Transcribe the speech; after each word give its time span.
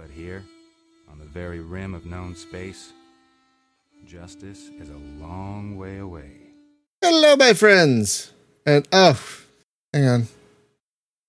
But 0.00 0.08
here, 0.08 0.42
on 1.12 1.18
the 1.18 1.26
very 1.26 1.60
rim 1.60 1.92
of 1.94 2.06
known 2.06 2.34
space, 2.34 2.94
justice 4.06 4.70
is 4.80 4.88
a 4.88 4.96
long 5.22 5.76
way 5.76 5.98
away. 5.98 6.30
Hello, 7.02 7.36
my 7.36 7.52
friends. 7.52 8.32
And 8.64 8.88
oh, 8.92 9.20
hang 9.92 10.08
on. 10.08 10.28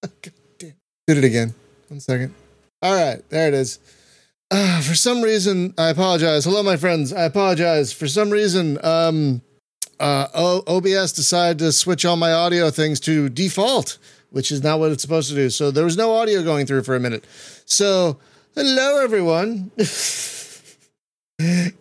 Did 0.21 0.73
it 1.07 1.23
again. 1.26 1.54
One 1.89 1.99
second. 1.99 2.34
All 2.81 2.96
right, 2.96 3.21
there 3.29 3.49
it 3.49 3.54
is. 3.54 3.79
Uh, 4.49 4.79
for 4.79 4.95
some 4.95 5.21
reason, 5.21 5.73
I 5.77 5.89
apologize. 5.89 6.45
Hello, 6.45 6.63
my 6.63 6.77
friends. 6.77 7.11
I 7.11 7.23
apologize. 7.23 7.91
For 7.91 8.07
some 8.07 8.29
reason, 8.29 8.77
um, 8.85 9.41
uh, 9.99 10.27
o- 10.33 10.63
OBS 10.77 11.11
decided 11.11 11.59
to 11.59 11.73
switch 11.73 12.05
all 12.05 12.15
my 12.15 12.31
audio 12.31 12.69
things 12.69 13.01
to 13.01 13.27
default, 13.27 13.97
which 14.29 14.49
is 14.49 14.63
not 14.63 14.79
what 14.79 14.93
it's 14.93 15.01
supposed 15.01 15.27
to 15.27 15.35
do. 15.35 15.49
So 15.49 15.71
there 15.71 15.83
was 15.83 15.97
no 15.97 16.13
audio 16.13 16.41
going 16.41 16.65
through 16.67 16.83
for 16.83 16.95
a 16.95 17.01
minute. 17.01 17.25
So, 17.65 18.17
hello, 18.55 19.02
everyone. 19.02 19.71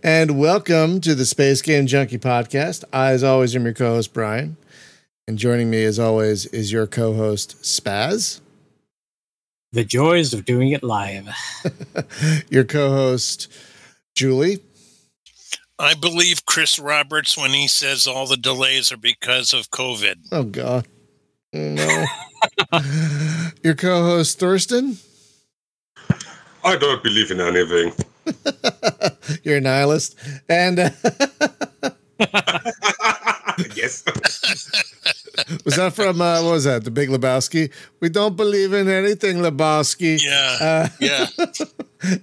and 0.03 0.39
welcome 0.39 1.01
to 1.01 1.15
the 1.15 1.27
Space 1.27 1.63
Game 1.63 1.87
Junkie 1.87 2.19
podcast. 2.19 2.85
I, 2.93 3.13
as 3.13 3.25
always, 3.25 3.55
am 3.57 3.65
your 3.65 3.75
co 3.75 3.95
host, 3.95 4.13
Brian. 4.13 4.57
And 5.27 5.39
joining 5.39 5.71
me, 5.71 5.85
as 5.85 5.99
always, 5.99 6.47
is 6.47 6.73
your 6.73 6.87
co 6.87 7.15
host, 7.15 7.63
Spaz. 7.63 8.41
The 9.73 9.85
joys 9.85 10.35
of 10.35 10.45
doing 10.45 10.73
it 10.73 10.83
live. 10.83 11.29
your 12.51 12.65
co 12.65 12.91
host, 12.91 13.49
Julie. 14.15 14.61
I 15.79 15.95
believe 15.95 16.45
Chris 16.45 16.79
Roberts 16.79 17.39
when 17.39 17.53
he 17.53 17.67
says 17.67 18.07
all 18.07 18.27
the 18.27 18.37
delays 18.37 18.93
are 18.93 18.99
because 18.99 19.55
of 19.55 19.71
COVID. 19.71 20.17
Oh, 20.31 20.43
God. 20.43 20.87
Oh, 21.55 21.59
no. 21.59 22.05
your 23.65 23.75
co 23.75 24.03
host, 24.03 24.39
Thurston. 24.39 24.99
I 26.65 26.77
don't 26.77 27.03
believe 27.03 27.31
in 27.31 27.41
anything. 27.41 27.93
You're 29.43 29.57
a 29.59 29.61
nihilist. 29.61 30.17
And 30.49 30.79
uh, 30.79 30.91
yes. 33.75 34.05
was 35.65 35.77
that 35.77 35.93
from, 35.95 36.21
uh, 36.21 36.43
what 36.43 36.53
was 36.53 36.65
that, 36.65 36.85
The 36.85 36.91
Big 36.91 37.09
Lebowski? 37.09 37.73
We 38.01 38.09
don't 38.09 38.37
believe 38.37 38.73
in 38.73 38.89
anything, 38.89 39.39
Lebowski. 39.39 40.21
Yeah. 40.23 40.57
Uh, 40.61 40.89
Yeah. 41.01 41.27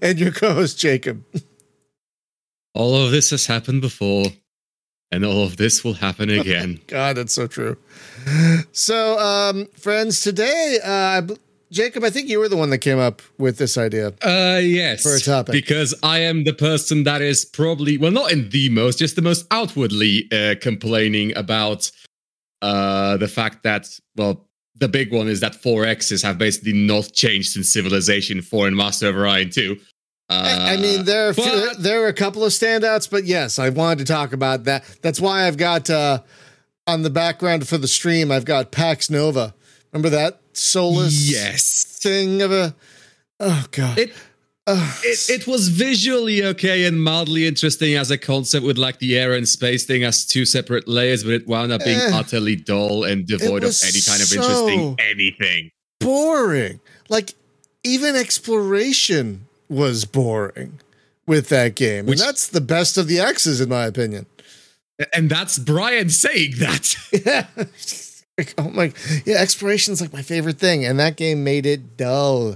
and 0.01 0.19
your 0.19 0.31
co 0.31 0.53
host, 0.53 0.77
Jacob. 0.79 1.23
All 2.73 2.95
of 2.95 3.11
this 3.11 3.31
has 3.31 3.47
happened 3.47 3.81
before, 3.81 4.25
and 5.11 5.25
all 5.25 5.43
of 5.43 5.57
this 5.57 5.83
will 5.83 5.95
happen 5.95 6.29
again. 6.29 6.79
God, 6.87 7.17
that's 7.17 7.33
so 7.33 7.47
true. 7.47 7.77
So, 8.71 9.17
um, 9.19 9.65
friends, 9.73 10.21
today, 10.21 10.79
uh, 10.83 10.91
I 10.91 11.21
b- 11.21 11.37
Jacob, 11.71 12.03
I 12.03 12.09
think 12.09 12.29
you 12.29 12.39
were 12.39 12.47
the 12.47 12.57
one 12.57 12.69
that 12.69 12.77
came 12.79 12.99
up 12.99 13.21
with 13.37 13.57
this 13.57 13.77
idea. 13.77 14.13
Uh, 14.23 14.59
yes. 14.61 15.03
For 15.03 15.15
a 15.15 15.19
topic. 15.19 15.53
Because 15.53 15.93
I 16.01 16.19
am 16.19 16.43
the 16.43 16.53
person 16.53 17.03
that 17.03 17.21
is 17.21 17.43
probably, 17.43 17.97
well, 17.97 18.11
not 18.11 18.31
in 18.31 18.49
the 18.49 18.69
most, 18.69 18.99
just 18.99 19.15
the 19.15 19.21
most 19.21 19.45
outwardly 19.51 20.29
uh, 20.31 20.55
complaining 20.61 21.35
about 21.35 21.91
uh, 22.61 23.17
the 23.17 23.27
fact 23.27 23.63
that, 23.63 23.99
well, 24.15 24.47
the 24.75 24.87
big 24.87 25.11
one 25.11 25.27
is 25.27 25.39
that 25.41 25.53
4Xs 25.53 26.23
have 26.23 26.37
basically 26.37 26.73
not 26.73 27.11
changed 27.13 27.51
since 27.51 27.69
Civilization 27.69 28.41
4 28.41 28.67
and 28.67 28.77
Master 28.77 29.09
of 29.09 29.17
Orion 29.17 29.49
2. 29.49 29.77
Uh, 30.29 30.33
I, 30.33 30.73
I 30.73 30.77
mean, 30.77 31.05
there 31.05 31.29
are, 31.29 31.33
few, 31.33 31.75
there 31.75 32.03
are 32.03 32.07
a 32.07 32.13
couple 32.13 32.43
of 32.43 32.51
standouts, 32.51 33.09
but 33.09 33.25
yes, 33.25 33.59
I 33.59 33.69
wanted 33.69 33.99
to 33.99 34.13
talk 34.13 34.33
about 34.33 34.65
that. 34.65 34.83
That's 35.01 35.21
why 35.21 35.47
I've 35.47 35.57
got 35.57 35.89
uh, 35.89 36.21
on 36.85 37.01
the 37.01 37.09
background 37.09 37.67
for 37.67 37.77
the 37.77 37.87
stream, 37.87 38.31
I've 38.31 38.45
got 38.45 38.71
Pax 38.71 39.09
Nova. 39.09 39.53
Remember 39.97 40.15
that 40.15 40.39
soulless 40.53 41.31
Yes. 41.31 41.83
thing 41.83 42.41
of 42.43 42.51
a. 42.51 42.75
Oh 43.39 43.65
God! 43.71 43.97
It 43.97 44.13
it, 44.67 45.29
it 45.29 45.47
was 45.47 45.69
visually 45.69 46.43
okay 46.43 46.85
and 46.85 47.01
mildly 47.01 47.47
interesting 47.47 47.95
as 47.95 48.11
a 48.11 48.17
concept 48.17 48.63
with 48.65 48.77
like 48.77 48.99
the 48.99 49.17
air 49.17 49.33
and 49.33 49.47
space 49.47 49.85
thing 49.85 50.03
as 50.03 50.23
two 50.25 50.45
separate 50.45 50.87
layers, 50.87 51.23
but 51.23 51.33
it 51.33 51.47
wound 51.47 51.71
up 51.71 51.83
being 51.83 51.97
Eh. 51.99 52.11
utterly 52.13 52.55
dull 52.55 53.05
and 53.05 53.25
devoid 53.25 53.63
of 53.63 53.75
any 53.83 54.01
kind 54.01 54.21
of 54.21 54.27
so- 54.27 54.35
interesting 54.35 54.95
anything. 54.99 55.71
boring. 55.99 56.79
Like 57.09 57.33
even 57.83 58.15
exploration 58.15 59.47
was 59.69 60.05
boring 60.05 60.79
with 61.25 61.49
that 61.49 61.73
game, 61.75 62.05
Which- 62.05 62.19
and 62.19 62.27
that's 62.27 62.47
the 62.47 62.61
best 62.61 62.97
of 62.99 63.07
the 63.07 63.19
X's, 63.19 63.61
in 63.61 63.69
my 63.69 63.85
opinion. 63.87 64.27
And 65.13 65.29
that's 65.29 65.57
Brian 65.57 66.09
saying 66.11 66.53
that. 66.59 66.95
Yeah. 67.25 67.45
Like, 68.39 68.53
oh 68.59 68.69
my, 68.69 68.93
yeah, 69.25 69.37
exploration 69.37 69.93
is 69.93 69.99
like 69.99 70.13
my 70.13 70.21
favorite 70.21 70.59
thing, 70.59 70.85
and 70.85 70.99
that 70.99 71.17
game 71.17 71.43
made 71.43 71.65
it 71.65 71.97
dull. 71.97 72.55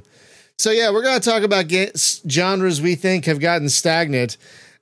So 0.59 0.69
yeah, 0.69 0.91
we're 0.91 1.01
gonna 1.01 1.19
talk 1.19 1.41
about 1.41 1.69
ga- 1.69 1.91
genres 2.29 2.79
we 2.79 2.93
think 2.93 3.25
have 3.25 3.39
gotten 3.39 3.67
stagnant, 3.67 4.37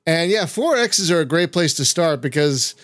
and 0.05 0.29
yeah, 0.29 0.45
four 0.45 0.75
X's 0.75 1.09
are 1.09 1.21
a 1.21 1.25
great 1.25 1.53
place 1.53 1.73
to 1.75 1.85
start 1.85 2.19
because 2.19 2.75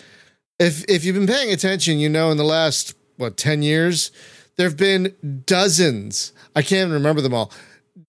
if 0.58 0.82
if 0.88 1.04
you've 1.04 1.14
been 1.14 1.26
paying 1.26 1.52
attention, 1.52 1.98
you 1.98 2.08
know 2.08 2.30
in 2.30 2.38
the 2.38 2.44
last 2.44 2.94
what 3.18 3.36
ten 3.36 3.62
years 3.62 4.10
there 4.56 4.66
have 4.66 4.78
been 4.78 5.14
dozens. 5.44 6.32
I 6.54 6.62
can't 6.62 6.88
even 6.88 6.92
remember 6.92 7.20
them 7.20 7.34
all. 7.34 7.52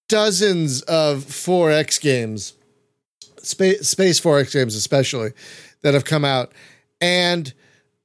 Dozens 0.07 0.81
of 0.83 1.25
4X 1.25 1.99
games, 1.99 2.53
space 3.39 3.89
space 3.89 4.21
4X 4.21 4.53
games 4.53 4.75
especially, 4.75 5.31
that 5.81 5.93
have 5.93 6.05
come 6.05 6.23
out, 6.23 6.53
and 7.01 7.53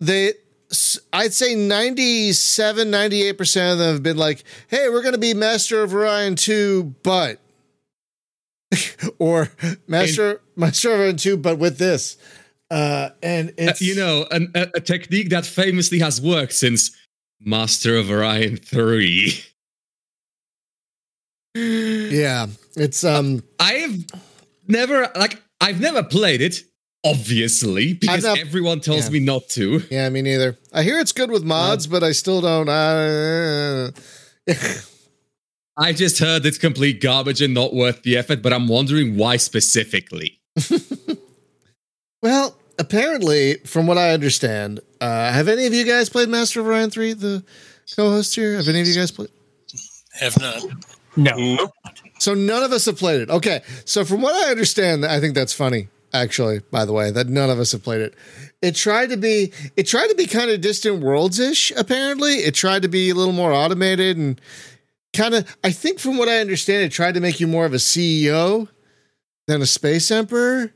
they 0.00 0.32
I'd 1.12 1.33
say 1.34 1.55
97, 1.55 2.91
98% 2.91 3.72
of 3.72 3.78
them 3.78 3.93
have 3.94 4.03
been 4.03 4.16
like, 4.16 4.44
hey, 4.69 4.88
we're 4.88 5.03
going 5.03 5.15
to 5.15 5.19
be 5.19 5.34
Master 5.34 5.83
of 5.83 5.94
Orion 5.94 6.34
2, 6.37 6.94
but. 7.03 7.38
or 9.19 9.50
Master, 9.87 10.41
Master 10.56 10.93
of 10.93 11.00
Orion 11.00 11.16
2, 11.16 11.37
but 11.37 11.59
with 11.59 11.78
this. 11.78 12.16
Uh, 12.71 13.10
and 13.22 13.53
Uh, 13.59 13.72
you 13.81 13.94
know, 13.94 14.27
an, 14.31 14.50
a, 14.55 14.69
a 14.77 14.81
technique 14.81 15.28
that 15.28 15.44
famously 15.44 15.99
has 15.99 16.21
worked 16.22 16.55
since 16.55 16.91
Master 17.39 17.97
of 17.97 18.10
Orion 18.10 18.56
3. 18.56 19.44
Yeah. 21.54 22.47
It's. 22.77 23.04
um. 23.04 23.43
I've 23.60 24.06
never, 24.69 25.10
like, 25.15 25.43
I've 25.60 25.81
never 25.81 26.03
played 26.03 26.41
it, 26.41 26.62
obviously, 27.04 27.94
because 27.94 28.24
not- 28.24 28.38
everyone 28.38 28.80
tells 28.80 29.06
yeah. 29.06 29.10
me 29.10 29.20
not 29.20 29.48
to. 29.50 29.82
Yeah, 29.90 30.08
me 30.08 30.22
neither. 30.22 30.58
I 30.72 30.82
hear 30.82 30.98
it's 30.98 31.12
good 31.12 31.30
with 31.30 31.44
mods, 31.44 31.86
but 31.86 32.02
I 32.02 32.12
still 32.12 32.40
don't. 32.40 32.68
Uh, 32.68 33.90
I 35.76 35.92
just 35.92 36.18
heard 36.18 36.44
it's 36.44 36.58
complete 36.58 37.00
garbage 37.00 37.41
and 37.41 37.54
not 37.54 37.74
worth 37.74 38.02
the 38.02 38.16
effort, 38.16 38.42
but 38.42 38.52
I'm 38.52 38.68
wondering 38.68 39.16
why 39.16 39.36
specifically. 39.36 40.38
well, 42.22 42.56
apparently, 42.78 43.56
from 43.64 43.86
what 43.86 43.96
I 43.96 44.10
understand, 44.10 44.80
uh, 45.00 45.32
have 45.32 45.48
any 45.48 45.66
of 45.66 45.72
you 45.72 45.84
guys 45.84 46.08
played 46.08 46.28
Master 46.28 46.60
of 46.60 46.66
Orion 46.66 46.91
3, 46.91 47.14
the 47.14 47.42
co 47.96 48.10
host 48.10 48.34
here? 48.34 48.56
Have 48.56 48.68
any 48.68 48.80
of 48.82 48.86
you 48.86 48.94
guys 48.94 49.10
played? 49.10 49.30
Have 50.20 50.38
not. 50.41 50.62
No. 51.16 51.36
Nope. 51.36 51.70
So 52.18 52.34
none 52.34 52.62
of 52.62 52.72
us 52.72 52.84
have 52.86 52.98
played 52.98 53.22
it. 53.22 53.30
Okay. 53.30 53.62
So 53.84 54.04
from 54.04 54.22
what 54.22 54.34
I 54.46 54.50
understand, 54.50 55.04
I 55.04 55.20
think 55.20 55.34
that's 55.34 55.52
funny, 55.52 55.88
actually, 56.12 56.60
by 56.70 56.84
the 56.84 56.92
way, 56.92 57.10
that 57.10 57.28
none 57.28 57.50
of 57.50 57.58
us 57.58 57.72
have 57.72 57.82
played 57.82 58.00
it. 58.00 58.14
It 58.60 58.74
tried 58.76 59.10
to 59.10 59.16
be 59.16 59.52
it 59.76 59.84
tried 59.84 60.08
to 60.08 60.14
be 60.14 60.26
kind 60.26 60.50
of 60.50 60.60
distant 60.60 61.00
worlds-ish, 61.02 61.72
apparently. 61.72 62.34
It 62.34 62.54
tried 62.54 62.82
to 62.82 62.88
be 62.88 63.10
a 63.10 63.14
little 63.14 63.32
more 63.32 63.52
automated 63.52 64.16
and 64.16 64.40
kind 65.12 65.34
of 65.34 65.56
I 65.64 65.72
think 65.72 65.98
from 65.98 66.16
what 66.18 66.28
I 66.28 66.38
understand, 66.38 66.84
it 66.84 66.92
tried 66.92 67.14
to 67.14 67.20
make 67.20 67.40
you 67.40 67.46
more 67.46 67.64
of 67.66 67.72
a 67.72 67.78
CEO 67.78 68.68
than 69.48 69.62
a 69.62 69.66
space 69.66 70.10
emperor. 70.10 70.72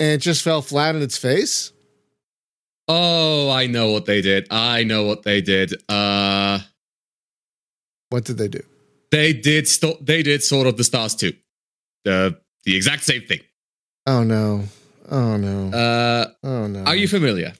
And 0.00 0.10
it 0.10 0.18
just 0.18 0.42
fell 0.42 0.60
flat 0.60 0.96
in 0.96 1.02
its 1.02 1.16
face. 1.16 1.72
Oh, 2.88 3.48
I 3.50 3.66
know 3.66 3.92
what 3.92 4.06
they 4.06 4.20
did. 4.20 4.48
I 4.50 4.82
know 4.84 5.04
what 5.04 5.22
they 5.22 5.40
did. 5.40 5.72
Uh 5.88 6.58
What 8.10 8.24
did 8.24 8.38
they 8.38 8.48
do? 8.48 8.60
they 9.10 9.32
did 9.32 9.68
sto- 9.68 9.98
they 10.00 10.24
did 10.24 10.42
Sword 10.42 10.66
of 10.66 10.76
the 10.76 10.82
Stars 10.82 11.14
2. 11.14 11.32
The 12.04 12.36
the 12.64 12.74
exact 12.76 13.04
same 13.04 13.22
thing. 13.22 13.40
Oh 14.06 14.22
no. 14.22 14.64
Oh 15.10 15.36
no. 15.36 15.76
Uh 15.76 16.26
oh 16.42 16.66
no. 16.66 16.84
are 16.84 16.96
you 16.96 17.08
familiar? 17.08 17.54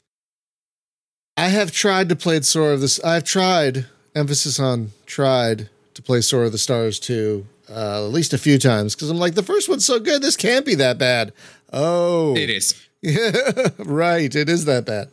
I 1.36 1.48
have 1.48 1.72
tried 1.72 2.08
to 2.10 2.16
play 2.16 2.40
Sword 2.42 2.74
of 2.74 2.80
the. 2.80 3.00
I've 3.04 3.24
tried 3.24 3.86
emphasis 4.14 4.60
on 4.60 4.92
tried 5.06 5.68
to 5.94 6.02
play 6.02 6.20
Sword 6.20 6.46
of 6.46 6.52
the 6.52 6.58
Stars 6.58 6.98
2, 7.00 7.46
uh, 7.70 8.04
at 8.06 8.12
least 8.12 8.32
a 8.32 8.38
few 8.38 8.58
times 8.58 8.94
because 8.94 9.10
I'm 9.10 9.18
like 9.18 9.34
the 9.34 9.42
first 9.42 9.68
one's 9.68 9.84
so 9.86 9.98
good. 9.98 10.22
This 10.22 10.36
can't 10.36 10.66
be 10.66 10.74
that 10.76 10.98
bad. 10.98 11.32
Oh, 11.72 12.36
It 12.36 12.50
is. 12.50 12.80
Yeah, 13.02 13.30
right. 13.78 14.34
It 14.34 14.48
is 14.48 14.64
that 14.66 14.86
bad. 14.86 15.08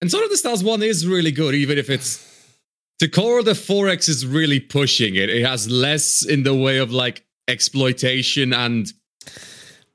And 0.00 0.10
Sword 0.10 0.24
of 0.24 0.30
the 0.30 0.36
Stars 0.36 0.64
1 0.64 0.82
is 0.82 1.06
really 1.06 1.32
good, 1.32 1.54
even 1.54 1.76
if 1.76 1.90
it's 1.90 2.26
the 3.00 3.08
core 3.08 3.40
of 3.40 3.44
the 3.44 3.52
4X 3.52 4.08
is 4.08 4.26
really 4.26 4.60
pushing 4.60 5.16
it. 5.16 5.28
It 5.28 5.44
has 5.44 5.68
less 5.70 6.24
in 6.24 6.42
the 6.44 6.54
way 6.54 6.78
of 6.78 6.92
like 6.92 7.24
exploitation 7.48 8.52
and 8.54 8.90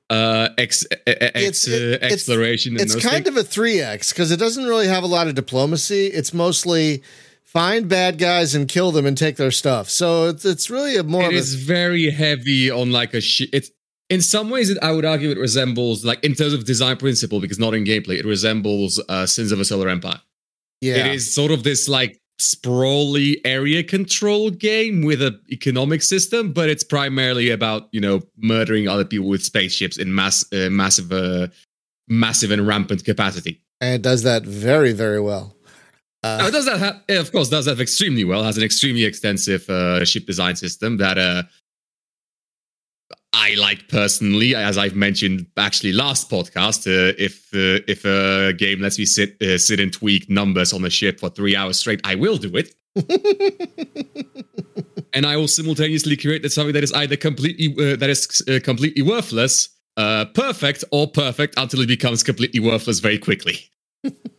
uh 0.09 0.49
ex, 0.57 0.85
ex 1.07 1.17
It's- 1.35 1.67
it- 1.67 1.73
uh, 1.73 1.95
it's- 1.95 2.11
exploration 2.13 2.73
and 2.73 2.81
It's 2.81 2.93
those 2.93 3.03
kind 3.03 3.25
things. 3.25 3.37
of 3.37 3.43
a 3.43 3.47
three 3.47 3.79
X 3.81 4.11
because 4.13 4.31
it 4.31 4.37
doesn't 4.37 4.65
really 4.65 4.87
have 4.87 5.03
a 5.03 5.07
lot 5.07 5.27
of 5.27 5.33
diplomacy. 5.35 6.07
It's 6.07 6.33
mostly 6.33 7.01
find 7.43 7.87
bad 7.89 8.17
guys 8.17 8.53
and 8.53 8.67
kill 8.67 8.91
them 8.91 9.05
and 9.05 9.17
take 9.17 9.37
their 9.37 9.51
stuff. 9.51 9.89
So 9.89 10.27
it's 10.29 10.45
it's 10.45 10.69
really 10.69 10.95
a 10.97 11.03
more 11.03 11.23
It 11.31 11.35
of 11.37 11.41
a, 11.53 11.57
very 11.57 12.09
heavy 12.11 12.69
on 12.69 12.91
like 12.91 13.13
a 13.13 13.21
sh- 13.21 13.49
it's 13.53 13.71
in 14.11 14.21
some 14.21 14.51
ways 14.51 14.69
it, 14.69 14.77
I 14.83 14.91
would 14.91 15.05
argue 15.05 15.31
it 15.31 15.37
resembles 15.39 16.05
like 16.05 16.23
in 16.23 16.35
terms 16.35 16.53
of 16.53 16.65
design 16.65 16.97
principle 16.97 17.39
because 17.39 17.57
not 17.57 17.73
in 17.73 17.83
gameplay 17.85 18.19
it 18.19 18.25
resembles 18.25 19.01
uh, 19.09 19.25
Sins 19.25 19.51
of 19.51 19.59
a 19.59 19.65
Solar 19.65 19.89
Empire. 19.89 20.21
yeah. 20.81 20.97
It 21.07 21.15
is 21.15 21.33
sort 21.33 21.51
of 21.51 21.63
this 21.63 21.89
like 21.89 22.19
sprawly 22.37 23.43
area 23.45 23.83
control 23.83 24.49
game 24.49 25.03
with 25.03 25.21
an 25.21 25.39
economic 25.49 26.01
system, 26.01 26.51
but 26.51 26.69
it's 26.69 26.83
primarily 26.83 27.49
about 27.49 27.87
you 27.91 28.01
know 28.01 28.21
murdering 28.37 28.87
other 28.87 29.05
people 29.05 29.27
with 29.27 29.43
spaceships 29.43 29.97
in 29.97 30.13
mass 30.13 30.45
uh, 30.53 30.69
massive 30.69 31.11
uh, 31.11 31.47
massive 32.07 32.51
and 32.51 32.67
rampant 32.67 33.03
capacity. 33.03 33.61
and 33.81 33.95
it 33.95 34.01
does 34.01 34.23
that 34.23 34.43
very 34.43 34.91
very 34.91 35.21
well. 35.21 35.55
Uh, 36.23 36.45
it 36.47 36.51
does 36.51 36.65
that 36.65 36.79
ha- 36.79 37.01
of 37.09 37.31
course 37.31 37.49
does 37.49 37.65
that 37.65 37.79
extremely 37.79 38.23
well. 38.23 38.43
Has 38.43 38.57
an 38.57 38.63
extremely 38.63 39.05
extensive 39.05 39.69
uh, 39.69 40.03
ship 40.05 40.25
design 40.25 40.55
system 40.55 40.97
that 40.97 41.17
uh, 41.17 41.43
I 43.35 43.55
like 43.55 43.89
personally. 43.89 44.55
As 44.55 44.77
I've 44.77 44.95
mentioned, 44.95 45.47
actually 45.57 45.91
last 45.91 46.29
podcast, 46.29 46.87
uh, 46.87 47.13
if 47.17 47.53
uh, 47.53 47.83
if 47.87 48.05
a 48.05 48.53
game 48.53 48.79
lets 48.79 48.97
me 48.97 49.05
sit 49.05 49.41
uh, 49.41 49.57
sit 49.57 49.81
and 49.81 49.91
tweak 49.91 50.29
numbers 50.29 50.71
on 50.71 50.85
a 50.85 50.89
ship 50.89 51.19
for 51.19 51.29
three 51.29 51.55
hours 51.55 51.77
straight, 51.77 51.99
I 52.05 52.15
will 52.15 52.37
do 52.37 52.55
it. 52.55 52.73
and 55.13 55.25
I 55.25 55.35
will 55.35 55.49
simultaneously 55.49 56.15
create 56.15 56.49
something 56.49 56.73
that 56.73 56.83
is 56.83 56.93
either 56.93 57.17
completely 57.17 57.75
uh, 57.77 57.97
that 57.97 58.09
is 58.09 58.41
uh, 58.47 58.59
completely 58.63 59.01
worthless, 59.01 59.67
uh, 59.97 60.25
perfect, 60.33 60.85
or 60.91 61.07
perfect 61.07 61.55
until 61.57 61.81
it 61.81 61.87
becomes 61.87 62.23
completely 62.23 62.61
worthless 62.61 62.99
very 62.99 63.19
quickly. 63.19 63.69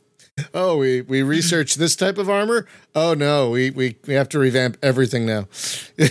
oh, 0.55 0.77
we 0.77 1.03
we 1.03 1.23
researched 1.23 1.79
this 1.79 1.97
type 1.97 2.19
of 2.19 2.29
armor. 2.29 2.67
Oh 2.95 3.15
no, 3.15 3.51
we 3.51 3.71
we 3.71 3.97
we 4.07 4.15
have 4.15 4.29
to 4.31 4.39
revamp 4.39 4.77
everything 4.83 5.27
now. 5.27 5.49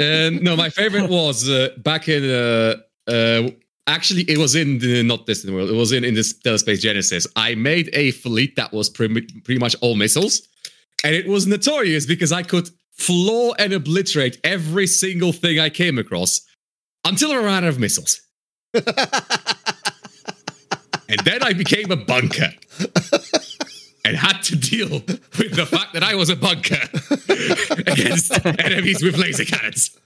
And 0.00 0.42
no, 0.42 0.56
my 0.56 0.70
favorite 0.70 1.10
was 1.10 1.48
uh, 1.48 1.70
back 1.78 2.08
in. 2.08 2.30
Uh, 2.30 2.76
uh, 3.08 3.50
actually, 3.88 4.22
it 4.22 4.38
was 4.38 4.54
in 4.54 4.78
the, 4.78 5.02
not 5.02 5.26
Distant 5.26 5.52
World. 5.52 5.70
It 5.70 5.74
was 5.74 5.90
in 5.90 6.04
in 6.04 6.10
Interstellar 6.10 6.58
Space 6.58 6.80
Genesis. 6.80 7.26
I 7.34 7.56
made 7.56 7.90
a 7.94 8.12
fleet 8.12 8.54
that 8.54 8.72
was 8.72 8.88
pretty, 8.88 9.22
pretty 9.42 9.58
much 9.58 9.74
all 9.80 9.96
missiles, 9.96 10.46
and 11.02 11.16
it 11.16 11.26
was 11.26 11.48
notorious 11.48 12.06
because 12.06 12.30
I 12.30 12.44
could 12.44 12.70
floor 12.92 13.54
and 13.58 13.72
obliterate 13.72 14.38
every 14.44 14.86
single 14.86 15.32
thing 15.32 15.58
I 15.58 15.68
came 15.68 15.98
across 15.98 16.42
until 17.04 17.32
I 17.32 17.36
ran 17.36 17.64
out 17.64 17.70
of 17.70 17.78
missiles. 17.78 18.20
and 18.74 18.84
then 21.24 21.42
I 21.42 21.54
became 21.54 21.90
a 21.90 21.96
bunker. 21.96 22.50
And 24.08 24.16
had 24.16 24.42
to 24.44 24.56
deal 24.56 24.88
with 24.88 25.54
the 25.54 25.66
fact 25.66 25.92
that 25.92 26.02
I 26.02 26.14
was 26.14 26.30
a 26.30 26.36
bunker 26.36 26.80
against 27.92 28.32
enemies 28.46 29.02
with 29.02 29.18
laser 29.18 29.44
cannons. 29.44 29.98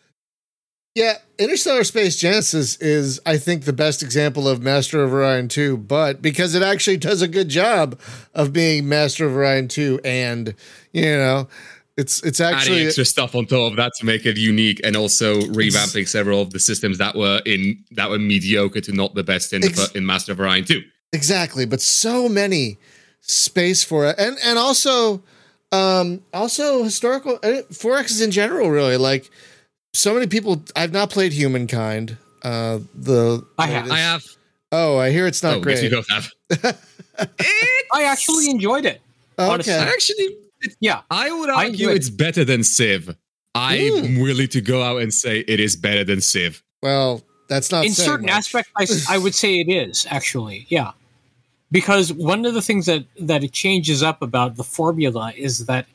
Yeah, 0.96 1.18
Interstellar 1.38 1.84
Space 1.84 2.18
Genesis 2.18 2.76
is, 2.76 3.20
I 3.24 3.38
think, 3.38 3.64
the 3.64 3.72
best 3.72 4.02
example 4.02 4.48
of 4.48 4.60
Master 4.60 5.02
of 5.04 5.12
Orion 5.12 5.46
2, 5.46 5.76
but 5.76 6.20
because 6.20 6.56
it 6.56 6.62
actually 6.62 6.96
does 6.98 7.22
a 7.22 7.28
good 7.28 7.48
job 7.48 7.98
of 8.34 8.52
being 8.52 8.88
Master 8.88 9.24
of 9.24 9.34
Orion 9.34 9.68
2 9.68 10.00
and, 10.04 10.54
you 10.92 11.02
know, 11.02 11.48
it's 11.96 12.22
it's 12.24 12.40
actually 12.40 12.76
adding 12.76 12.86
extra 12.86 13.04
stuff 13.04 13.34
on 13.34 13.46
top 13.46 13.70
of 13.70 13.76
that 13.76 13.92
to 14.00 14.06
make 14.06 14.26
it 14.26 14.36
unique, 14.36 14.80
and 14.82 14.96
also 14.96 15.40
revamping 15.42 16.08
several 16.08 16.40
of 16.40 16.50
the 16.50 16.58
systems 16.58 16.98
that 16.98 17.14
were 17.14 17.40
in 17.44 17.84
that 17.92 18.08
were 18.08 18.18
mediocre 18.18 18.80
to 18.80 18.92
not 18.92 19.14
the 19.14 19.22
best 19.22 19.52
in 19.52 19.60
the, 19.60 19.68
Ex- 19.68 19.92
in 19.92 20.06
Master 20.06 20.32
of 20.32 20.40
Orion 20.40 20.64
Two. 20.64 20.82
exactly, 21.12 21.66
but 21.66 21.82
so 21.82 22.30
many 22.30 22.78
space 23.22 23.82
for 23.82 24.06
it. 24.06 24.16
And 24.18 24.36
and 24.44 24.58
also 24.58 25.22
um 25.72 26.22
also 26.34 26.82
historical 26.84 27.36
uh, 27.42 27.62
4X 27.72 28.22
in 28.22 28.30
general 28.30 28.68
really 28.70 28.96
like 28.98 29.30
so 29.94 30.12
many 30.12 30.26
people 30.26 30.62
I've 30.76 30.92
not 30.92 31.08
played 31.10 31.32
Humankind. 31.32 32.16
Uh 32.42 32.80
the 32.94 33.42
I 33.58 33.66
have. 33.68 33.90
I 33.90 33.98
have. 33.98 34.22
Oh, 34.72 34.98
I 34.98 35.10
hear 35.10 35.26
it's 35.26 35.42
not 35.42 35.56
oh, 35.56 35.60
great. 35.60 35.82
Yes, 35.82 35.82
we 35.82 35.88
both 35.90 36.08
have. 36.10 36.78
I 37.94 38.04
actually 38.04 38.50
enjoyed 38.50 38.84
it. 38.86 39.00
honestly. 39.38 39.72
okay. 39.72 39.82
Actually, 39.90 40.36
Yeah. 40.80 41.02
I 41.10 41.30
would 41.30 41.50
argue 41.50 41.70
enjoy 41.72 41.90
it. 41.92 41.96
it's 41.96 42.10
better 42.10 42.44
than 42.44 42.64
Civ. 42.64 43.14
I'm 43.54 43.92
Mm. 43.92 44.22
willing 44.22 44.48
to 44.48 44.60
go 44.62 44.82
out 44.82 45.02
and 45.02 45.12
say 45.12 45.40
it 45.40 45.60
is 45.60 45.76
better 45.76 46.04
than 46.04 46.20
Civ. 46.22 46.62
Well, 46.82 47.22
that's 47.48 47.70
not 47.70 47.84
in 47.84 47.92
certain 47.92 48.26
much. 48.26 48.34
aspects 48.34 49.08
I 49.10 49.18
would 49.18 49.34
say 49.34 49.60
it 49.60 49.68
is 49.68 50.06
actually 50.10 50.66
yeah 50.70 50.92
because 51.72 52.12
one 52.12 52.46
of 52.46 52.54
the 52.54 52.62
things 52.62 52.86
that 52.86 53.04
that 53.18 53.42
it 53.42 53.52
changes 53.52 54.02
up 54.02 54.22
about 54.22 54.56
the 54.56 54.64
formula 54.64 55.32
is 55.36 55.66
that 55.66 55.86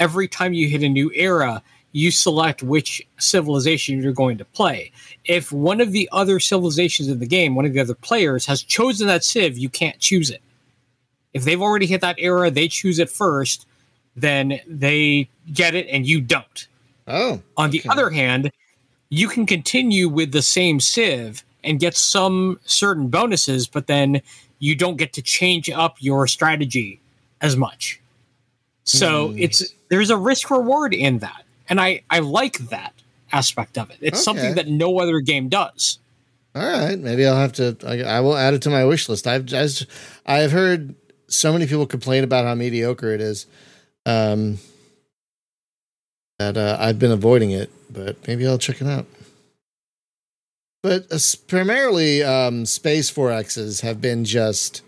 every 0.00 0.26
time 0.26 0.52
you 0.54 0.68
hit 0.68 0.82
a 0.82 0.88
new 0.88 1.12
era 1.14 1.62
you 1.92 2.10
select 2.10 2.62
which 2.62 3.06
civilization 3.18 4.02
you're 4.02 4.12
going 4.12 4.36
to 4.38 4.44
play. 4.44 4.92
If 5.24 5.50
one 5.50 5.80
of 5.80 5.92
the 5.92 6.08
other 6.12 6.38
civilizations 6.38 7.08
in 7.08 7.20
the 7.20 7.26
game 7.26 7.54
one 7.54 7.66
of 7.66 7.72
the 7.74 7.80
other 7.80 7.94
players 7.94 8.46
has 8.46 8.62
chosen 8.62 9.06
that 9.06 9.24
civ 9.24 9.56
you 9.58 9.68
can't 9.68 10.00
choose 10.00 10.30
it. 10.30 10.42
If 11.34 11.44
they've 11.44 11.62
already 11.62 11.86
hit 11.86 12.00
that 12.00 12.16
era 12.18 12.50
they 12.50 12.68
choose 12.68 12.98
it 12.98 13.10
first 13.10 13.66
then 14.16 14.60
they 14.66 15.28
get 15.52 15.74
it 15.76 15.86
and 15.88 16.06
you 16.06 16.20
don't. 16.20 16.66
Oh, 17.06 17.40
on 17.56 17.70
the 17.70 17.80
Okay. 17.80 17.88
other 17.88 18.10
hand, 18.10 18.50
you 19.10 19.28
can 19.28 19.46
continue 19.46 20.08
with 20.08 20.32
the 20.32 20.42
same 20.42 20.80
civ 20.80 21.44
and 21.64 21.80
get 21.80 21.96
some 21.96 22.60
certain 22.64 23.08
bonuses, 23.08 23.66
but 23.68 23.86
then 23.86 24.20
you 24.58 24.74
don't 24.74 24.96
get 24.96 25.12
to 25.14 25.22
change 25.22 25.68
up 25.70 25.96
your 26.00 26.26
strategy 26.26 27.00
as 27.40 27.56
much. 27.56 28.00
So 28.84 29.28
Hmm. 29.28 29.38
it's 29.38 29.62
there's 29.88 30.10
a 30.10 30.16
risk 30.16 30.50
reward 30.50 30.94
in 30.94 31.18
that. 31.18 31.44
And 31.68 31.80
I, 31.80 32.02
I 32.10 32.20
like 32.20 32.58
that 32.70 32.92
aspect 33.32 33.76
of 33.78 33.90
it. 33.90 33.98
It's 34.00 34.18
Okay. 34.18 34.24
something 34.24 34.54
that 34.54 34.68
no 34.68 34.98
other 35.00 35.20
game 35.20 35.48
does. 35.48 35.98
all 36.54 36.62
right. 36.66 36.98
Maybe 36.98 37.26
I'll 37.26 37.36
have 37.36 37.52
to. 37.54 37.76
I, 37.86 38.02
I 38.16 38.20
will 38.20 38.36
add 38.36 38.54
it 38.54 38.62
to 38.62 38.70
my 38.70 38.84
wish 38.84 39.08
list. 39.08 39.26
I've 39.26 39.44
just 39.44 39.86
I've 40.26 40.50
heard 40.50 40.94
so 41.28 41.52
many 41.52 41.66
people 41.66 41.86
complain 41.86 42.24
about 42.24 42.46
how 42.46 42.54
mediocre 42.54 43.12
it 43.12 43.20
is. 43.20 43.46
Um, 44.06 44.58
that 46.38 46.56
uh, 46.56 46.76
I've 46.80 46.98
been 46.98 47.10
avoiding 47.12 47.50
it, 47.50 47.70
but 47.90 48.16
maybe 48.26 48.46
I'll 48.46 48.58
check 48.58 48.80
it 48.80 48.86
out. 48.86 49.06
But 50.82 51.12
uh, 51.12 51.18
primarily, 51.48 52.22
um, 52.22 52.64
Space 52.66 53.10
4Xs 53.10 53.82
have 53.82 54.00
been 54.00 54.24
just, 54.24 54.82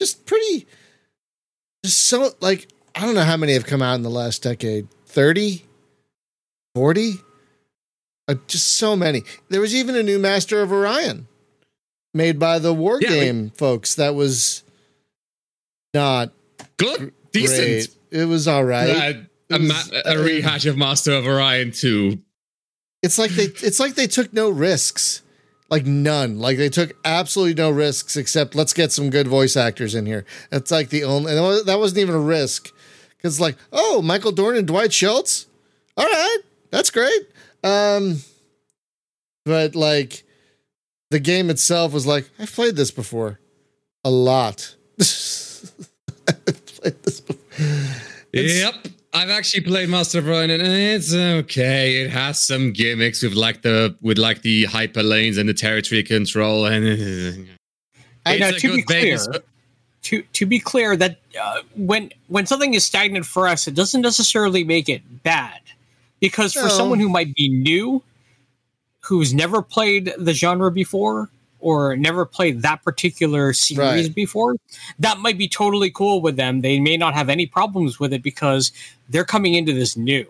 just 0.00 0.26
pretty, 0.26 0.66
just 1.84 2.02
so 2.06 2.30
like 2.40 2.68
I 2.94 3.00
don't 3.06 3.14
know 3.14 3.24
how 3.24 3.36
many 3.38 3.54
have 3.54 3.64
come 3.64 3.80
out 3.82 3.94
in 3.94 4.02
the 4.02 4.10
last 4.10 4.42
decade 4.42 4.88
30, 5.06 5.64
40? 6.74 7.14
Uh, 8.28 8.34
just 8.46 8.76
so 8.76 8.94
many. 8.94 9.22
There 9.48 9.60
was 9.60 9.74
even 9.74 9.96
a 9.96 10.02
new 10.02 10.18
Master 10.18 10.60
of 10.62 10.70
Orion 10.70 11.26
made 12.14 12.38
by 12.38 12.58
the 12.58 12.74
War 12.74 12.98
Yeah, 13.00 13.08
Game 13.08 13.50
folks 13.56 13.94
that 13.96 14.14
was 14.14 14.62
not 15.94 16.30
Good, 16.76 17.12
decent. 17.32 17.58
great. 18.10 18.20
It 18.22 18.26
was 18.26 18.46
all 18.46 18.64
right. 18.64 19.16
Uh, 19.50 19.56
a, 19.56 19.58
ma- 19.58 19.82
a 20.04 20.18
rehash 20.18 20.66
of 20.66 20.76
Master 20.76 21.12
of 21.12 21.26
Orion 21.26 21.72
2. 21.72 22.18
it's 23.02 23.18
like 23.18 23.30
they 23.32 23.44
it's 23.44 23.80
like 23.80 23.94
they 23.94 24.06
took 24.06 24.32
no 24.32 24.50
risks. 24.50 25.21
Like 25.72 25.86
none. 25.86 26.38
Like 26.38 26.58
they 26.58 26.68
took 26.68 26.92
absolutely 27.02 27.54
no 27.54 27.70
risks 27.70 28.14
except 28.18 28.54
let's 28.54 28.74
get 28.74 28.92
some 28.92 29.08
good 29.08 29.26
voice 29.26 29.56
actors 29.56 29.94
in 29.94 30.04
here. 30.04 30.26
That's 30.50 30.70
like 30.70 30.90
the 30.90 31.02
only 31.04 31.34
and 31.34 31.66
that 31.66 31.78
wasn't 31.78 32.00
even 32.00 32.14
a 32.14 32.20
risk. 32.20 32.70
Cuz 33.22 33.40
like, 33.40 33.56
oh, 33.72 34.02
Michael 34.02 34.32
Dorn 34.32 34.54
and 34.58 34.66
Dwight 34.66 34.92
Schultz? 34.92 35.46
All 35.96 36.04
right. 36.04 36.38
That's 36.70 36.90
great. 36.90 37.22
Um 37.64 38.18
but 39.46 39.74
like 39.74 40.24
the 41.10 41.18
game 41.18 41.48
itself 41.48 41.94
was 41.94 42.06
like, 42.06 42.28
I've 42.38 42.52
played 42.52 42.76
this 42.76 42.90
before. 42.90 43.40
A 44.04 44.10
lot. 44.10 44.74
I've 45.00 46.66
played 46.66 47.02
this 47.02 47.20
before. 47.20 47.64
Yep. 48.34 48.88
I've 49.14 49.28
actually 49.30 49.60
played 49.62 49.88
Master 49.90 50.20
of 50.20 50.28
Orion 50.28 50.50
and 50.50 50.62
it's 50.62 51.12
okay. 51.14 52.02
It 52.02 52.10
has 52.10 52.40
some 52.40 52.72
gimmicks 52.72 53.22
with 53.22 53.34
like 53.34 53.60
the 53.62 53.94
with 54.00 54.16
like 54.18 54.42
the 54.42 54.64
hyper 54.64 55.02
lanes 55.02 55.36
and 55.38 55.48
the 55.48 55.54
territory 55.54 56.02
control 56.02 56.64
and 56.66 56.84
I- 58.26 58.34
it's 58.34 58.40
now, 58.40 58.48
a 58.48 58.52
to 58.52 58.74
be 58.76 58.82
good 58.82 58.86
bait. 58.86 59.18
clear, 59.18 59.42
to 60.04 60.22
to 60.22 60.46
be 60.46 60.58
clear 60.58 60.96
that 60.96 61.18
uh, 61.40 61.60
when 61.76 62.10
when 62.28 62.46
something 62.46 62.72
is 62.74 62.84
stagnant 62.84 63.26
for 63.26 63.46
us, 63.48 63.68
it 63.68 63.74
doesn't 63.74 64.00
necessarily 64.00 64.64
make 64.64 64.88
it 64.88 65.22
bad. 65.22 65.60
Because 66.20 66.54
for 66.54 66.62
No. 66.62 66.68
someone 66.68 67.00
who 67.00 67.08
might 67.08 67.34
be 67.34 67.48
new, 67.48 68.02
who's 69.00 69.34
never 69.34 69.60
played 69.60 70.12
the 70.16 70.32
genre 70.32 70.70
before 70.70 71.28
or 71.62 71.96
never 71.96 72.26
played 72.26 72.60
that 72.62 72.82
particular 72.82 73.52
series 73.52 74.06
Right. 74.06 74.14
before, 74.14 74.56
that 74.98 75.18
might 75.18 75.38
be 75.38 75.48
totally 75.48 75.90
cool 75.90 76.20
with 76.20 76.36
them. 76.36 76.60
They 76.60 76.78
may 76.80 76.96
not 76.96 77.14
have 77.14 77.28
any 77.28 77.46
problems 77.46 77.98
with 77.98 78.12
it 78.12 78.22
because 78.22 78.72
they're 79.08 79.24
coming 79.24 79.54
into 79.54 79.72
this 79.72 79.96
new, 79.96 80.26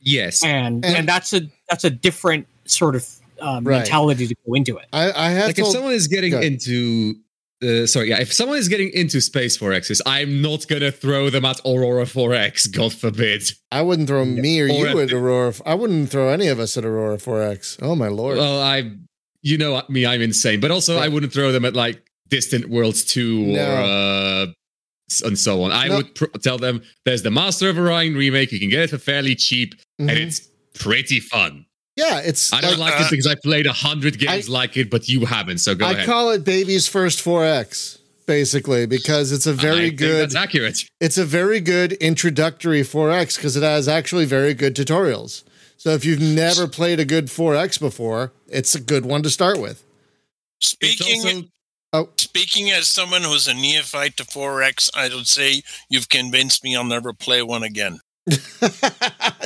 Yes. 0.00 0.42
and 0.44 0.84
And- 0.84 0.96
and, 0.96 1.08
that's 1.08 1.32
a 1.32 1.42
that's 1.68 1.84
a 1.84 1.90
different 1.90 2.46
sort 2.64 2.94
of 2.96 3.06
um, 3.40 3.62
Right. 3.64 3.78
mentality 3.78 4.26
to 4.26 4.34
go 4.46 4.54
into 4.54 4.76
it. 4.78 4.86
I, 4.92 5.12
I 5.12 5.30
have 5.30 5.46
Like 5.48 5.58
if 5.58 5.66
someone 5.66 5.92
is 5.92 6.08
getting 6.08 6.32
into 6.42 7.16
uh, 7.60 7.86
sorry, 7.86 8.08
yeah, 8.10 8.20
if 8.20 8.32
someone 8.32 8.56
is 8.56 8.68
getting 8.68 8.88
into 8.94 9.20
Space 9.20 9.58
4Xs, 9.58 10.00
I'm 10.06 10.40
not 10.40 10.68
gonna 10.68 10.92
throw 10.92 11.28
them 11.28 11.44
at 11.44 11.60
Aurora 11.66 12.04
4X, 12.04 12.70
God 12.72 12.92
forbid. 12.94 13.42
I 13.72 13.82
wouldn't 13.82 14.06
throw 14.06 14.24
me 14.24 14.60
or 14.60 14.66
Or 14.66 14.68
you 14.68 14.86
at 14.86 14.96
at 14.96 15.12
Aurora. 15.12 15.54
I 15.66 15.74
wouldn't 15.74 16.08
throw 16.08 16.28
any 16.28 16.46
of 16.46 16.60
us 16.60 16.76
at 16.76 16.84
Aurora 16.84 17.16
4X. 17.18 17.78
Oh 17.82 17.96
my 17.96 18.06
lord. 18.08 18.38
Well, 18.38 18.60
I, 18.62 18.92
you 19.48 19.58
know 19.58 19.82
me, 19.88 20.04
I'm 20.06 20.20
insane, 20.22 20.60
but 20.60 20.70
also 20.70 20.98
I 20.98 21.08
wouldn't 21.08 21.32
throw 21.32 21.52
them 21.52 21.64
at 21.64 21.74
like 21.74 22.02
Distant 22.28 22.68
Worlds 22.68 23.04
2 23.04 23.38
No. 23.46 23.60
or 23.60 23.80
uh, 23.82 24.46
and 25.24 25.38
so 25.38 25.62
on. 25.62 25.72
I 25.72 25.88
No. 25.88 25.96
would 25.96 26.14
pr- 26.14 26.26
tell 26.42 26.58
them 26.58 26.82
there's 27.06 27.22
the 27.22 27.30
Master 27.30 27.68
of 27.70 27.78
Orion 27.78 28.14
remake. 28.14 28.52
You 28.52 28.60
can 28.60 28.68
get 28.68 28.80
it 28.80 28.90
for 28.90 28.98
fairly 28.98 29.34
cheap, 29.34 29.74
and 29.98 30.10
Mhm. 30.10 30.16
it's 30.26 30.40
pretty 30.74 31.20
fun. 31.20 31.64
yeah, 31.96 32.20
it's 32.20 32.52
I 32.52 32.60
don't 32.60 32.78
like, 32.78 32.92
like 32.94 33.00
it 33.06 33.10
because 33.10 33.26
I 33.26 33.34
played 33.42 33.66
a 33.66 33.72
hundred 33.72 34.18
games 34.20 34.48
I- 34.48 34.52
like 34.52 34.76
it, 34.76 34.88
but 34.90 35.08
you 35.08 35.24
haven't. 35.24 35.58
So 35.58 35.74
go 35.74 35.84
ahead. 35.86 35.96
I 35.96 35.98
ahead. 36.00 36.08
call 36.08 36.30
it 36.30 36.44
baby's 36.44 36.86
first 36.86 37.18
4X 37.20 37.98
basically 38.26 38.84
because 38.86 39.32
it's 39.32 39.46
a 39.46 39.52
very 39.54 39.86
think 39.88 39.98
good 39.98 40.20
That's 40.30 40.34
accurate. 40.36 40.78
it's 41.00 41.16
a 41.18 41.24
very 41.24 41.60
good 41.60 41.94
introductory 41.94 42.82
4X 42.82 43.36
because 43.36 43.56
it 43.56 43.62
has 43.64 43.88
actually 43.88 44.26
very 44.26 44.52
good 44.54 44.76
tutorials. 44.76 45.42
So 45.78 45.90
if 45.90 46.04
you've 46.04 46.20
never 46.20 46.66
played 46.68 46.98
a 47.00 47.04
good 47.04 47.26
4X 47.26 47.78
before, 47.80 48.32
it's 48.48 48.74
a 48.74 48.80
good 48.80 49.06
one 49.06 49.22
to 49.22 49.30
start 49.30 49.58
with. 49.60 49.82
Speaking 50.60 51.16
also- 51.24 51.48
Oh, 51.94 52.10
speaking 52.18 52.70
as 52.70 52.86
someone 52.86 53.22
who's 53.22 53.48
a 53.48 53.54
neophyte 53.54 54.18
to 54.18 54.24
4X, 54.24 54.90
I 54.94 55.08
would 55.08 55.26
say 55.26 55.62
you've 55.88 56.10
convinced 56.10 56.62
me 56.62 56.76
I'll 56.76 56.84
never 56.84 57.14
play 57.14 57.40
one 57.42 57.62
again. 57.62 58.00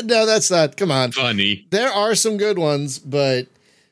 no, 0.05 0.27
that's 0.27 0.51
not. 0.51 0.77
Come 0.77 0.91
on. 0.91 1.13
funny. 1.13 1.67
There 1.71 1.89
are 1.93 2.17
some 2.17 2.37
good 2.39 2.59
ones, 2.59 2.99
but 2.99 3.47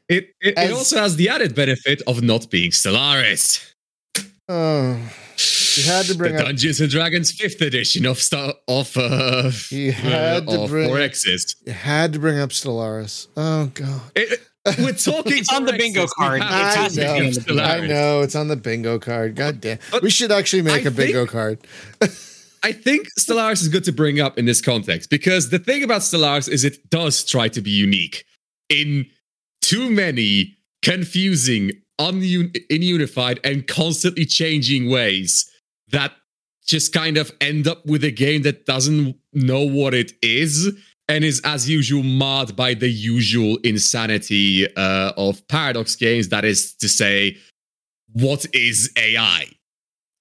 It 0.08 0.30
it, 0.40 0.54
As- 0.58 0.70
it 0.70 0.72
also 0.74 0.98
has 0.98 1.14
the 1.14 1.28
added 1.28 1.54
benefit 1.54 2.02
of 2.08 2.22
not 2.22 2.50
being 2.50 2.72
Stellaris. 2.72 3.72
oh, 4.48 4.98
you 5.76 5.84
had 5.84 6.06
to 6.06 6.14
bring 6.16 6.34
the 6.34 6.40
up. 6.40 6.46
Dungeons 6.46 6.80
and 6.80 6.90
Dragons 6.90 7.30
fifth 7.32 7.60
edition 7.60 8.06
of 8.06 8.18
Star 8.20 8.54
of 8.68 8.96
uh, 8.96 9.50
You 9.70 9.92
had 9.92 10.46
to 10.48 10.62
of 10.62 10.70
bring- 10.70 10.90
4Xs. 10.90 11.56
You 11.66 11.72
had 11.72 12.12
to 12.14 12.18
bring 12.18 12.38
up 12.38 12.50
Stellaris. 12.50 13.26
Oh 13.36 13.66
god. 13.74 14.00
It- 14.14 14.40
we're 14.78 14.92
talking. 14.92 15.32
It's 15.38 15.50
on 15.52 15.64
the 15.64 15.72
bingo 15.72 16.06
card. 16.06 16.42
I 16.42 16.74
to 16.74 16.78
has 16.80 16.94
to 16.94 17.00
be 17.00 17.06
know. 17.06 17.14
on 17.14 17.22
give 17.22 17.34
the 17.46 17.52
Stellaris. 17.54 17.82
I 17.82 17.86
know 17.86 18.20
it's 18.20 18.34
on 18.36 18.48
the 18.48 18.56
bingo 18.56 18.98
card. 18.98 19.34
God 19.34 19.60
damn. 19.60 19.78
But 19.90 20.02
we 20.02 20.10
should 20.10 20.30
actually 20.30 20.60
make 20.62 20.84
I 20.84 20.88
a 20.88 20.90
bingo 20.90 21.20
think- 21.20 21.30
card. 21.30 21.58
I 22.62 22.72
think 22.72 23.08
Stellaris 23.18 23.62
is 23.62 23.68
good 23.68 23.84
to 23.84 23.92
bring 23.92 24.20
up 24.20 24.36
in 24.36 24.44
this 24.44 24.60
context 24.60 25.08
because 25.08 25.48
the 25.48 25.58
thing 25.58 25.82
about 25.82 26.02
Stellaris 26.02 26.46
is 26.46 26.62
it 26.62 26.90
does 26.90 27.24
try 27.24 27.48
to 27.48 27.62
be 27.62 27.70
unique 27.70 28.24
in 28.68 29.06
too 29.62 29.88
many 29.90 30.58
confusing, 30.82 31.72
un- 32.00 32.52
ununified, 32.70 33.38
and 33.44 33.66
constantly 33.66 34.24
changing 34.24 34.90
ways 34.90 35.50
that 35.88 36.12
just 36.66 36.92
kind 36.92 37.16
of 37.16 37.32
end 37.40 37.66
up 37.66 37.84
with 37.86 38.04
a 38.04 38.10
game 38.10 38.42
that 38.42 38.64
doesn't 38.66 39.16
know 39.32 39.62
what 39.62 39.92
it 39.92 40.12
is 40.22 40.72
and 41.10 41.24
is, 41.24 41.40
as 41.44 41.68
usual, 41.68 42.04
marred 42.04 42.54
by 42.54 42.72
the 42.72 42.88
usual 42.88 43.58
insanity 43.64 44.72
uh, 44.76 45.12
of 45.16 45.46
Paradox 45.48 45.96
games. 45.96 46.28
That 46.28 46.44
is 46.44 46.74
to 46.76 46.88
say, 46.88 47.36
what 48.12 48.46
is 48.54 48.92
AI? 48.96 49.46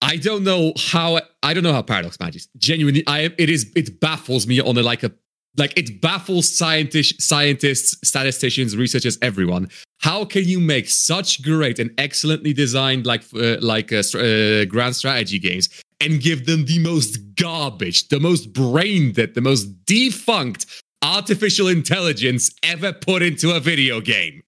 I 0.01 0.15
don't 0.15 0.43
know 0.43 0.74
how 0.77 1.19
I 1.43 1.53
don't 1.53 1.63
know 1.63 1.74
how 1.74 1.83
Paradox 1.83 2.19
manages. 2.19 2.48
Genuinely, 2.57 3.03
I. 3.05 3.31
It 3.38 3.50
is. 3.50 3.71
It 3.75 4.00
baffles 4.00 4.48
me 4.48 4.59
on 4.62 4.77
a 4.77 4.81
like 4.81 5.03
a 5.03 5.12
like 5.58 5.77
it 5.77 6.01
baffles 6.01 6.56
scientists, 6.56 7.25
scientists, 7.25 7.96
statisticians, 8.08 8.77
researchers, 8.77 9.18
everyone. 9.22 9.70
How 10.00 10.24
can 10.24 10.46
you 10.46 10.60
make 10.60 10.88
such 10.88 11.41
great 11.41 11.79
and 11.79 11.91
excellently 11.98 12.53
designed 12.53 13.06
like 13.06 13.24
uh, 13.36 13.58
like 13.62 13.91
uh, 13.91 14.03
uh, 14.15 14.65
grand 14.65 14.96
strategy 14.96 15.39
games 15.39 15.70
and 16.00 16.22
give 16.22 16.46
them 16.46 16.65
the 16.65 16.79
most 16.79 17.18
garbage, 17.36 18.08
the 18.08 18.20
most 18.20 18.53
brain 18.53 19.12
dead, 19.12 19.34
the 19.34 19.41
most 19.41 19.65
defunct 19.86 20.65
artificial 21.01 21.68
intelligence 21.68 22.51
ever 22.63 22.94
put 22.94 23.22
into 23.22 23.51
a 23.51 23.60
video 23.60 24.00
game? 24.00 24.41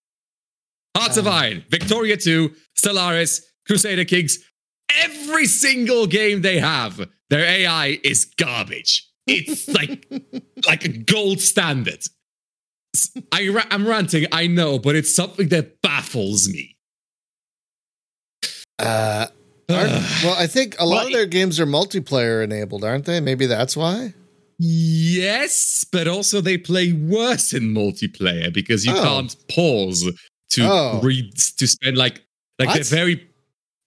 Hearts 0.95 1.17
of. 1.17 1.27
Iron, 1.27 1.63
Victoria 1.69 2.17
2, 2.17 2.51
Stellaris, 2.77 3.41
Crusader 3.65 4.05
Kings, 4.05 4.39
every 4.99 5.45
single 5.45 6.05
game 6.05 6.41
they 6.41 6.59
have, 6.59 7.07
their 7.29 7.45
AI 7.45 7.99
is 8.03 8.25
garbage. 8.25 9.10
It's 9.31 9.67
like 9.69 10.05
like 10.67 10.83
a 10.85 10.89
gold 10.89 11.39
standard. 11.39 12.03
S- 12.95 13.11
I 13.31 13.47
ra- 13.49 13.65
I'm 13.71 13.87
ranting, 13.87 14.25
I 14.31 14.47
know, 14.47 14.77
but 14.79 14.95
it's 14.95 15.13
something 15.15 15.47
that 15.49 15.81
baffles 15.81 16.49
me. 16.49 16.75
Uh, 18.79 19.27
well, 19.69 20.35
I 20.37 20.47
think 20.47 20.75
a 20.79 20.85
lot 20.85 20.97
Well, 20.97 21.07
of 21.07 21.13
their 21.13 21.25
games 21.25 21.59
are 21.59 21.65
multiplayer 21.65 22.43
enabled, 22.43 22.83
aren't 22.83 23.05
they? 23.05 23.19
Maybe 23.21 23.45
that's 23.45 23.77
why. 23.77 24.13
yes, 24.59 25.83
but 25.91 26.07
also 26.07 26.39
they 26.41 26.57
play 26.57 26.91
worse 26.93 27.51
in 27.53 27.73
multiplayer 27.73 28.53
because 28.53 28.85
you 28.85 28.93
Oh. 28.95 29.01
can't 29.03 29.35
pause 29.47 30.05
to 30.51 30.61
Oh. 30.63 30.99
read 31.01 31.35
to 31.57 31.67
spend 31.67 31.97
like 31.97 32.21
like 32.59 32.67
What? 32.67 32.75
they're 32.75 32.83
very 32.83 33.27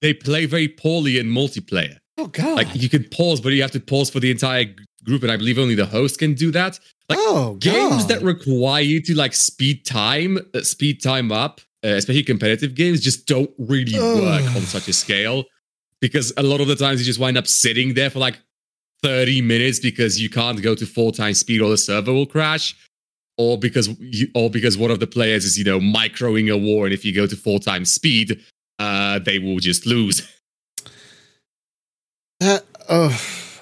they 0.00 0.12
play 0.14 0.46
very 0.46 0.66
poorly 0.68 1.18
in 1.18 1.26
multiplayer. 1.28 1.96
Oh 2.18 2.26
god. 2.26 2.56
Like 2.56 2.68
you 2.74 2.88
can 2.88 3.04
pause, 3.04 3.40
but 3.40 3.52
you 3.52 3.62
have 3.62 3.70
to 3.72 3.80
pause 3.80 4.10
for 4.10 4.18
the 4.20 4.30
entire 4.30 4.64
g- 4.64 4.74
group, 5.04 5.23
and 5.23 5.30
I 5.30 5.37
believe 5.37 5.58
only 5.58 5.75
the 5.75 5.87
host 5.87 6.18
can 6.18 6.34
do 6.34 6.50
that. 6.52 6.78
like, 7.08 7.18
oh 7.20 7.56
Games 7.61 8.04
God. 8.04 8.08
that 8.08 8.23
require 8.23 8.82
you 8.82 9.00
to 9.02 9.14
like 9.14 9.34
speed 9.34 9.84
time, 9.87 10.38
uh, 10.54 10.61
speed 10.62 11.02
time 11.02 11.30
up, 11.32 11.61
uh, 11.84 11.88
especially 11.88 12.23
competitive 12.23 12.75
games, 12.75 13.00
just 13.00 13.26
don't 13.26 13.50
really 13.58 13.99
work 13.99 14.44
on 14.56 14.62
such 14.62 14.88
a 14.88 14.92
scale. 14.92 15.44
Because 16.00 16.32
a 16.37 16.42
lot 16.42 16.61
of 16.61 16.66
the 16.68 16.76
times 16.76 17.00
you 17.00 17.06
just 17.06 17.20
wind 17.20 17.38
up 17.38 17.46
sitting 17.46 17.94
there 17.94 18.11
for 18.11 18.18
like 18.18 18.38
thirty 19.02 19.40
minutes 19.40 19.80
because 19.80 20.20
you 20.20 20.28
can't 20.30 20.61
go 20.62 20.75
to 20.75 20.87
full 20.87 21.12
time 21.12 21.34
speed 21.34 21.61
or 21.61 21.70
the 21.70 21.78
server 21.78 22.12
will 22.12 22.26
crash, 22.26 22.76
or 23.38 23.58
because 23.58 23.88
you, 24.00 24.28
or 24.34 24.50
because 24.50 24.76
one 24.76 24.90
of 24.90 25.00
the 25.00 25.06
players 25.06 25.44
is 25.44 25.56
you 25.58 25.64
know 25.64 25.78
microing 25.80 26.52
a 26.52 26.56
war, 26.58 26.84
and 26.87 26.92
if 26.92 27.04
you 27.04 27.14
go 27.14 27.26
to 27.26 27.37
full 27.37 27.58
time 27.58 27.84
speed, 27.84 28.40
uh, 28.78 29.18
they 29.20 29.38
will 29.38 29.58
just 29.58 29.87
lose. 29.87 30.28
That- 32.40 32.64
oh, 32.88 33.08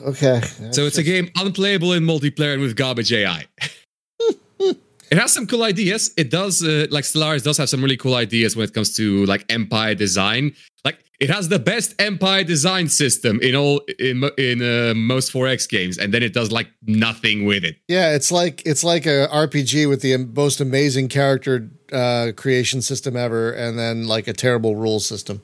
okay. 0.09 0.41
So 0.73 0.83
it's 0.83 0.99
a 0.99 1.03
game 1.03 1.31
unplayable 1.37 1.93
in 1.93 2.05
multiplayer 2.05 2.53
and 2.53 2.63
with 2.63 2.77
garbage 2.77 3.13
AI. 3.13 3.47
it 4.61 5.19
has 5.19 5.33
some 5.33 5.47
cool 5.47 5.63
ideas. 5.63 6.13
It 6.17 6.31
does, 6.31 6.63
uh, 6.63 6.87
like 6.91 7.05
Stellaris 7.05 7.45
does 7.45 7.59
have 7.59 7.69
some 7.69 7.83
really 7.83 7.97
cool 7.97 8.15
ideas 8.15 8.57
when 8.57 8.65
it 8.65 8.73
comes 8.73 8.95
to 8.97 9.25
like 9.27 9.45
empire 9.53 9.95
design. 9.95 10.55
Like 10.85 10.99
it 11.21 11.31
has 11.31 11.49
the 11.49 11.59
best 11.59 11.95
empire 12.01 12.45
design 12.45 12.89
system 12.89 13.41
in 13.41 13.55
all 13.55 13.81
in 13.99 14.25
in 14.39 14.63
uh, 14.63 14.95
most 14.95 15.33
4X 15.33 15.69
games, 15.69 15.99
and 15.99 16.13
then 16.13 16.23
it 16.23 16.33
does 16.35 16.51
like 16.51 16.69
nothing 16.87 17.45
with 17.45 17.65
it. 17.65 17.77
Yeah, 17.89 18.15
it's 18.15 18.33
like 18.33 18.63
it's 18.67 18.83
like 18.83 19.07
a 19.07 19.29
RPG 19.31 19.89
with 19.89 20.01
the 20.03 20.17
most 20.17 20.61
amazing 20.61 21.09
character 21.09 21.71
uh, 21.93 22.33
creation 22.37 22.83
system 22.83 23.17
ever, 23.17 23.53
and 23.53 23.79
then 23.79 24.09
like 24.09 24.27
a 24.27 24.33
terrible 24.33 24.75
rule 24.75 24.99
system. 24.99 25.43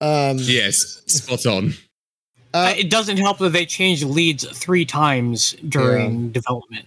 Um, 0.00 0.38
Yes, 0.40 1.02
spot 1.06 1.46
on. 1.46 1.74
Uh, 2.54 2.74
it 2.76 2.90
doesn't 2.90 3.16
help 3.18 3.38
that 3.38 3.50
they 3.52 3.66
changed 3.66 4.04
leads 4.04 4.44
three 4.58 4.84
times 4.84 5.52
during 5.68 6.30
development. 6.32 6.86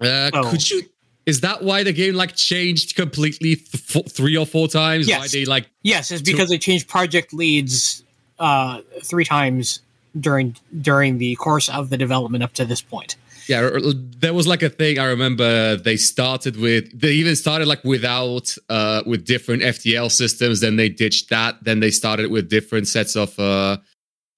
Uh, 0.00 0.30
Oh. 0.32 0.50
Could 0.50 0.68
you? 0.70 0.82
Is 1.26 1.40
that 1.42 1.62
why 1.62 1.82
the 1.82 1.92
game 1.92 2.14
like 2.14 2.34
changed 2.36 2.94
completely 2.96 3.56
th- 3.56 4.08
three 4.10 4.36
or 4.36 4.46
four 4.46 4.66
times? 4.68 5.06
Why 5.08 5.18
Yes. 5.18 5.32
they 5.32 5.44
like 5.44 5.66
Yes, 5.82 6.10
it's 6.10 6.22
because 6.22 6.48
they 6.48 6.58
changed 6.58 6.88
project 6.88 7.32
leads 7.34 8.02
uh, 8.38 8.80
three 9.04 9.24
times 9.24 9.80
during 10.18 10.56
during 10.80 11.18
the 11.18 11.34
course 11.36 11.68
of 11.68 11.90
the 11.90 11.96
development 11.98 12.42
up 12.44 12.54
to 12.54 12.64
this 12.64 12.80
point. 12.80 13.16
Yeah, 13.46 13.60
r- 13.60 13.74
r- 13.74 13.80
there 14.20 14.32
was 14.32 14.46
like 14.46 14.62
a 14.62 14.70
thing 14.70 14.98
I 14.98 15.04
remember 15.06 15.76
they 15.76 15.96
started 15.96 16.56
with 16.56 16.98
they 16.98 17.12
even 17.12 17.36
started 17.36 17.68
like 17.68 17.82
without 17.84 18.54
uh 18.70 19.02
with 19.04 19.24
different 19.26 19.62
FTL 19.62 20.10
systems 20.10 20.60
then 20.60 20.76
they 20.76 20.88
ditched 20.88 21.28
that 21.30 21.56
then 21.62 21.80
they 21.80 21.90
started 21.90 22.30
with 22.30 22.48
different 22.48 22.88
sets 22.88 23.16
of 23.16 23.38
uh 23.38 23.76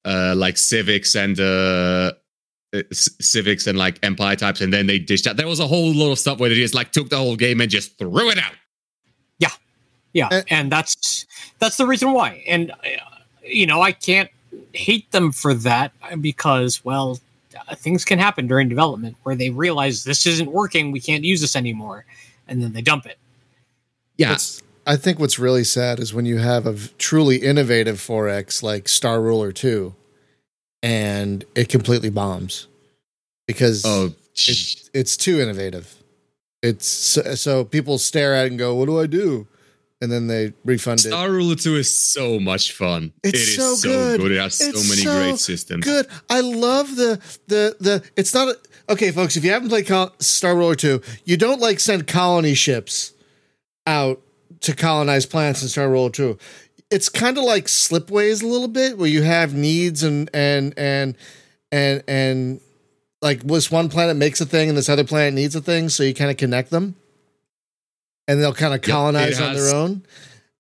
uh 0.05 0.35
like 0.37 0.57
civics 0.57 1.15
and 1.15 1.39
uh 1.41 2.13
uh, 2.73 2.83
c- 2.93 3.11
civics 3.21 3.67
and 3.67 3.77
like 3.77 3.99
empire 4.03 4.37
types 4.37 4.61
and 4.61 4.73
then 4.73 4.87
they 4.87 4.99
dished 4.99 5.27
out. 5.27 5.37
there 5.37 5.49
was 5.49 5.61
a 5.61 5.67
whole 5.67 5.93
lot 5.93 6.13
of 6.13 6.19
stuff 6.19 6.39
where 6.39 6.49
they 6.49 6.55
just 6.55 6.75
like 6.75 6.93
took 6.93 7.09
the 7.11 7.17
whole 7.17 7.35
game 7.37 7.61
and 7.61 7.71
just 7.71 7.99
threw 7.99 8.31
it 8.31 8.39
out 8.39 8.53
Yeah, 10.13 10.27
Uh, 10.33 10.43
and 10.51 10.73
that's 10.73 11.25
that's 11.61 11.77
the 11.77 11.87
reason 11.87 12.13
why. 12.13 12.43
And 12.49 12.73
uh, 12.73 12.75
you 13.45 13.65
know, 13.65 13.81
I 13.81 13.93
can't 13.93 14.29
hate 14.73 15.09
them 15.13 15.31
for 15.31 15.55
that 15.55 15.93
because, 16.21 16.85
well, 16.85 17.21
uh, 17.69 17.77
things 17.77 18.05
can 18.05 18.19
happen 18.19 18.49
during 18.49 18.69
development 18.69 19.17
where 19.23 19.37
they 19.37 19.51
realize 19.51 20.03
this 20.03 20.27
isn't 20.27 20.51
working, 20.51 20.91
we 20.91 20.99
can't 21.01 21.23
use 21.23 21.41
this 21.41 21.55
anymore, 21.55 22.07
and 22.49 22.61
then 22.61 22.73
they 22.73 22.83
dump 22.83 23.07
it. 23.07 23.19
yeah 24.17 24.31
what's- 24.31 24.63
I 24.91 24.97
think 24.97 25.21
what's 25.21 25.39
really 25.39 25.63
sad 25.63 26.01
is 26.01 26.13
when 26.13 26.27
you 26.27 26.39
have 26.39 26.67
a 26.67 26.73
v- 26.73 26.91
truly 26.99 27.37
innovative 27.37 27.99
4X 27.99 28.61
like 28.61 28.89
Star 28.89 29.23
Ruler 29.23 29.53
2 29.53 29.95
and 30.83 31.45
it 31.55 31.69
completely 31.69 32.11
bombs 32.11 32.67
because 33.47 33.85
oh 33.87 34.13
it's, 34.35 34.91
it's 34.93 35.17
too 35.17 35.39
innovative. 35.41 35.95
It's 36.61 36.89
so, 36.89 37.23
so 37.37 37.65
people 37.65 37.99
stare 37.99 38.35
at 38.35 38.47
it 38.47 38.51
and 38.51 38.59
go, 38.59 38.75
"What 38.75 38.87
do 38.87 38.99
I 38.99 39.07
do?" 39.07 39.47
and 40.01 40.11
then 40.11 40.27
they 40.27 40.55
refund 40.65 40.99
it. 41.01 41.09
Star 41.11 41.31
Ruler 41.31 41.55
2 41.55 41.77
is 41.77 41.97
so 41.97 42.41
much 42.41 42.73
fun. 42.73 43.13
It's 43.23 43.39
It 43.39 43.43
is 43.43 43.57
so 43.57 43.75
so, 43.77 43.89
good. 43.89 44.21
good. 44.21 44.33
It 44.33 44.41
has 44.41 44.61
It's 44.61 44.83
so 44.83 44.89
many 44.89 45.03
so 45.03 45.15
great 45.15 45.39
systems. 45.39 45.85
Good. 45.85 46.09
I 46.29 46.41
love 46.41 46.97
the 46.97 47.21
the 47.47 47.77
the. 47.79 48.03
It's 48.17 48.35
not 48.35 48.49
a, 48.49 48.93
okay, 48.93 49.13
folks. 49.13 49.37
If 49.37 49.45
you 49.45 49.53
haven't 49.53 49.69
played 49.69 49.87
Col- 49.87 50.15
Star 50.19 50.57
Ruler 50.57 50.75
two, 50.75 51.01
you 51.25 51.37
don't 51.37 51.61
like 51.61 51.79
send 51.79 52.09
colony 52.09 52.55
ships 52.55 53.13
out 53.87 54.21
to 54.61 54.75
colonize 54.75 55.27
planets 55.27 55.63
in 55.63 55.69
Star 55.69 55.89
Ruler 55.89 56.11
two. 56.11 56.39
It's 56.91 57.09
kind 57.09 57.39
of 57.39 57.45
like 57.45 57.67
Slipways 57.67 58.43
a 58.43 58.47
little 58.47 58.69
bit, 58.69 58.99
where 58.99 59.09
you 59.09 59.23
have 59.23 59.55
needs 59.55 60.03
and 60.03 60.29
and 60.35 60.75
and 60.77 61.17
and 61.71 62.03
and 62.09 62.61
like 63.23 63.43
this 63.45 63.71
one 63.71 63.89
planet 63.89 64.17
makes 64.17 64.41
a 64.41 64.47
thing 64.47 64.69
and 64.69 64.77
this 64.79 64.89
other 64.89 65.05
planet 65.05 65.35
needs 65.35 65.55
a 65.55 65.61
thing, 65.61 65.89
so 65.89 66.03
you 66.03 66.15
kind 66.15 66.31
of 66.31 66.37
connect 66.37 66.71
them, 66.71 66.97
and 68.27 68.41
they'll 68.41 68.55
kind 68.55 68.75
of 68.75 68.81
Yep, 68.81 68.91
colonize 68.95 69.41
on 69.41 69.51
has- 69.55 69.65
their 69.71 69.75
own. 69.77 70.03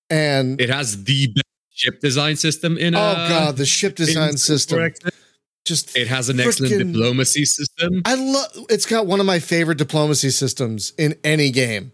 And 0.09 0.61
It 0.61 0.71
has 0.71 1.04
the 1.04 1.28
best 1.28 1.45
ship 1.71 2.00
design 2.00 2.35
system 2.37 2.76
in 2.76 2.95
it. 2.95 2.99
oh 2.99 3.00
uh, 3.00 3.28
god, 3.28 3.57
the 3.57 3.64
ship 3.66 3.95
design 3.95 4.37
system 4.37 4.78
Correct. 4.78 5.09
just 5.64 5.97
It 5.97 6.09
has 6.09 6.28
an 6.28 6.40
excellent 6.40 6.92
diplomacy 6.92 7.45
system. 7.45 8.02
I 8.04 8.14
love. 8.14 8.66
It's 8.69 8.87
got 8.87 9.07
one 9.07 9.21
of 9.21 9.26
my 9.26 9.38
favorite 9.38 9.78
diplomacy 9.78 10.30
systems 10.30 10.92
in 10.99 11.14
any 11.25 11.50
game. 11.50 11.92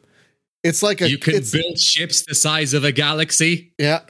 It's 0.67 0.83
like 0.83 1.01
a 1.01 1.09
You 1.09 1.19
can 1.19 1.43
build 1.53 1.79
ships 1.79 2.23
the 2.23 2.35
size 2.35 2.75
of 2.75 2.85
a 2.85 2.93
galaxy. 2.93 3.73
yeah, 3.79 4.01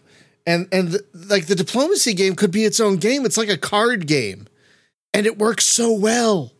and 0.46 0.68
and 0.72 0.88
the, 0.88 1.04
like 1.28 1.46
the 1.46 1.54
diplomacy 1.54 2.14
game 2.14 2.34
could 2.34 2.50
be 2.50 2.64
its 2.64 2.80
own 2.80 2.96
game. 2.96 3.24
It's 3.24 3.36
like 3.36 3.48
a 3.48 3.58
card 3.58 4.06
game, 4.06 4.48
and 5.14 5.26
it 5.26 5.38
works 5.38 5.66
so 5.66 5.92
well. 5.92 6.52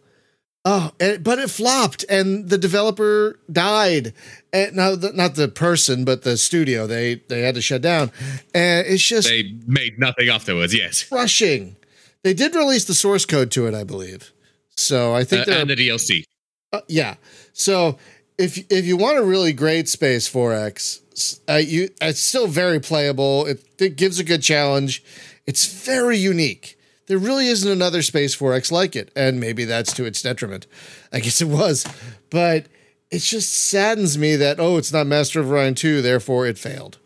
Oh, 0.69 0.91
and, 0.99 1.23
but 1.23 1.39
it 1.39 1.49
flopped, 1.49 2.05
and 2.09 2.49
the 2.49 2.59
developer 2.59 3.39
died. 3.53 4.13
And 4.53 4.75
now, 4.75 4.97
the, 4.97 5.13
not 5.13 5.37
the 5.37 5.47
person, 5.47 6.05
but 6.05 6.23
the 6.23 6.37
studio. 6.37 6.89
They 6.89 7.23
they 7.29 7.43
had 7.43 7.55
to 7.55 7.63
shut 7.63 7.83
down, 7.83 8.11
and 8.53 8.85
it's 8.87 9.05
just 9.07 9.29
They 9.29 9.55
made 9.67 9.99
nothing 9.99 10.29
afterwards, 10.29 10.75
yes. 10.75 11.11
rushing. 11.13 11.77
They 12.25 12.35
did 12.35 12.57
release 12.57 12.85
the 12.85 12.95
source 12.95 13.25
code 13.25 13.53
to 13.53 13.69
it, 13.69 13.75
I 13.75 13.85
believe. 13.85 14.33
So 14.77 15.15
I 15.15 15.23
think 15.23 15.47
Uh, 15.47 15.53
and 15.53 15.71
the 15.71 15.77
DLC. 15.77 16.25
Uh, 16.73 16.81
yeah. 16.89 17.15
So 17.53 17.99
if 18.39 18.59
if 18.71 18.85
you 18.85 18.97
want 18.97 19.19
a 19.19 19.25
really 19.25 19.53
great 19.53 19.89
Space 19.89 20.31
4X, 20.31 21.41
uh, 21.49 21.55
you 21.55 21.91
it's 22.01 22.21
still 22.21 22.47
very 22.47 22.81
playable. 22.81 23.47
It, 23.47 23.65
it 23.79 23.97
gives 23.97 24.19
a 24.19 24.25
good 24.25 24.43
challenge. 24.43 25.03
It's 25.47 25.85
very 25.85 26.19
unique. 26.19 26.79
There 27.07 27.19
really 27.19 27.47
isn't 27.47 27.71
another 27.71 28.03
Space 28.03 28.37
4X 28.37 28.73
like 28.73 28.97
it, 28.97 29.11
and 29.15 29.39
maybe 29.39 29.65
that's 29.65 29.93
to 29.95 30.05
its 30.05 30.21
detriment. 30.21 30.67
I 31.13 31.21
guess 31.21 31.41
it 31.41 31.49
was, 31.49 31.87
but 32.31 32.67
it 33.11 33.21
just 33.21 33.53
saddens 33.53 34.19
me 34.19 34.37
that 34.37 34.61
oh, 34.61 34.77
it's 34.77 34.93
not 34.93 35.07
Master 35.07 35.41
of 35.41 35.51
Orion 35.51 35.75
2, 35.75 36.03
therefore 36.03 36.47
it 36.47 36.59
failed. 36.59 36.99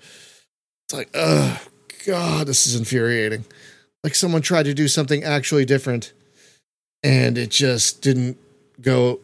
It's 0.87 0.95
like, 0.95 1.11
oh 1.15 1.61
god, 2.07 2.47
this 2.47 2.67
is 2.67 2.75
infuriating. 2.75 3.45
Like 4.03 4.15
someone 4.15 4.43
tried 4.43 4.65
to 4.65 4.75
do 4.75 4.89
something 4.89 5.23
actually 5.23 5.67
different, 5.67 6.13
and 7.05 7.39
it 7.39 7.51
just 7.51 8.03
didn't 8.03 8.39
go. 8.81 9.21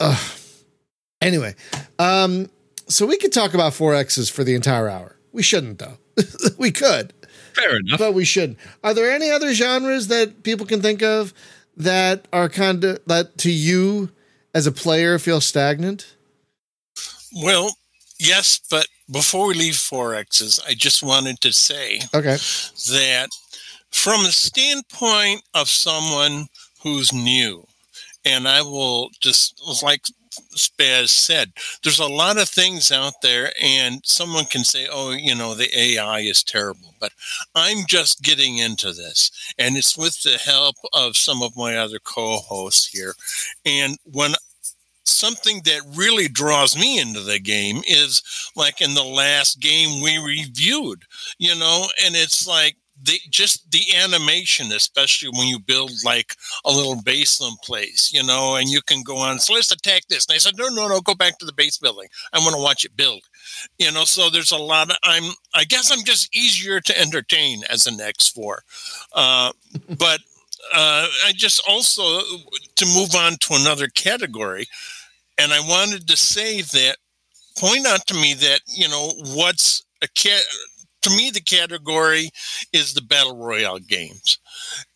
Ugh. 0.00 0.38
Anyway, 1.20 1.54
um, 1.98 2.48
so 2.86 3.04
we 3.06 3.18
could 3.18 3.32
talk 3.32 3.54
about 3.54 3.72
4Xs 3.72 4.30
for 4.30 4.44
the 4.44 4.54
entire 4.54 4.88
hour. 4.88 5.16
We 5.32 5.42
shouldn't, 5.42 5.78
though. 5.78 5.98
we 6.58 6.70
could, 6.70 7.12
Fair 7.54 7.76
enough. 7.78 7.98
but 7.98 8.14
we 8.14 8.24
shouldn't. 8.24 8.58
Are 8.84 8.94
there 8.94 9.10
any 9.12 9.30
other 9.30 9.52
genres 9.52 10.08
that 10.08 10.42
people 10.42 10.64
can 10.66 10.80
think 10.80 11.02
of 11.02 11.34
that 11.76 12.26
are 12.32 12.48
kind 12.48 12.82
of 12.84 13.00
that 13.06 13.36
to 13.38 13.50
you 13.50 14.10
as 14.54 14.66
a 14.66 14.72
player 14.72 15.18
feel 15.18 15.40
stagnant? 15.40 16.14
Well, 17.42 17.76
yes, 18.18 18.60
but 18.70 18.86
before 19.10 19.48
we 19.48 19.54
leave 19.54 19.74
4Xs, 19.74 20.60
I 20.66 20.74
just 20.74 21.02
wanted 21.02 21.40
to 21.42 21.52
say 21.52 22.00
Okay. 22.14 22.36
that 22.36 23.28
from 23.90 24.22
the 24.24 24.32
standpoint 24.32 25.42
of 25.54 25.68
someone 25.68 26.46
who's 26.82 27.12
new, 27.12 27.66
and 28.28 28.46
I 28.48 28.62
will 28.62 29.10
just 29.20 29.60
like 29.82 30.02
Spaz 30.56 31.08
said, 31.08 31.52
there's 31.82 31.98
a 31.98 32.06
lot 32.06 32.38
of 32.38 32.48
things 32.48 32.92
out 32.92 33.14
there, 33.22 33.50
and 33.60 34.00
someone 34.04 34.44
can 34.44 34.62
say, 34.64 34.86
oh, 34.90 35.10
you 35.12 35.34
know, 35.34 35.54
the 35.54 35.68
AI 35.76 36.20
is 36.20 36.42
terrible. 36.42 36.94
But 37.00 37.12
I'm 37.54 37.86
just 37.88 38.22
getting 38.22 38.58
into 38.58 38.92
this, 38.92 39.30
and 39.58 39.76
it's 39.76 39.96
with 39.96 40.22
the 40.22 40.38
help 40.38 40.76
of 40.92 41.16
some 41.16 41.42
of 41.42 41.56
my 41.56 41.76
other 41.76 41.98
co 41.98 42.38
hosts 42.38 42.86
here. 42.86 43.14
And 43.64 43.96
when 44.04 44.34
something 45.04 45.62
that 45.64 45.82
really 45.96 46.28
draws 46.28 46.76
me 46.76 47.00
into 47.00 47.20
the 47.20 47.40
game 47.40 47.82
is 47.88 48.22
like 48.54 48.80
in 48.80 48.94
the 48.94 49.04
last 49.04 49.60
game 49.60 50.02
we 50.02 50.18
reviewed, 50.18 51.02
you 51.38 51.54
know, 51.58 51.86
and 52.04 52.14
it's 52.14 52.46
like 52.46 52.76
the 53.08 53.18
just 53.30 53.70
the 53.70 53.94
animation, 53.96 54.70
especially 54.72 55.30
when 55.30 55.48
you 55.48 55.58
build 55.58 55.90
like 56.04 56.36
a 56.64 56.70
little 56.70 56.96
baseline 56.96 57.60
place, 57.62 58.12
you 58.12 58.22
know, 58.22 58.56
and 58.56 58.68
you 58.68 58.80
can 58.82 59.02
go 59.02 59.16
on. 59.16 59.38
So 59.38 59.54
let's 59.54 59.72
attack 59.72 60.02
this. 60.08 60.26
And 60.26 60.34
I 60.34 60.38
said, 60.38 60.56
no, 60.56 60.68
no, 60.68 60.88
no, 60.88 61.00
go 61.00 61.14
back 61.14 61.38
to 61.38 61.46
the 61.46 61.52
base 61.52 61.78
building. 61.78 62.08
I 62.32 62.38
want 62.38 62.54
to 62.54 62.62
watch 62.62 62.84
it 62.84 62.96
build. 62.96 63.22
You 63.78 63.90
know, 63.92 64.04
so 64.04 64.28
there's 64.30 64.52
a 64.52 64.58
lot 64.58 64.90
of 64.90 64.96
I'm. 65.02 65.32
I 65.54 65.64
guess 65.64 65.90
I'm 65.90 66.04
just 66.04 66.34
easier 66.36 66.80
to 66.80 67.00
entertain 67.00 67.62
as 67.70 67.86
an 67.86 67.98
X4, 67.98 68.56
uh, 69.14 69.52
but 69.98 70.20
uh, 70.74 71.06
I 71.26 71.32
just 71.34 71.62
also 71.68 72.20
to 72.76 72.86
move 72.86 73.14
on 73.14 73.36
to 73.40 73.54
another 73.54 73.88
category, 73.88 74.66
and 75.38 75.52
I 75.52 75.60
wanted 75.60 76.06
to 76.08 76.16
say 76.16 76.60
that 76.60 76.96
point 77.58 77.86
out 77.86 78.06
to 78.06 78.14
me 78.14 78.34
that 78.34 78.60
you 78.66 78.88
know 78.88 79.12
what's 79.34 79.84
a 80.02 80.08
cat 80.08 80.42
to 81.08 81.16
me 81.16 81.30
the 81.30 81.40
category 81.40 82.30
is 82.72 82.94
the 82.94 83.02
battle 83.02 83.36
royale 83.36 83.78
games. 83.78 84.38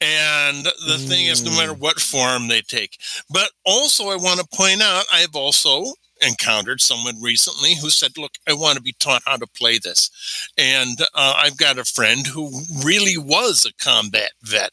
And 0.01 0.65
the 0.87 0.99
thing 0.99 1.27
is 1.27 1.45
no 1.45 1.51
matter 1.53 1.75
what 1.75 2.01
form 2.01 2.49
they 2.49 2.61
take. 2.61 2.99
But 3.31 3.51
also 3.65 4.09
i 4.09 4.17
want 4.17 4.41
to 4.41 4.57
point 4.57 4.83
out 4.83 5.05
i've 5.13 5.35
also 5.35 5.95
encountered 6.21 6.81
someone 6.81 7.21
recently 7.21 7.75
who 7.75 7.91
said 7.91 8.17
look 8.17 8.33
i 8.49 8.53
want 8.53 8.77
to 8.77 8.83
be 8.83 8.95
taught 9.01 9.23
how 9.25 9.37
to 9.37 9.47
play 9.47 9.79
this. 9.79 10.11
And 10.59 11.01
uh, 11.15 11.35
i've 11.37 11.57
got 11.57 11.79
a 11.79 11.85
friend 11.85 12.27
who 12.27 12.51
really 12.85 13.17
was 13.17 13.67
a 13.67 13.85
combat 13.85 14.33
vet. 14.43 14.71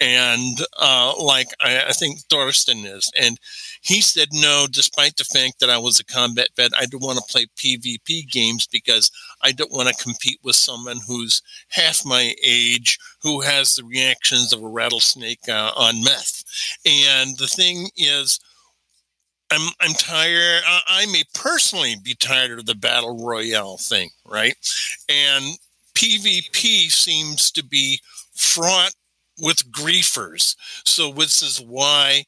And 0.00 0.58
uh, 0.78 1.14
like 1.22 1.48
I, 1.60 1.86
I 1.88 1.92
think 1.92 2.20
Thurston 2.30 2.78
is. 2.78 3.10
And 3.18 3.38
he 3.82 4.00
said 4.00 4.28
no 4.32 4.66
despite 4.70 5.16
the 5.16 5.24
fact 5.24 5.60
that 5.60 5.70
i 5.70 5.76
was 5.76 6.00
a 6.00 6.04
combat 6.04 6.48
vet 6.56 6.72
i 6.78 6.86
don't 6.86 7.02
want 7.02 7.18
to 7.18 7.32
play 7.32 7.46
pvp 7.56 8.28
games 8.30 8.66
because 8.66 9.10
i 9.42 9.52
don't 9.52 9.72
want 9.72 9.88
to 9.88 10.02
compete 10.02 10.38
with 10.42 10.56
someone 10.56 10.98
who's 11.06 11.42
half 11.68 12.04
my 12.04 12.34
age 12.44 12.98
who 13.22 13.40
has 13.40 13.74
the 13.74 13.84
reactions 13.84 14.52
of 14.52 14.62
a 14.62 14.68
rattlesnake 14.68 15.48
uh, 15.48 15.72
on 15.76 16.02
meth 16.02 16.44
and 16.86 17.36
the 17.38 17.46
thing 17.46 17.88
is 17.96 18.40
I'm 19.52 19.68
I'm 19.80 19.92
tired. 19.92 20.62
I, 20.66 20.80
I 20.88 21.06
may 21.06 21.24
personally 21.34 21.96
be 22.02 22.14
tired 22.14 22.58
of 22.58 22.64
the 22.66 22.74
battle 22.74 23.22
royale 23.22 23.76
thing, 23.76 24.08
right? 24.24 24.54
And 25.10 25.44
PvP 25.94 26.90
seems 26.90 27.50
to 27.52 27.62
be 27.62 28.00
fraught 28.34 28.94
with 29.40 29.70
griefers. 29.70 30.56
So 30.84 31.12
this 31.12 31.42
is 31.42 31.60
why 31.60 32.24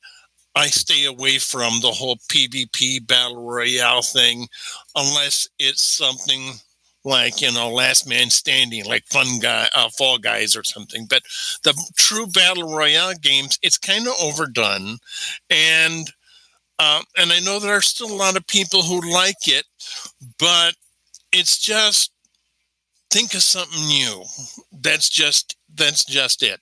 I 0.56 0.66
stay 0.66 1.04
away 1.04 1.38
from 1.38 1.80
the 1.80 1.90
whole 1.90 2.16
PvP 2.30 3.06
battle 3.06 3.42
royale 3.42 4.02
thing, 4.02 4.48
unless 4.94 5.48
it's 5.58 5.82
something 5.84 6.52
like 7.04 7.40
you 7.42 7.52
know 7.52 7.70
last 7.70 8.08
man 8.08 8.30
standing 8.30 8.84
like 8.86 9.04
fun 9.06 9.38
guy 9.40 9.68
uh, 9.74 9.90
fall 9.90 10.16
guys 10.16 10.56
or 10.56 10.64
something 10.64 11.04
but 11.04 11.22
the 11.62 11.74
true 11.98 12.26
battle 12.28 12.74
royale 12.74 13.12
games 13.20 13.58
it's 13.62 13.76
kind 13.76 14.06
of 14.06 14.14
overdone 14.22 14.96
and 15.50 16.10
uh, 16.78 17.02
and 17.16 17.32
I 17.32 17.40
know 17.40 17.58
there 17.58 17.76
are 17.76 17.80
still 17.82 18.10
a 18.10 18.16
lot 18.16 18.36
of 18.36 18.46
people 18.46 18.82
who 18.82 19.00
like 19.12 19.46
it, 19.46 19.64
but 20.38 20.74
it's 21.32 21.58
just 21.58 22.12
think 23.10 23.34
of 23.34 23.42
something 23.42 23.86
new. 23.86 24.24
That's 24.72 25.08
just 25.08 25.56
that's 25.74 26.04
just 26.04 26.42
it. 26.42 26.60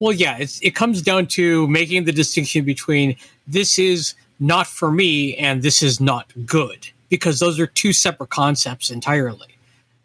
Well, 0.00 0.12
yeah, 0.12 0.38
it's, 0.38 0.60
it 0.60 0.74
comes 0.74 1.02
down 1.02 1.26
to 1.28 1.66
making 1.68 2.04
the 2.04 2.12
distinction 2.12 2.64
between 2.64 3.16
this 3.46 3.78
is 3.78 4.14
not 4.38 4.66
for 4.66 4.92
me 4.92 5.36
and 5.36 5.62
this 5.62 5.82
is 5.82 6.00
not 6.00 6.30
good, 6.46 6.88
because 7.08 7.40
those 7.40 7.58
are 7.58 7.66
two 7.66 7.92
separate 7.92 8.30
concepts 8.30 8.90
entirely. 8.90 9.48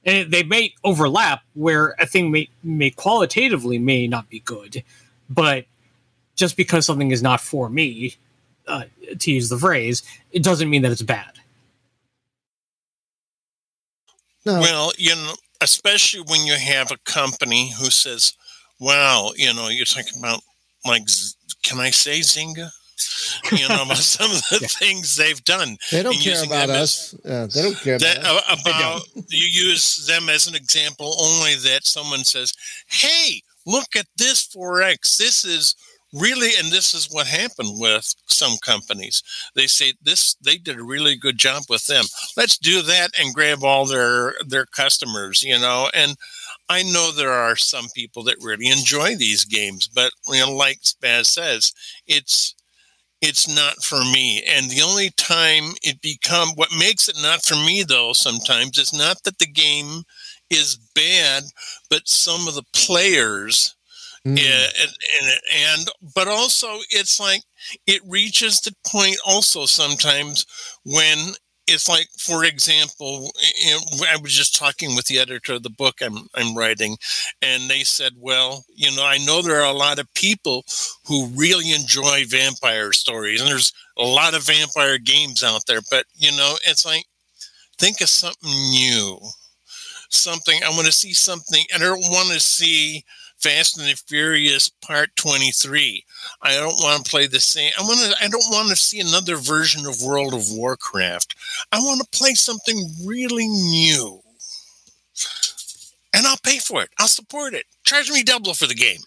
And 0.06 0.32
they 0.32 0.43
may 0.43 0.73
overlap 0.84 1.43
where 1.53 1.95
a 1.99 2.06
thing 2.06 2.32
may, 2.32 2.49
may 2.63 2.89
qualitatively 2.89 3.77
may 3.77 4.08
not 4.08 4.29
be 4.29 4.39
good, 4.39 4.84
but 5.29 5.65
just 6.36 6.58
because 6.58 6.86
something 6.86 7.12
is 7.12 7.21
not 7.21 7.39
for 7.39 7.69
me, 7.69 8.15
uh, 8.67 8.86
to 9.19 9.32
use 9.32 9.49
the 9.49 9.58
phrase, 9.58 10.01
it 10.32 10.43
doesn't 10.43 10.69
mean 10.69 10.82
that 10.82 10.91
it's 10.91 11.01
bad. 11.01 11.34
No. 14.45 14.60
Well, 14.60 14.91
you 14.97 15.15
know, 15.15 15.36
especially 15.62 16.21
when 16.21 16.45
you 16.45 16.56
have 16.56 16.91
a 16.91 16.97
company 17.06 17.71
who 17.77 17.86
says, 17.86 18.34
"Wow, 18.83 19.31
you 19.35 19.53
know, 19.53 19.69
you're 19.69 19.85
talking 19.85 20.19
about 20.19 20.41
like, 20.85 21.03
can 21.63 21.79
I 21.79 21.89
say 21.89 22.19
Zynga? 22.19 22.69
you 23.51 23.67
know, 23.67 23.83
about 23.83 23.97
some 23.97 24.31
of 24.31 24.41
the 24.49 24.67
things 24.79 25.15
they've 25.15 25.43
done. 25.43 25.77
They 25.91 26.03
don't 26.03 26.19
care 26.19 26.43
about 26.43 26.69
us. 26.69 27.15
Yeah, 27.25 27.47
they 27.47 27.61
don't 27.61 27.77
care 27.77 27.97
that, 27.97 28.19
about 28.19 28.43
uh, 28.49 28.55
about 28.61 29.01
you 29.29 29.65
use 29.69 30.05
them 30.07 30.29
as 30.29 30.47
an 30.47 30.55
example 30.55 31.15
only 31.19 31.55
that 31.55 31.85
someone 31.85 32.23
says, 32.23 32.53
"Hey, 32.87 33.41
look 33.65 33.95
at 33.95 34.07
this 34.17 34.47
4x. 34.47 35.17
This 35.17 35.45
is 35.45 35.75
really 36.13 36.49
and 36.59 36.71
this 36.71 36.93
is 36.93 37.09
what 37.11 37.27
happened 37.27 37.79
with 37.79 38.13
some 38.27 38.57
companies. 38.61 39.23
They 39.55 39.67
say 39.67 39.93
this 40.01 40.35
they 40.35 40.57
did 40.57 40.77
a 40.77 40.83
really 40.83 41.15
good 41.15 41.37
job 41.37 41.63
with 41.69 41.85
them. 41.87 42.05
Let's 42.37 42.57
do 42.57 42.81
that 42.83 43.09
and 43.19 43.33
grab 43.33 43.63
all 43.63 43.85
their 43.85 44.35
their 44.47 44.65
customers, 44.65 45.43
you 45.43 45.59
know. 45.59 45.89
And 45.93 46.15
I 46.69 46.84
know 46.84 47.12
there 47.12 47.32
are 47.32 47.56
some 47.56 47.88
people 47.95 48.23
that 48.23 48.38
really 48.41 48.67
enjoy 48.67 49.15
these 49.15 49.45
games, 49.45 49.88
but 49.88 50.12
you 50.28 50.39
know, 50.39 50.56
like 50.56 50.80
Spaz 50.82 51.26
says, 51.28 51.73
it's 52.08 52.56
it's 53.21 53.47
not 53.47 53.84
for 53.84 53.99
me. 53.99 54.43
And 54.47 54.69
the 54.69 54.82
only 54.82 55.10
time 55.12 55.73
it 55.82 56.02
become 56.02 56.49
what 56.56 56.69
makes 56.78 57.08
it 57.08 57.17
not 57.21 57.43
for 57.45 57.56
me 57.56 57.84
though 57.88 58.13
sometimes 58.13 58.78
is 58.78 58.93
not 58.93 59.23
that 59.23 59.39
the 59.39 59.47
game 59.47 60.04
is 60.49 60.78
bad, 60.93 61.43
but 61.89 62.08
some 62.08 62.47
of 62.47 62.56
the 62.56 62.65
players 62.73 63.76
Mm. 64.26 64.39
yeah, 64.39 64.67
and, 64.82 64.91
and 65.21 65.32
and 65.54 65.88
but 66.15 66.30
also 66.30 66.78
it's 66.91 67.19
like 67.19 67.41
it 67.88 68.02
reaches 68.08 68.62
the 68.62 68.73
point 68.88 69.17
also 69.26 69.65
sometimes 69.65 70.45
when 70.86 71.34
it's 71.67 71.88
like 71.88 72.08
for 72.17 72.43
example 72.43 73.32
i 74.12 74.17
was 74.21 74.34
just 74.34 74.56
talking 74.56 74.95
with 74.95 75.06
the 75.06 75.19
editor 75.19 75.54
of 75.54 75.63
the 75.63 75.69
book 75.69 75.95
i'm 76.02 76.28
i'm 76.36 76.56
writing 76.56 76.97
and 77.41 77.69
they 77.69 77.84
said 77.84 78.13
well 78.17 78.65
you 78.76 78.95
know 78.95 79.06
i 79.06 79.17
know 79.19 79.41
there 79.41 79.62
are 79.62 79.73
a 79.73 79.78
lot 79.78 79.99
of 79.99 80.13
people 80.13 80.65
who 81.06 81.28
really 81.36 81.71
enjoy 81.71 82.23
vampire 82.28 82.91
stories 82.91 83.39
and 83.39 83.49
there's 83.49 83.73
a 83.97 84.04
lot 84.04 84.34
of 84.34 84.45
vampire 84.45 84.97
games 84.97 85.43
out 85.43 85.65
there 85.67 85.82
but 85.89 86.06
you 86.15 86.32
know 86.36 86.56
it's 86.65 86.86
like 86.86 87.06
think 87.78 88.02
of 88.02 88.10
something 88.10 88.52
new 88.71 89.17
something 90.10 90.60
i 90.63 90.69
want 90.69 90.86
to 90.86 90.91
see 90.91 91.13
something 91.13 91.63
and 91.73 91.82
i 91.82 91.86
don't 91.86 92.12
want 92.12 92.30
to 92.30 92.39
see 92.39 93.04
Fast 93.43 93.78
and 93.78 93.86
the 93.88 94.02
Furious 94.08 94.69
Part 94.69 95.13
23. 95.17 96.06
I 96.41 96.55
don't 96.55 96.79
want 96.81 97.05
to 97.05 97.12
play 97.12 97.27
the 97.27 97.39
same. 97.39 97.71
I 97.79 97.83
want 97.83 97.99
to 97.99 98.23
I 98.23 98.27
don't 98.27 98.51
want 98.51 98.69
to 98.69 98.75
see 98.75 98.99
another 98.99 99.38
version 99.38 99.86
of 99.86 100.01
World 100.01 100.33
of 100.33 100.51
Warcraft. 100.51 101.36
I 101.71 101.79
want 101.79 102.01
to 102.01 102.17
play 102.17 102.33
something 102.33 102.77
really 103.05 103.47
new. 103.47 104.21
And 106.15 106.27
I'll 106.27 106.38
pay 106.43 106.59
for 106.59 106.83
it. 106.83 106.89
I'll 106.99 107.07
support 107.07 107.53
it. 107.53 107.65
Charge 107.83 108.12
me 108.12 108.23
double 108.23 108.53
for 108.53 108.67
the 108.67 108.75
game. 108.75 108.99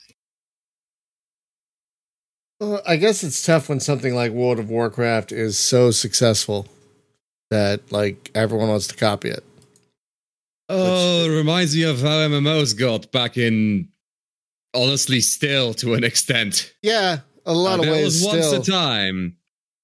Well, 2.59 2.81
I 2.87 2.97
guess 2.97 3.23
it's 3.23 3.45
tough 3.45 3.69
when 3.69 3.81
something 3.81 4.15
like 4.15 4.33
World 4.33 4.59
of 4.59 4.71
Warcraft 4.71 5.31
is 5.31 5.59
so 5.59 5.91
successful 5.91 6.67
that 7.51 7.93
like 7.93 8.31
everyone 8.35 8.69
wants 8.69 8.87
to 8.89 8.97
copy 8.97 9.29
it. 9.29 9.45
Oh, 10.69 11.27
it 11.27 11.37
reminds 11.37 11.77
me 11.77 11.85
of 11.85 12.01
how 12.01 12.09
MMOs 12.09 12.77
got 12.77 13.13
back 13.13 13.37
in. 13.37 13.89
Honestly, 14.75 15.21
still 15.21 15.73
to 15.75 15.95
an 15.95 16.05
extent. 16.05 16.73
Yeah, 16.83 17.21
a 17.47 17.53
lot 17.55 17.79
Uh, 17.79 17.83
of 17.83 17.85
there 17.87 17.93
ways. 17.93 18.23
was 18.23 18.25
once 18.25 18.53
a 18.53 18.71
time 18.71 19.37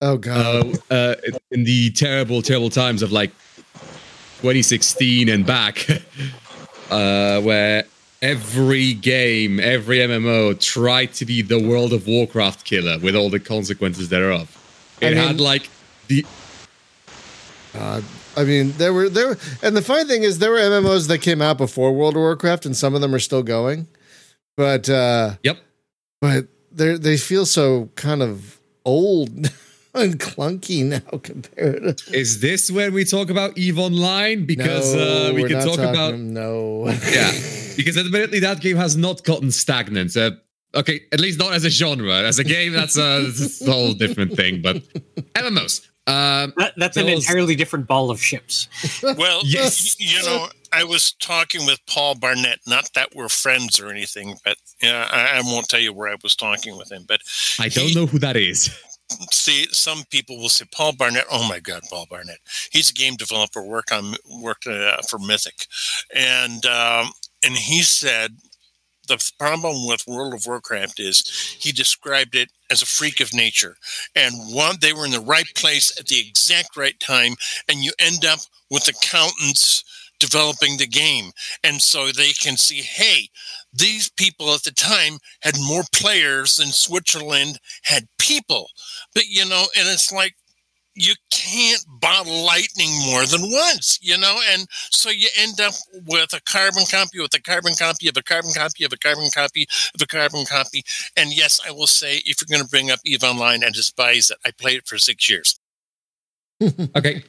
oh 0.02 0.16
god. 0.18 0.78
uh, 0.90 0.94
uh, 0.94 1.14
in 1.50 1.64
the 1.64 1.90
terrible, 1.92 2.42
terrible 2.42 2.70
times 2.70 3.02
of 3.02 3.10
like 3.12 3.30
2016 4.42 5.28
and 5.28 5.46
back, 5.46 5.86
uh, 6.90 7.40
where 7.40 7.84
every 8.20 8.92
game, 8.94 9.58
every 9.60 9.98
MMO 9.98 10.58
tried 10.60 11.12
to 11.14 11.24
be 11.24 11.42
the 11.42 11.58
World 11.60 11.92
of 11.92 12.06
Warcraft 12.06 12.64
killer 12.64 12.98
with 12.98 13.14
all 13.16 13.30
the 13.30 13.40
consequences 13.40 14.08
thereof. 14.10 14.48
I 15.00 15.06
It 15.06 15.14
mean- 15.14 15.26
had 15.26 15.40
like 15.40 15.68
the 16.08 16.26
God. 17.72 18.04
I 18.36 18.44
mean, 18.44 18.72
there 18.78 18.92
were 18.94 19.08
there, 19.10 19.28
were, 19.28 19.38
and 19.62 19.76
the 19.76 19.82
funny 19.82 20.04
thing 20.04 20.22
is, 20.22 20.38
there 20.38 20.50
were 20.50 20.58
MMOs 20.58 21.06
that 21.08 21.18
came 21.18 21.42
out 21.42 21.58
before 21.58 21.92
World 21.92 22.14
of 22.16 22.20
Warcraft, 22.20 22.64
and 22.66 22.74
some 22.76 22.94
of 22.94 23.00
them 23.02 23.14
are 23.14 23.18
still 23.18 23.42
going. 23.42 23.86
But 24.56 24.88
uh 24.88 25.36
yep. 25.42 25.58
but 26.20 26.46
they 26.70 26.96
they 26.96 27.16
feel 27.16 27.46
so 27.46 27.88
kind 27.94 28.22
of 28.22 28.58
old 28.84 29.30
and 29.94 30.18
clunky 30.18 30.84
now 30.84 31.18
compared 31.18 31.98
to. 31.98 32.12
Is 32.18 32.40
this 32.40 32.70
when 32.70 32.92
we 32.92 33.04
talk 33.04 33.30
about 33.30 33.56
Eve 33.58 33.78
Online? 33.78 34.44
Because 34.44 34.94
No, 34.94 35.30
uh, 35.30 35.32
we 35.34 35.44
can 35.44 35.64
talk 35.64 35.76
talking- 35.76 35.84
about 35.90 36.18
no. 36.18 36.88
yeah, 37.10 37.32
because 37.76 37.96
admittedly 37.96 38.40
that 38.40 38.60
game 38.60 38.76
has 38.76 38.96
not 38.96 39.24
gotten 39.24 39.50
stagnant. 39.50 40.16
Uh, 40.16 40.32
okay, 40.74 41.00
at 41.12 41.20
least 41.20 41.38
not 41.38 41.52
as 41.54 41.64
a 41.64 41.70
genre. 41.70 42.22
As 42.22 42.38
a 42.38 42.44
game, 42.44 42.72
that's 42.72 42.96
a, 42.96 43.22
that's 43.22 43.60
a 43.66 43.70
whole 43.70 43.92
different 43.94 44.34
thing. 44.34 44.60
But 44.62 44.76
MMOs. 45.34 45.88
Um, 46.04 46.52
That, 46.56 46.72
that's 46.76 46.96
an 46.96 47.08
entirely 47.08 47.54
different 47.54 47.86
ball 47.86 48.10
of 48.10 48.20
ships. 48.20 48.66
Well, 49.02 49.40
Yes. 49.44 49.94
you 50.00 50.20
know, 50.24 50.48
I 50.72 50.84
was 50.84 51.12
talking 51.12 51.66
with 51.66 51.84
Paul 51.86 52.14
Barnett. 52.14 52.60
Not 52.66 52.90
that 52.94 53.14
we're 53.14 53.28
friends 53.28 53.78
or 53.78 53.88
anything, 53.88 54.36
but 54.44 54.56
yeah, 54.82 55.08
I, 55.10 55.38
I 55.38 55.40
won't 55.44 55.68
tell 55.68 55.80
you 55.80 55.92
where 55.92 56.08
I 56.08 56.16
was 56.22 56.34
talking 56.34 56.76
with 56.76 56.90
him. 56.90 57.04
But 57.06 57.20
I 57.58 57.68
don't 57.68 57.88
he- 57.88 57.94
know 57.94 58.06
who 58.06 58.18
that 58.20 58.36
is. 58.36 58.70
see, 59.30 59.66
some 59.70 60.04
people 60.10 60.38
will 60.38 60.48
say 60.48 60.64
Paul 60.72 60.94
Barnett. 60.94 61.26
Oh 61.30 61.46
my 61.48 61.60
God, 61.60 61.82
Paul 61.90 62.06
Barnett. 62.08 62.38
He's 62.70 62.90
a 62.90 62.94
game 62.94 63.16
developer. 63.16 63.62
Worked 63.62 63.92
on 63.92 64.14
worked 64.40 64.66
uh, 64.66 65.02
for 65.08 65.18
Mythic, 65.18 65.66
and 66.14 66.64
um, 66.66 67.10
and 67.44 67.54
he 67.54 67.82
said 67.82 68.36
the 69.08 69.32
problem 69.38 69.86
with 69.86 70.06
World 70.06 70.32
of 70.32 70.46
Warcraft 70.46 71.00
is 71.00 71.56
he 71.58 71.72
described 71.72 72.34
it 72.34 72.50
as 72.70 72.82
a 72.82 72.86
freak 72.86 73.20
of 73.20 73.34
nature, 73.34 73.76
and 74.14 74.34
one 74.54 74.76
they 74.80 74.92
were 74.92 75.04
in 75.04 75.10
the 75.10 75.20
right 75.20 75.52
place 75.54 75.98
at 75.98 76.06
the 76.06 76.20
exact 76.20 76.76
right 76.76 76.98
time, 77.00 77.34
and 77.68 77.80
you 77.82 77.92
end 77.98 78.24
up 78.24 78.38
with 78.70 78.88
accountants 78.88 79.84
developing 80.22 80.76
the 80.76 80.86
game. 80.86 81.32
And 81.64 81.82
so 81.82 82.06
they 82.06 82.30
can 82.30 82.56
see 82.56 82.80
hey 82.80 83.28
these 83.72 84.08
people 84.08 84.54
at 84.54 84.62
the 84.62 84.70
time 84.70 85.18
had 85.40 85.54
more 85.66 85.82
players 85.92 86.56
than 86.56 86.68
switzerland 86.68 87.58
had 87.82 88.06
people. 88.18 88.68
But 89.14 89.26
you 89.26 89.48
know 89.48 89.64
and 89.76 89.88
it's 89.88 90.12
like 90.12 90.34
you 90.94 91.14
can't 91.30 91.82
bottle 92.00 92.44
lightning 92.44 92.90
more 93.06 93.24
than 93.26 93.42
once 93.42 93.98
you 94.00 94.16
know? 94.16 94.38
And 94.52 94.66
so 94.70 95.10
you 95.10 95.28
end 95.38 95.60
up 95.60 95.74
with 96.06 96.32
a 96.32 96.40
carbon 96.48 96.84
copy 96.90 97.20
with 97.20 97.34
a 97.34 97.42
carbon 97.42 97.74
copy 97.74 98.08
of 98.08 98.16
a 98.16 98.22
carbon 98.22 98.52
copy 98.54 98.84
of 98.84 98.92
a 98.92 98.98
carbon 98.98 99.28
copy 99.34 99.66
of 99.94 100.02
a 100.02 100.06
carbon 100.06 100.44
copy. 100.44 100.84
And 101.16 101.36
yes 101.36 101.60
i 101.66 101.72
will 101.72 101.88
say 101.88 102.22
if 102.24 102.40
you're 102.40 102.54
going 102.54 102.64
to 102.64 102.70
bring 102.70 102.90
up 102.90 103.00
eve 103.04 103.24
online 103.24 103.64
i 103.64 103.70
despise 103.70 104.30
it. 104.30 104.38
I 104.46 104.52
played 104.52 104.78
it 104.78 104.86
for 104.86 104.98
six 104.98 105.28
years. 105.28 105.58
Okay. 106.96 107.24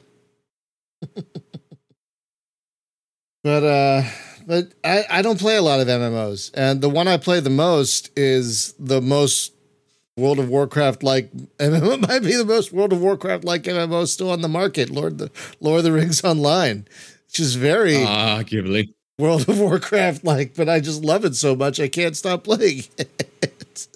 But 3.44 3.62
uh 3.62 4.02
but 4.46 4.72
I, 4.82 5.04
I 5.08 5.22
don't 5.22 5.38
play 5.38 5.56
a 5.56 5.62
lot 5.62 5.80
of 5.80 5.86
MMOs. 5.86 6.50
And 6.54 6.80
the 6.80 6.88
one 6.88 7.06
I 7.08 7.16
play 7.16 7.40
the 7.40 7.50
most 7.50 8.10
is 8.18 8.74
the 8.78 9.00
most 9.00 9.52
World 10.16 10.38
of 10.38 10.48
Warcraft 10.48 11.02
like 11.02 11.32
MMO 11.58 12.00
might 12.08 12.22
be 12.22 12.34
the 12.34 12.44
most 12.44 12.72
World 12.72 12.92
of 12.92 13.00
Warcraft 13.00 13.44
like 13.44 13.62
MMO 13.62 14.08
still 14.08 14.30
on 14.30 14.40
the 14.40 14.48
market, 14.48 14.90
Lord 14.90 15.18
the 15.18 15.30
Lord 15.60 15.78
of 15.78 15.84
the 15.84 15.92
Rings 15.92 16.24
Online. 16.24 16.88
Which 17.28 17.40
is 17.40 17.54
very 17.54 17.94
Arguably. 17.94 18.94
World 19.18 19.48
of 19.48 19.60
Warcraft 19.60 20.24
like, 20.24 20.54
but 20.56 20.68
I 20.68 20.80
just 20.80 21.04
love 21.04 21.24
it 21.24 21.36
so 21.36 21.54
much 21.54 21.78
I 21.78 21.88
can't 21.88 22.16
stop 22.16 22.44
playing 22.44 22.84
it. 22.98 23.88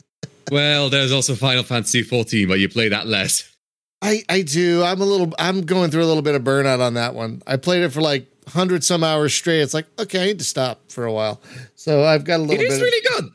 Well, 0.51 0.89
there's 0.89 1.13
also 1.13 1.35
Final 1.35 1.63
Fantasy 1.63 2.03
14, 2.03 2.49
but 2.49 2.59
you 2.59 2.69
play 2.69 2.89
that 2.89 3.07
less. 3.07 3.55
I, 4.01 4.23
I 4.29 4.43
do. 4.43 4.83
I'm 4.83 5.01
a 5.01 5.05
little 5.05 5.33
I'm 5.39 5.63
going 5.63 5.91
through 5.91 6.05
a 6.05 6.07
little 6.07 6.23
bit 6.23 6.35
of 6.35 6.43
burnout 6.43 6.81
on 6.81 6.95
that 6.95 7.15
one. 7.15 7.43
I 7.47 7.57
played 7.57 7.83
it 7.83 7.91
for 7.91 8.01
like 8.01 8.27
hundred 8.49 8.85
some 8.85 9.03
hours 9.05 9.35
straight. 9.35 9.61
It's 9.61 9.75
like, 9.75 9.87
okay, 9.99 10.23
I 10.23 10.27
need 10.27 10.39
to 10.41 10.45
stop 10.45 10.91
for 10.91 11.05
a 11.07 11.13
while. 11.13 11.41
So 11.75 12.05
I've 12.05 12.25
got 12.25 12.41
a 12.41 12.43
It 12.43 12.47
little 12.47 12.57
bit 12.65 12.71
is 12.73 12.77
of- 12.77 12.83
really 12.83 13.09
good. 13.17 13.31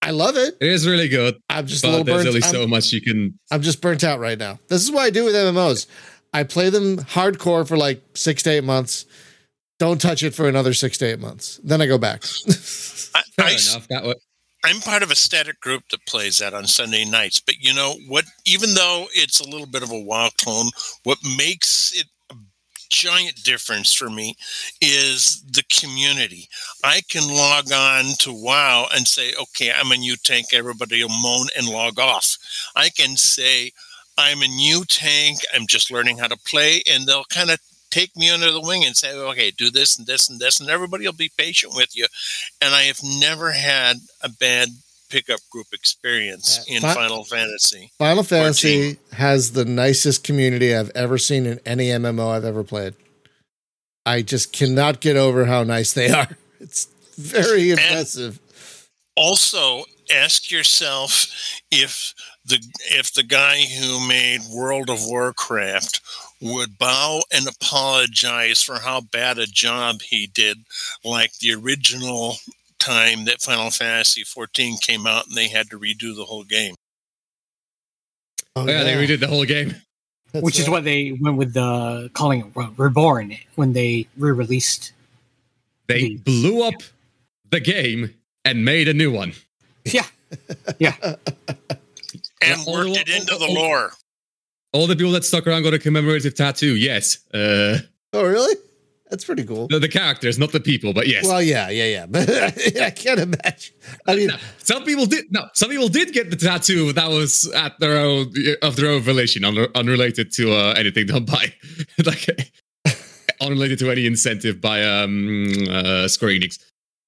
I 0.00 0.10
love 0.12 0.36
it. 0.36 0.56
It 0.60 0.68
is 0.68 0.86
really 0.86 1.08
good. 1.08 1.36
I'm 1.50 1.66
just 1.66 1.84
a 1.84 1.88
little 1.88 2.04
there's 2.04 2.18
burnt. 2.24 2.28
only 2.28 2.42
I'm, 2.42 2.50
so 2.50 2.66
much 2.66 2.92
you 2.92 3.00
can. 3.00 3.38
I'm 3.50 3.62
just 3.62 3.80
burnt 3.80 4.04
out 4.04 4.20
right 4.20 4.38
now. 4.38 4.58
This 4.68 4.82
is 4.82 4.92
what 4.92 5.02
I 5.02 5.10
do 5.10 5.24
with 5.24 5.34
MMOs. 5.34 5.86
I 6.32 6.44
play 6.44 6.70
them 6.70 6.98
hardcore 6.98 7.66
for 7.66 7.76
like 7.76 8.02
six 8.14 8.42
to 8.44 8.50
eight 8.50 8.64
months. 8.64 9.06
Don't 9.78 10.00
touch 10.00 10.22
it 10.22 10.34
for 10.34 10.48
another 10.48 10.72
six 10.72 10.98
to 10.98 11.06
eight 11.06 11.18
months. 11.20 11.58
Then 11.64 11.80
I 11.82 11.86
go 11.86 11.98
back. 11.98 12.22
I, 12.24 12.52
Fair 12.52 13.46
I, 13.46 13.50
enough. 13.50 13.86
That 13.88 14.04
wa- 14.04 14.14
I'm 14.64 14.80
part 14.80 15.02
of 15.02 15.10
a 15.10 15.14
static 15.14 15.60
group 15.60 15.82
that 15.90 16.04
plays 16.06 16.38
that 16.38 16.54
on 16.54 16.66
Sunday 16.66 17.04
nights. 17.04 17.40
But 17.40 17.56
you 17.60 17.74
know 17.74 17.94
what? 18.08 18.24
Even 18.46 18.74
though 18.74 19.06
it's 19.12 19.40
a 19.40 19.48
little 19.48 19.66
bit 19.66 19.82
of 19.82 19.90
a 19.90 19.98
WoW 20.00 20.30
clone, 20.40 20.66
what 21.04 21.18
makes 21.36 21.92
it 21.92 22.06
a 22.06 22.08
giant 22.88 23.42
difference 23.44 23.92
for 23.94 24.10
me 24.10 24.36
is 24.80 25.42
the 25.42 25.62
community. 25.70 26.48
I 26.84 27.02
can 27.10 27.28
log 27.28 27.72
on 27.72 28.14
to 28.20 28.32
WoW 28.32 28.88
and 28.92 29.06
say, 29.06 29.34
"Okay, 29.34 29.70
I'm 29.72 29.92
a 29.92 29.96
new 29.96 30.16
tank." 30.16 30.48
Everybody 30.52 31.02
will 31.02 31.10
moan 31.10 31.48
and 31.56 31.68
log 31.68 31.98
off. 31.98 32.36
I 32.76 32.90
can 32.90 33.16
say, 33.16 33.72
"I'm 34.16 34.42
a 34.42 34.48
new 34.48 34.84
tank. 34.84 35.40
I'm 35.54 35.66
just 35.66 35.90
learning 35.90 36.18
how 36.18 36.28
to 36.28 36.36
play," 36.36 36.82
and 36.90 37.06
they'll 37.06 37.24
kind 37.24 37.50
of 37.50 37.60
take 37.90 38.16
me 38.16 38.30
under 38.30 38.50
the 38.50 38.60
wing 38.60 38.84
and 38.84 38.96
say, 38.96 39.12
okay, 39.14 39.50
do 39.50 39.70
this 39.70 39.98
and 39.98 40.06
this 40.06 40.28
and 40.28 40.38
this, 40.38 40.60
and 40.60 40.68
everybody 40.68 41.06
will 41.06 41.12
be 41.12 41.30
patient 41.36 41.74
with 41.74 41.96
you. 41.96 42.06
And 42.60 42.74
I 42.74 42.82
have 42.82 43.02
never 43.02 43.52
had 43.52 43.96
a 44.20 44.28
bad 44.28 44.68
pickup 45.08 45.40
group 45.50 45.66
experience 45.72 46.64
in 46.68 46.80
fi- 46.82 46.94
Final 46.94 47.24
Fantasy. 47.24 47.90
Final 47.98 48.22
Fantasy 48.22 48.98
has 49.12 49.52
the 49.52 49.64
nicest 49.64 50.24
community 50.24 50.74
I've 50.74 50.90
ever 50.94 51.18
seen 51.18 51.46
in 51.46 51.60
any 51.66 51.86
MMO 51.86 52.30
I've 52.30 52.44
ever 52.44 52.64
played. 52.64 52.94
I 54.06 54.22
just 54.22 54.52
cannot 54.52 55.00
get 55.00 55.16
over 55.16 55.44
how 55.44 55.62
nice 55.64 55.92
they 55.92 56.10
are. 56.10 56.28
It's 56.60 56.88
very 57.16 57.70
impressive. 57.70 58.40
Also, 59.16 59.84
ask 60.12 60.50
yourself 60.50 61.26
if 61.70 62.14
the 62.44 62.58
if 62.90 63.14
the 63.14 63.22
guy 63.22 63.60
who 63.60 64.06
made 64.08 64.40
World 64.52 64.90
of 64.90 64.98
Warcraft 65.06 66.00
would 66.40 66.78
bow 66.78 67.22
and 67.32 67.46
apologize 67.46 68.62
for 68.62 68.80
how 68.80 69.02
bad 69.12 69.38
a 69.38 69.46
job 69.46 70.02
he 70.02 70.26
did, 70.26 70.58
like 71.04 71.32
the 71.38 71.54
original 71.54 72.36
time 72.78 73.24
that 73.26 73.40
Final 73.40 73.70
Fantasy 73.70 74.24
14 74.24 74.78
came 74.78 75.06
out 75.06 75.26
and 75.26 75.36
they 75.36 75.48
had 75.48 75.70
to 75.70 75.78
redo 75.78 76.14
the 76.16 76.24
whole 76.24 76.44
game. 76.44 76.74
Oh, 78.56 78.66
yeah, 78.66 78.82
they 78.84 78.94
redid 78.94 79.20
the 79.20 79.26
whole 79.28 79.44
game. 79.44 79.74
That's 80.32 80.44
which 80.44 80.58
is 80.58 80.66
right. 80.66 80.72
what 80.72 80.84
they 80.84 81.16
went 81.20 81.36
with 81.36 81.54
the 81.54 82.10
calling 82.12 82.40
it 82.40 82.46
Re- 82.54 82.68
Reborn 82.76 83.36
when 83.54 83.72
they 83.72 84.06
re-released. 84.18 84.92
They 85.86 86.00
Indeed. 86.00 86.24
blew 86.24 86.62
up 86.64 86.74
the 87.50 87.60
game 87.60 88.14
and 88.44 88.64
made 88.64 88.88
a 88.88 88.94
new 88.94 89.12
one. 89.12 89.32
Yeah, 89.84 90.04
yeah. 90.78 90.94
And 92.42 92.60
all- 92.66 92.74
worked 92.74 92.98
it 92.98 93.08
into 93.08 93.36
the 93.38 93.46
lore. 93.48 93.92
All 94.74 94.86
the 94.86 94.94
people 94.96 95.12
that 95.12 95.24
stuck 95.24 95.46
around 95.46 95.62
got 95.62 95.72
a 95.72 95.78
commemorative 95.78 96.34
tattoo. 96.34 96.76
Yes, 96.76 97.26
uh, 97.32 97.78
Oh, 98.12 98.22
really? 98.26 98.54
That's 99.10 99.24
pretty 99.24 99.44
cool. 99.44 99.68
the, 99.68 99.78
the 99.78 99.88
characters, 99.88 100.38
not 100.38 100.52
the 100.52 100.60
people, 100.60 100.92
but 100.92 101.06
yes. 101.08 101.24
Well, 101.24 101.40
yeah, 101.42 101.70
yeah, 101.70 101.84
yeah. 101.86 102.06
But 102.10 102.28
I 102.80 102.90
can't 102.90 103.20
imagine. 103.20 103.74
I 104.06 104.16
mean, 104.16 104.28
No, 104.28 104.36
some 104.58 104.84
people 104.84 105.06
did. 105.06 105.24
No, 105.32 105.48
some 105.54 105.70
people 105.70 105.88
did 105.88 106.12
get 106.12 106.30
the 106.30 106.36
tattoo 106.36 106.92
that 106.92 107.08
was 107.08 107.50
at 107.54 107.78
their 107.80 107.96
own 107.98 108.32
of 108.62 108.76
their 108.76 108.90
own 108.90 109.00
volition, 109.02 109.44
un- 109.44 109.68
unrelated 109.74 110.30
to 110.34 110.52
uh, 110.52 110.74
anything 110.76 111.06
done 111.06 111.24
by, 111.24 111.52
like, 112.04 112.26
unrelated 113.40 113.78
to 113.78 113.90
any 113.90 114.04
incentive 114.06 114.60
by 114.60 114.84
um 114.84 115.52
uh, 115.70 116.06
Square 116.08 116.32
Enix. 116.32 116.58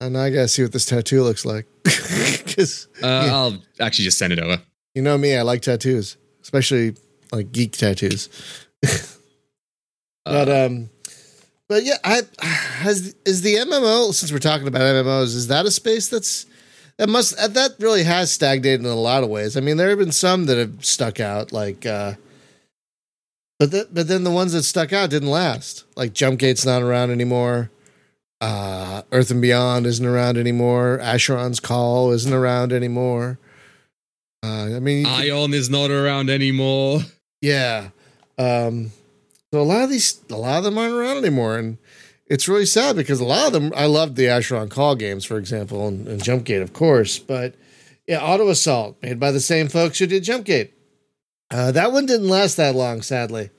and 0.01 0.17
I 0.17 0.31
gotta 0.31 0.49
see 0.49 0.63
what 0.63 0.73
this 0.73 0.87
tattoo 0.87 1.23
looks 1.23 1.45
like. 1.45 1.67
Because 1.85 2.89
Uh, 3.03 3.07
Yeah. 3.27 3.35
I'll 3.37 3.63
actually 3.79 4.05
just 4.07 4.19
send 4.19 4.33
it 4.33 4.39
over. 4.39 4.61
you 4.95 5.03
know 5.03 5.19
me, 5.19 5.37
I 5.37 5.43
like 5.43 5.61
tattoos, 5.63 6.17
especially 6.43 6.95
like 7.33 7.53
geek 7.53 7.73
tattoos. 7.73 8.29
But 10.25 10.49
Uh, 10.49 10.67
um, 10.67 10.91
but 11.71 11.85
yeah, 11.85 11.99
I 12.03 12.23
has 12.41 13.15
is 13.25 13.43
the 13.43 13.55
MMO 13.55 14.13
since 14.13 14.33
we're 14.33 14.41
talking 14.41 14.67
about 14.67 14.81
MMOs, 14.81 15.37
is 15.37 15.47
that 15.47 15.67
a 15.67 15.71
space 15.71 16.09
that's 16.09 16.45
that 16.97 17.09
must 17.09 17.37
that 17.37 17.77
really 17.79 18.03
has 18.03 18.33
stagnated 18.33 18.81
in 18.81 18.87
a 18.87 18.95
lot 18.97 19.23
of 19.23 19.31
ways. 19.31 19.57
I 19.57 19.61
mean, 19.61 19.77
there 19.77 19.89
have 19.89 19.99
been 19.99 20.11
some 20.11 20.47
that 20.47 20.59
have 20.59 20.85
stuck 20.85 21.21
out, 21.21 21.53
like 21.53 21.87
uh, 21.87 22.15
but 23.61 23.71
but 23.95 24.09
then 24.09 24.25
the 24.25 24.33
ones 24.33 24.53
that 24.53 24.65
stuck 24.65 24.93
out 24.93 25.11
didn't 25.11 25.31
last. 25.31 25.85
Like 25.95 26.13
Jumpgate's 26.13 26.67
not 26.67 26.83
around 26.83 27.13
anymore. 27.13 27.71
Uh, 28.41 29.03
Earth 29.13 29.31
and 29.31 29.41
Beyond 29.41 29.87
isn't 29.87 30.05
around 30.05 30.39
anymore. 30.39 30.99
Asheron's 31.01 31.61
Call 31.61 32.11
isn't 32.11 32.33
around 32.33 32.73
anymore. 32.73 33.39
Uh, 34.43 34.75
I 34.75 34.81
mean, 34.81 35.07
Aion 35.07 35.55
is 35.55 35.71
not 35.71 35.93
around 35.93 36.31
anymore. 36.31 37.03
yeah. 37.41 37.91
Um, 38.39 38.91
so 39.53 39.61
a 39.61 39.63
lot 39.63 39.83
of 39.85 39.91
these, 39.91 40.21
a 40.31 40.37
lot 40.37 40.59
of 40.59 40.65
them 40.65 40.79
aren't 40.79 40.95
around 40.95 41.19
anymore, 41.19 41.59
and 41.59 41.79
it's 42.27 42.49
really 42.49 42.67
sad 42.67 42.97
because 42.97 43.21
a 43.21 43.25
lot 43.25 43.49
of 43.49 43.53
them. 43.53 43.73
I 43.75 43.87
loved 43.87 44.17
the 44.17 44.25
Asheron 44.27 44.71
Call 44.71 44.95
games, 44.95 45.25
for 45.25 45.37
example, 45.39 45.89
and, 45.89 46.07
and 46.07 46.23
Jumpgate, 46.23 46.63
of 46.63 46.73
course. 46.73 47.19
But 47.19 47.55
yeah, 48.07 48.23
Auto 48.23 48.49
Assault, 48.49 48.97
made 49.03 49.19
by 49.19 49.33
the 49.33 49.41
same 49.41 49.69
folks 49.69 49.99
who 49.99 50.07
did 50.07 50.25
Jumpgate. 50.25 50.71
Uh, 51.51 51.73
that 51.73 51.91
one 51.93 52.07
didn't 52.07 52.29
last 52.29 52.57
that 52.57 52.77
long, 52.77 53.03
sadly. 53.03 53.51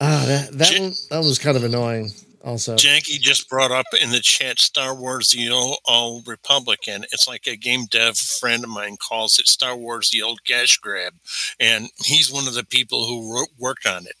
Ah, 0.00 0.24
that 0.26 0.58
that 0.58 0.68
J- 0.68 0.80
one 0.80 0.92
that 1.10 1.18
was 1.18 1.38
kind 1.38 1.56
of 1.56 1.64
annoying. 1.64 2.10
Also, 2.44 2.74
Janky 2.74 3.20
just 3.20 3.48
brought 3.48 3.70
up 3.70 3.86
in 4.00 4.10
the 4.10 4.18
chat 4.20 4.58
Star 4.58 4.94
Wars 4.94 5.30
the 5.30 5.48
Old, 5.50 5.78
Old 5.86 6.26
Republican. 6.26 7.04
It's 7.12 7.28
like 7.28 7.46
a 7.46 7.54
game 7.56 7.84
dev 7.88 8.16
friend 8.18 8.64
of 8.64 8.70
mine 8.70 8.96
calls 8.96 9.38
it 9.38 9.46
Star 9.46 9.76
Wars 9.76 10.10
the 10.10 10.22
Old 10.22 10.44
Cash 10.44 10.78
Grab. 10.78 11.14
And 11.60 11.88
he's 12.04 12.32
one 12.32 12.48
of 12.48 12.54
the 12.54 12.64
people 12.64 13.06
who 13.06 13.32
wrote, 13.32 13.48
worked 13.58 13.86
on 13.86 14.06
it. 14.06 14.16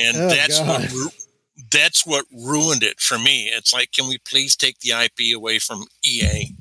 And 0.00 0.16
Oh, 0.16 0.28
that's 0.30 0.58
God. 0.58 0.80
what 0.82 0.92
ru- 0.92 1.10
that's 1.70 2.04
what 2.04 2.24
ruined 2.32 2.82
it 2.82 2.98
for 3.00 3.18
me. 3.18 3.48
It's 3.48 3.72
like, 3.72 3.92
can 3.92 4.08
we 4.08 4.18
please 4.18 4.56
take 4.56 4.80
the 4.80 4.90
IP 4.90 5.36
away 5.36 5.58
from 5.60 5.84
EA? 6.04 6.56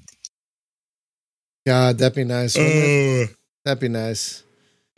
God, 1.66 1.98
that'd 1.98 2.16
be 2.16 2.24
nice. 2.24 2.56
wouldn't 2.56 2.76
it? 2.76 3.30
Oh, 3.32 3.34
That'd 3.66 3.82
be 3.82 3.88
nice. 3.90 4.44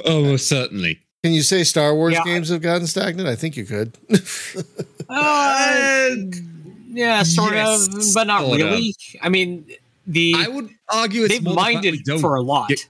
Oh, 0.06 0.18
almost 0.24 0.48
certainly. 0.48 1.00
Can 1.24 1.34
you 1.34 1.42
say 1.44 1.64
Star 1.64 1.94
Wars 1.96 2.14
Yeah, 2.14 2.22
I- 2.22 2.26
games 2.26 2.50
have 2.50 2.62
gotten 2.62 2.88
stagnant? 2.88 3.30
I 3.30 3.36
think 3.36 3.56
you 3.56 3.66
could. 3.66 3.98
Uh, 5.12 6.16
yeah, 6.94 7.24
sort 7.24 7.54
yes, 7.54 7.88
of, 7.88 8.14
but 8.14 8.28
not 8.28 8.42
sort 8.42 8.62
of. 8.62 8.68
really. 8.72 8.96
I 9.22 9.30
mean, 9.30 9.66
the 10.08 10.34
I 10.38 10.48
would 10.48 10.70
argue 10.90 11.24
it's 11.24 11.34
they've 11.36 11.44
the 11.44 11.54
minded 11.54 12.02
for 12.20 12.36
a 12.36 12.42
lot. 12.42 12.70
get- 12.70 12.88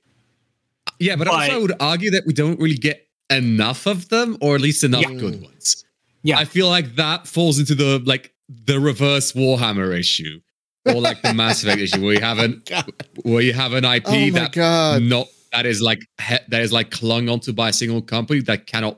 Yeah, 0.99 1.15
but, 1.15 1.27
also 1.27 1.51
I 1.53 1.57
would 1.57 1.73
argue 1.79 2.12
that 2.12 2.25
we 2.25 2.34
don't 2.34 2.60
really 2.60 2.77
get 2.77 3.07
enough 3.29 3.86
of 3.86 4.10
them, 4.10 4.38
or 4.41 4.55
at 4.55 4.62
least 4.62 4.84
enough 4.84 5.01
Yeah. 5.01 5.13
good 5.13 5.41
ones. 5.41 5.84
Yeah. 6.23 6.38
I 6.38 6.45
feel 6.45 6.67
like 6.69 6.95
that 6.95 7.27
falls 7.27 7.60
into 7.60 7.75
the 7.75 7.99
like 8.05 8.34
the 8.65 8.79
reverse 8.79 9.31
Warhammer 9.34 9.97
issue, 9.97 10.39
or 10.86 10.95
like 10.95 11.21
the 11.21 11.34
Mass 11.34 11.63
Effect 11.63 11.79
issue, 11.81 12.03
where 12.03 12.13
you 12.15 12.21
have 12.21 12.39
an 12.39 12.62
where 13.23 13.41
you 13.41 13.53
have 13.53 13.73
an 13.73 13.86
IP 13.86 14.03
Oh 14.07 14.29
that 14.31 14.51
god. 14.51 15.01
not 15.03 15.27
that 15.51 15.65
is 15.65 15.81
like 15.81 15.99
he, 16.21 16.38
that 16.49 16.62
is 16.62 16.71
like 16.71 16.91
clung 16.91 17.29
onto 17.29 17.53
by 17.53 17.69
a 17.69 17.73
single 17.73 18.01
company 18.01 18.41
that 18.41 18.67
cannot 18.67 18.97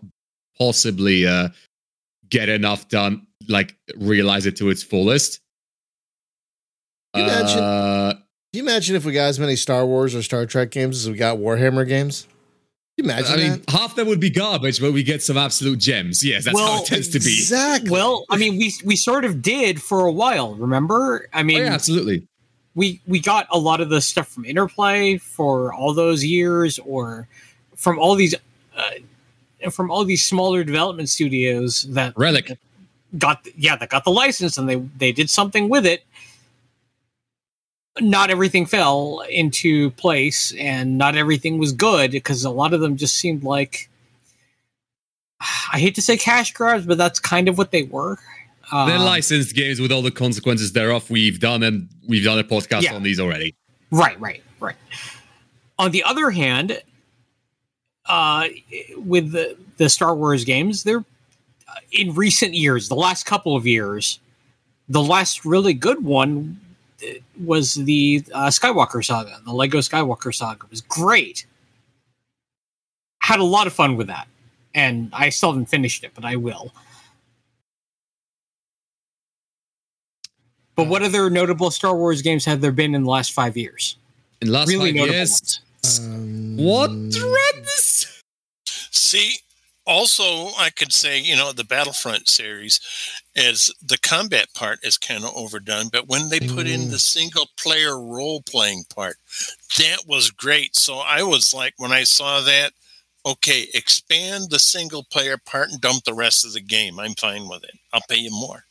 possibly 0.58 1.26
uh 1.26 1.50
get 2.34 2.50
enough 2.50 2.90
done, 2.90 3.26
like 3.48 3.76
realize 3.96 4.46
it 4.48 4.58
to 4.58 4.70
its 4.70 4.82
fullest. 4.84 5.40
You 7.16 7.24
imagine- 7.24 7.60
Uh, 7.60 8.14
Can 8.14 8.22
you 8.54 8.62
imagine 8.64 8.96
if 8.96 9.06
we 9.06 9.14
got 9.14 9.26
as 9.28 9.40
many 9.40 9.56
Star 9.56 9.86
Wars 9.86 10.14
or 10.16 10.22
Star 10.24 10.46
Trek 10.46 10.72
games 10.72 10.98
as 11.02 11.10
we 11.10 11.16
got 11.18 11.38
Warhammer 11.38 11.88
games? 11.88 12.24
Can 12.98 13.06
you 13.06 13.12
imagine 13.12 13.34
I 13.34 13.38
mean, 13.38 13.52
that? 13.66 13.70
half 13.70 13.96
them 13.96 14.08
would 14.08 14.20
be 14.20 14.30
garbage, 14.30 14.80
but 14.82 14.94
we 14.94 15.02
get 15.04 15.24
some 15.24 15.38
absolute 15.38 15.80
gems. 15.80 16.24
Yes, 16.24 16.46
that's 16.46 16.60
how 16.60 16.82
it 16.84 16.86
tends 16.88 17.08
to 17.10 17.20
be. 17.20 17.34
Exactly. 17.40 17.90
Well, 17.90 18.26
I 18.30 18.38
mean, 18.38 18.58
we 18.58 18.72
we 18.84 18.96
sort 18.96 19.26
of 19.26 19.42
did 19.42 19.82
for 19.82 20.06
a 20.06 20.12
while. 20.12 20.54
Remember? 20.56 21.28
I 21.34 21.42
Oh, 21.42 21.44
mean, 21.44 21.58
yeah, 21.58 21.74
absolutely. 21.74 22.28
we 22.76 23.02
we 23.08 23.20
got 23.20 23.48
a 23.52 23.58
lot 23.58 23.82
of 23.82 23.90
the 23.90 24.00
stuff 24.02 24.28
from 24.28 24.46
Interplay 24.46 25.18
for 25.18 25.74
all 25.74 25.94
those 25.96 26.24
years, 26.24 26.78
or 26.80 27.28
from 27.76 27.98
all 27.98 28.14
these, 28.16 28.36
uh, 28.78 28.82
from 29.72 29.92
all 29.92 30.04
these 30.06 30.26
smaller 30.26 30.64
development 30.64 31.10
studios 31.10 31.84
that 31.90 32.14
Relic. 32.18 32.58
got 33.18 33.46
yeah 33.58 33.76
that 33.76 33.90
got 33.90 34.04
the 34.04 34.12
license 34.12 34.58
and 34.58 34.68
they 34.68 34.76
they 34.98 35.12
did 35.12 35.30
something 35.30 35.70
with 35.70 35.86
it. 35.86 36.04
Not 38.00 38.32
everything 38.32 38.66
fell 38.66 39.24
into 39.30 39.92
place, 39.92 40.52
and 40.58 40.98
not 40.98 41.16
everything 41.16 41.60
was 41.60 41.72
good 41.72 42.10
because 42.10 42.44
a 42.44 42.50
lot 42.50 42.74
of 42.74 42.82
them 42.82 42.98
just 42.98 43.16
seemed 43.18 43.44
like. 43.44 43.88
I 45.72 45.78
hate 45.80 45.94
to 45.96 46.02
say 46.02 46.18
cash 46.18 46.54
grabs, 46.54 46.86
but 46.86 46.98
that's 46.98 47.20
kind 47.20 47.48
of 47.50 47.58
what 47.58 47.72
they 47.72 47.84
were. 47.84 48.18
They're 48.72 48.96
Um, 48.98 49.04
licensed 49.04 49.54
games 49.56 49.80
with 49.80 49.92
all 49.92 50.02
the 50.02 50.10
consequences 50.10 50.72
thereof. 50.72 51.10
We've 51.12 51.40
done 51.40 51.62
and 51.64 51.88
we've 52.08 52.24
done 52.24 52.40
a 52.40 52.44
podcast 52.44 52.84
Yeah. 52.84 52.96
on 52.96 53.04
these 53.04 53.20
already. 53.20 53.54
Right, 53.92 54.20
right, 54.20 54.42
right. 54.60 54.76
On 55.78 55.92
the 55.92 56.02
other 56.04 56.32
hand, 56.32 56.82
uh, 58.06 58.48
with 58.98 59.32
the, 59.32 59.58
the 59.78 59.90
Star 59.90 60.16
Wars 60.16 60.44
games, 60.44 60.84
they're 60.84 61.00
uh, 61.68 61.80
in 61.92 62.14
recent 62.14 62.54
years, 62.54 62.90
the 62.90 62.96
last 62.96 63.26
couple 63.26 63.56
of 63.56 63.66
years, 63.66 64.20
the 64.90 65.02
last 65.02 65.46
really 65.46 65.74
good 65.74 66.04
one 66.04 66.60
uh, 67.02 67.14
was 67.44 67.76
the 67.76 68.24
uh, 68.34 68.48
Skywalker 68.48 69.04
saga. 69.04 69.40
The 69.46 69.54
Lego 69.54 69.80
Skywalker 69.80 70.34
saga 70.34 70.66
was 70.70 70.82
great. 70.82 71.46
Had 73.20 73.40
a 73.40 73.44
lot 73.44 73.68
of 73.68 73.74
fun 73.74 73.96
with 73.96 74.08
that, 74.08 74.28
and 74.76 75.10
I 75.14 75.30
still 75.30 75.52
haven't 75.52 75.68
finished 75.68 76.04
it, 76.04 76.12
but 76.14 76.26
I 76.26 76.36
will. 76.36 76.74
But 80.76 80.88
what 80.88 81.04
other 81.04 81.30
notable 81.30 81.72
Star 81.72 81.96
Wars 81.96 82.22
games 82.22 82.46
have 82.46 82.60
there 82.60 82.72
been 82.72 82.96
in 82.96 83.04
the 83.04 83.10
last 83.10 83.32
five 83.32 83.56
years? 83.56 83.96
In 84.42 84.48
the 84.48 84.54
last 84.54 84.68
really 84.70 84.98
five 84.98 85.08
years, 85.08 85.32
ones. 85.32 85.62
Um, 85.86 86.56
what 86.58 86.90
dreads? 87.10 88.22
See, 88.66 89.38
also, 89.86 90.24
I 90.58 90.70
could 90.70 90.94
say, 90.94 91.20
you 91.20 91.36
know, 91.36 91.52
the 91.52 91.66
Battlefront 91.66 92.30
series 92.30 92.80
is 93.36 93.74
the 93.82 93.98
combat 93.98 94.48
part 94.54 94.80
is 94.84 94.98
kind 94.98 95.26
of 95.26 95.36
overdone, 95.36 95.90
but 95.92 96.08
when 96.08 96.30
they 96.30 96.40
put 96.40 96.68
in 96.68 96.88
Mm. 96.88 96.92
the 96.92 97.00
single 97.00 97.50
player 97.60 98.00
role 98.00 98.42
playing 98.42 98.86
part, 98.96 99.18
that 99.78 100.06
was 100.08 100.32
great. 100.32 100.76
So 100.76 101.00
I 101.00 101.24
was 101.24 101.54
like, 101.54 101.74
when 101.78 101.92
I 101.92 102.04
saw 102.04 102.40
that, 102.42 102.74
okay, 103.26 103.68
expand 103.74 104.50
the 104.50 104.60
single 104.60 105.04
player 105.04 105.38
part 105.38 105.70
and 105.70 105.82
dump 105.82 106.06
the 106.06 106.14
rest 106.14 106.46
of 106.46 106.54
the 106.54 106.62
game. 106.62 107.00
I'm 107.00 107.16
fine 107.16 107.48
with 107.50 107.64
it. 107.64 107.78
I'll 107.92 108.02
pay 108.10 108.18
you 108.18 108.32
more. 108.32 108.66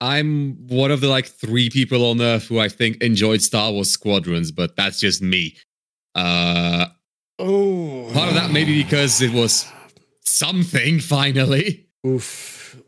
I'm 0.00 0.54
one 0.68 0.90
of 0.90 1.00
the 1.00 1.08
like 1.08 1.26
three 1.26 1.70
people 1.70 2.04
on 2.10 2.20
Earth 2.20 2.46
who 2.48 2.58
I 2.58 2.68
think 2.68 3.02
enjoyed 3.02 3.40
Star 3.42 3.70
Wars 3.72 3.90
Squadrons, 3.90 4.50
but 4.50 4.76
that's 4.76 4.98
just 5.00 5.22
me. 5.22 5.56
Uh, 6.14 6.86
Oh, 7.38 8.08
part 8.12 8.28
of 8.28 8.34
that 8.34 8.52
maybe 8.52 8.80
because 8.82 9.20
it 9.20 9.32
was 9.32 9.66
something 10.20 11.00
finally, 11.00 11.86
Oof, 12.06 12.80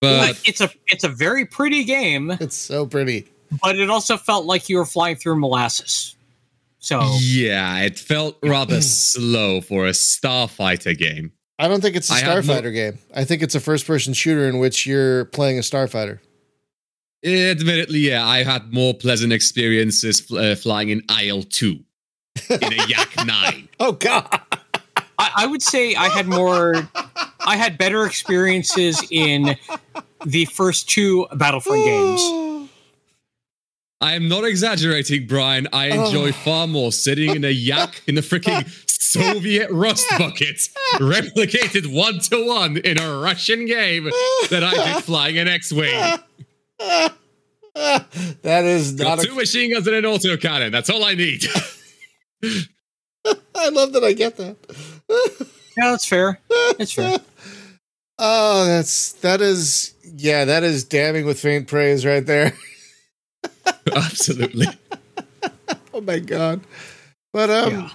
but 0.00 0.40
it's 0.44 0.60
a 0.60 0.70
it's 0.88 1.04
a 1.04 1.08
very 1.08 1.44
pretty 1.44 1.84
game, 1.84 2.30
it's 2.40 2.56
so 2.56 2.86
pretty. 2.86 3.28
but 3.62 3.78
it 3.78 3.88
also 3.90 4.16
felt 4.16 4.46
like 4.46 4.68
you 4.68 4.78
were 4.78 4.86
flying 4.86 5.14
through 5.16 5.38
molasses. 5.38 6.16
So 6.78 7.14
yeah, 7.20 7.80
it 7.82 7.98
felt 7.98 8.38
rather 8.42 8.80
slow 8.80 9.60
for 9.60 9.86
a 9.86 9.90
Starfighter 9.92 10.98
game. 10.98 11.30
I 11.60 11.68
don't 11.68 11.80
think 11.82 11.94
it's 11.94 12.10
a 12.10 12.14
I 12.14 12.18
have 12.20 12.44
no- 12.46 12.54
starfighter 12.54 12.72
game. 12.74 12.98
I 13.14 13.24
think 13.24 13.42
it's 13.42 13.54
a 13.54 13.60
first-person 13.60 14.14
shooter 14.14 14.48
in 14.48 14.58
which 14.58 14.86
you're 14.86 15.26
playing 15.26 15.58
a 15.58 15.60
starfighter. 15.62 16.18
Admittedly, 17.24 18.00
yeah, 18.00 18.26
I 18.26 18.42
had 18.42 18.72
more 18.72 18.94
pleasant 18.94 19.32
experiences 19.32 20.18
fl- 20.20 20.38
uh, 20.38 20.54
flying 20.56 20.88
in 20.88 21.02
Isle 21.08 21.44
2 21.44 21.78
in 22.50 22.72
a 22.72 22.86
Yak 22.88 23.24
9. 23.24 23.68
Oh 23.80 23.92
God! 23.92 24.28
I, 25.18 25.30
I 25.38 25.46
would 25.46 25.60
say 25.62 25.96
I 25.96 26.08
had 26.08 26.28
more, 26.28 26.88
I 27.40 27.56
had 27.56 27.76
better 27.78 28.06
experiences 28.06 29.02
in 29.10 29.56
the 30.24 30.44
first 30.44 30.88
two 30.88 31.26
Battlefront 31.34 31.84
games. 31.84 32.68
I 34.00 34.14
am 34.14 34.28
not 34.28 34.44
exaggerating, 34.44 35.26
Brian. 35.26 35.66
I 35.72 35.86
enjoy 35.88 36.28
Oh. 36.28 36.32
far 36.32 36.66
more 36.68 36.92
sitting 36.92 37.34
in 37.34 37.44
a 37.44 37.50
yak 37.50 38.02
in 38.06 38.16
a 38.18 38.20
freaking 38.20 38.68
Soviet 38.88 39.68
rust 39.72 40.06
bucket, 40.18 40.68
replicated 41.00 41.92
one 41.92 42.20
to 42.20 42.46
one 42.46 42.76
in 42.78 42.98
a 43.00 43.18
Russian 43.18 43.66
game, 43.66 44.08
than 44.48 44.62
I 44.62 44.72
did 44.94 45.02
flying 45.02 45.38
an 45.38 45.48
X-wing. 45.48 46.18
that 47.74 48.64
is 48.64 48.92
Got 48.92 49.18
not. 49.18 49.24
two 49.24 49.32
A, 49.32 49.36
machine 49.36 49.72
guns 49.72 49.86
and 49.88 49.96
an 49.96 50.04
autocannon. 50.04 50.70
That's 50.70 50.88
all 50.90 51.04
I 51.04 51.14
need. 51.14 51.44
I 53.54 53.68
love 53.70 53.92
that 53.92 54.04
I 54.04 54.12
get 54.12 54.36
that. 54.36 54.56
Yeah, 55.74 55.92
that's 55.92 56.04
fair. 56.04 56.38
That's 56.76 56.92
fair. 56.92 57.18
Oh, 58.18 58.66
that's 58.66 59.14
that 59.14 59.40
is 59.40 59.94
yeah, 60.04 60.44
that 60.44 60.62
is 60.62 60.84
damning 60.84 61.24
with 61.24 61.40
faint 61.40 61.66
praise 61.66 62.04
right 62.04 62.24
there. 62.24 62.52
Absolutely. 63.96 64.66
Oh 65.94 66.02
my 66.02 66.18
god! 66.18 66.60
But 67.32 67.48
um, 67.50 67.72
Yeah. 67.72 67.90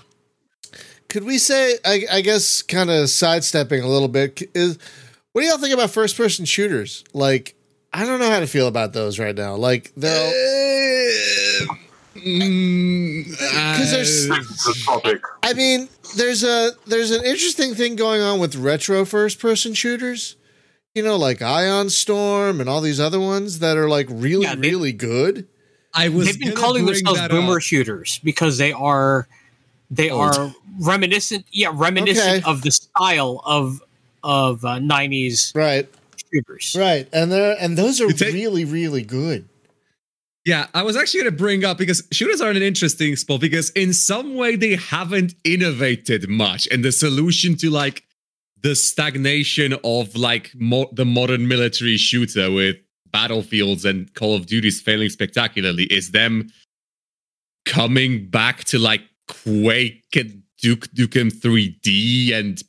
could 1.08 1.24
we 1.24 1.38
say? 1.38 1.78
I, 1.86 2.06
I 2.12 2.22
guess 2.22 2.62
kind 2.64 2.90
of 2.90 3.10
sidestepping 3.12 3.82
a 3.84 3.88
little 3.88 4.08
bit 4.08 4.42
is 4.56 4.80
what 5.34 5.44
do 5.44 5.48
y'all 5.48 5.60
think 5.60 5.74
about 5.74 5.92
first 5.92 6.18
person 6.18 6.46
shooters? 6.46 7.04
Like, 7.14 7.54
I 7.94 8.06
don't 8.06 8.20
know 8.20 8.30
how 8.30 8.40
to 8.40 8.48
feel 8.48 8.68
about 8.68 8.94
those 8.94 9.20
right 9.20 9.36
now. 9.36 9.56
Like, 9.56 9.94
they'll 9.96 10.34
Because 12.28 13.92
there's- 13.92 14.86
topic. 14.86 15.22
I 15.44 15.54
mean, 15.54 15.88
there's 16.16 16.44
a 16.44 16.72
there's 16.86 17.12
an 17.12 17.24
interesting 17.24 17.74
thing 17.76 17.96
going 17.96 18.22
on 18.22 18.40
with 18.40 18.56
retro 18.56 19.06
first 19.06 19.40
person 19.40 19.74
shooters. 19.74 20.36
You 20.96 21.04
know, 21.04 21.16
like 21.16 21.42
Ion 21.42 21.90
Storm 21.90 22.60
and 22.60 22.68
all 22.70 22.82
these 22.82 23.00
other 23.00 23.20
ones 23.20 23.60
that 23.60 23.78
are 23.78 23.88
like 23.90 24.08
really 24.10 24.44
Yeah, 24.44 24.56
they- 24.56 24.70
really 24.70 24.92
good. 24.94 25.48
I 25.94 26.10
was 26.10 26.26
They've 26.28 26.40
been 26.40 26.54
calling 26.56 26.86
themselves 26.86 27.20
that 27.20 27.32
boomer 27.32 27.56
up. 27.58 27.62
shooters 27.62 28.20
because 28.24 28.58
they 28.58 28.72
are 28.72 29.28
they 29.90 30.10
Old. 30.10 30.36
are 30.38 30.54
reminiscent 30.82 31.46
yeah 31.52 31.72
reminiscent 31.74 32.44
Okay. 32.44 32.52
of 32.52 32.62
the 32.62 32.72
style 32.72 33.42
of 33.46 33.82
of 34.24 34.64
uh, 34.66 34.78
90s 34.80 35.56
Right, 35.56 35.88
shooters 36.32 36.76
right, 36.78 37.08
and 37.14 37.32
they're 37.32 37.56
and 37.60 37.78
those 37.78 38.02
are 38.02 38.12
take- 38.12 38.34
really 38.34 38.66
really 38.66 39.02
good. 39.04 39.48
Yeah, 40.48 40.68
I 40.74 40.82
was 40.84 40.96
actually 40.96 41.24
going 41.24 41.34
to 41.34 41.38
bring 41.38 41.66
up 41.66 41.78
because 41.78 42.08
shooters 42.14 42.40
are 42.40 42.50
an 42.50 42.62
interesting 42.62 43.18
spot 43.18 43.42
because 43.42 43.70
in 43.72 43.92
some 43.92 44.36
way 44.36 44.56
they 44.56 44.78
haven't 44.78 45.36
innovated 45.44 46.30
much, 46.30 46.70
and 46.72 46.86
the 46.86 46.94
solution 46.94 47.58
to 47.58 47.70
like 47.70 48.06
the 48.62 48.74
stagnation 48.74 49.74
of 49.84 50.16
like 50.16 50.54
mo- 50.56 50.90
the 50.94 51.04
modern 51.04 51.50
military 51.50 51.98
shooter 51.98 52.50
with 52.50 52.78
battlefields 53.12 53.84
and 53.84 54.14
Call 54.14 54.36
of 54.36 54.46
Duties 54.46 54.80
failing 54.80 55.10
spectacularly 55.10 55.84
is 55.84 56.12
them 56.12 56.48
coming 57.66 58.30
back 58.30 58.64
to 58.66 58.80
like 58.80 59.02
Quake 59.28 60.16
and 60.16 60.44
Duke 60.62 60.88
Nukem 60.94 61.30
3D 61.30 62.32
and 62.32 62.64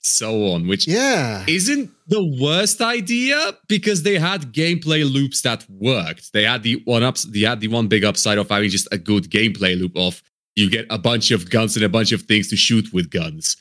so 0.00 0.46
on, 0.52 0.66
which 0.66 0.86
Yeah, 0.88 1.44
isn't 1.46 1.90
the 2.06 2.38
worst 2.40 2.80
idea 2.80 3.56
because 3.68 4.02
they 4.02 4.18
had 4.18 4.52
gameplay 4.52 5.10
loops 5.10 5.42
that 5.42 5.64
worked. 5.68 6.32
They 6.32 6.44
had 6.44 6.62
the 6.62 6.82
one 6.84 7.02
ups, 7.02 7.24
they 7.24 7.40
had 7.40 7.60
the 7.60 7.68
one 7.68 7.88
big 7.88 8.04
upside 8.04 8.38
of 8.38 8.48
having 8.48 8.70
just 8.70 8.88
a 8.92 8.98
good 8.98 9.30
gameplay 9.30 9.78
loop 9.78 9.96
of 9.96 10.22
you 10.56 10.70
get 10.70 10.86
a 10.90 10.98
bunch 10.98 11.30
of 11.30 11.50
guns 11.50 11.76
and 11.76 11.84
a 11.84 11.88
bunch 11.88 12.12
of 12.12 12.22
things 12.22 12.48
to 12.48 12.56
shoot 12.56 12.92
with 12.92 13.10
guns. 13.10 13.56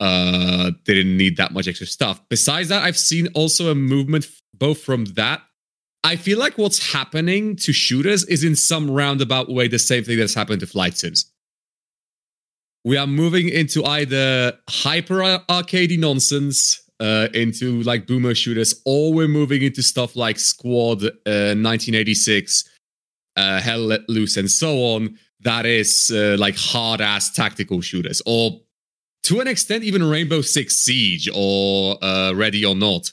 Uh, 0.00 0.70
they 0.86 0.94
didn't 0.94 1.16
need 1.16 1.36
that 1.36 1.52
much 1.52 1.68
extra 1.68 1.86
stuff. 1.86 2.20
Besides 2.28 2.68
that, 2.68 2.82
I've 2.82 2.98
seen 2.98 3.28
also 3.34 3.70
a 3.70 3.74
movement 3.74 4.24
f- 4.24 4.42
both 4.52 4.80
from 4.82 5.04
that. 5.16 5.42
I 6.02 6.16
feel 6.16 6.38
like 6.38 6.58
what's 6.58 6.92
happening 6.92 7.56
to 7.56 7.72
shooters 7.72 8.24
is 8.24 8.44
in 8.44 8.56
some 8.56 8.90
roundabout 8.90 9.48
way 9.48 9.68
the 9.68 9.78
same 9.78 10.04
thing 10.04 10.18
that's 10.18 10.34
happened 10.34 10.60
to 10.60 10.66
flight 10.66 10.96
sims 10.98 11.32
we 12.84 12.96
are 12.96 13.06
moving 13.06 13.48
into 13.48 13.84
either 13.84 14.52
hyper 14.68 15.16
arcadey 15.48 15.98
nonsense 15.98 16.82
uh, 17.00 17.28
into 17.34 17.82
like 17.82 18.06
boomer 18.06 18.34
shooters, 18.34 18.80
or 18.84 19.12
we're 19.12 19.28
moving 19.28 19.62
into 19.62 19.82
stuff 19.82 20.16
like 20.16 20.38
Squad, 20.38 21.02
uh, 21.04 21.54
1986, 21.56 22.68
uh, 23.36 23.60
Hell 23.60 23.80
Let 23.80 24.08
Loose, 24.08 24.36
and 24.36 24.50
so 24.50 24.76
on. 24.78 25.18
That 25.40 25.66
is 25.66 26.10
uh, 26.14 26.36
like 26.38 26.56
hard 26.56 27.00
ass 27.00 27.30
tactical 27.32 27.80
shooters, 27.80 28.22
or 28.26 28.60
to 29.24 29.40
an 29.40 29.48
extent, 29.48 29.84
even 29.84 30.02
Rainbow 30.02 30.40
Six 30.42 30.76
Siege 30.76 31.28
or 31.34 32.02
uh, 32.04 32.32
Ready 32.34 32.64
or 32.64 32.74
Not. 32.74 33.10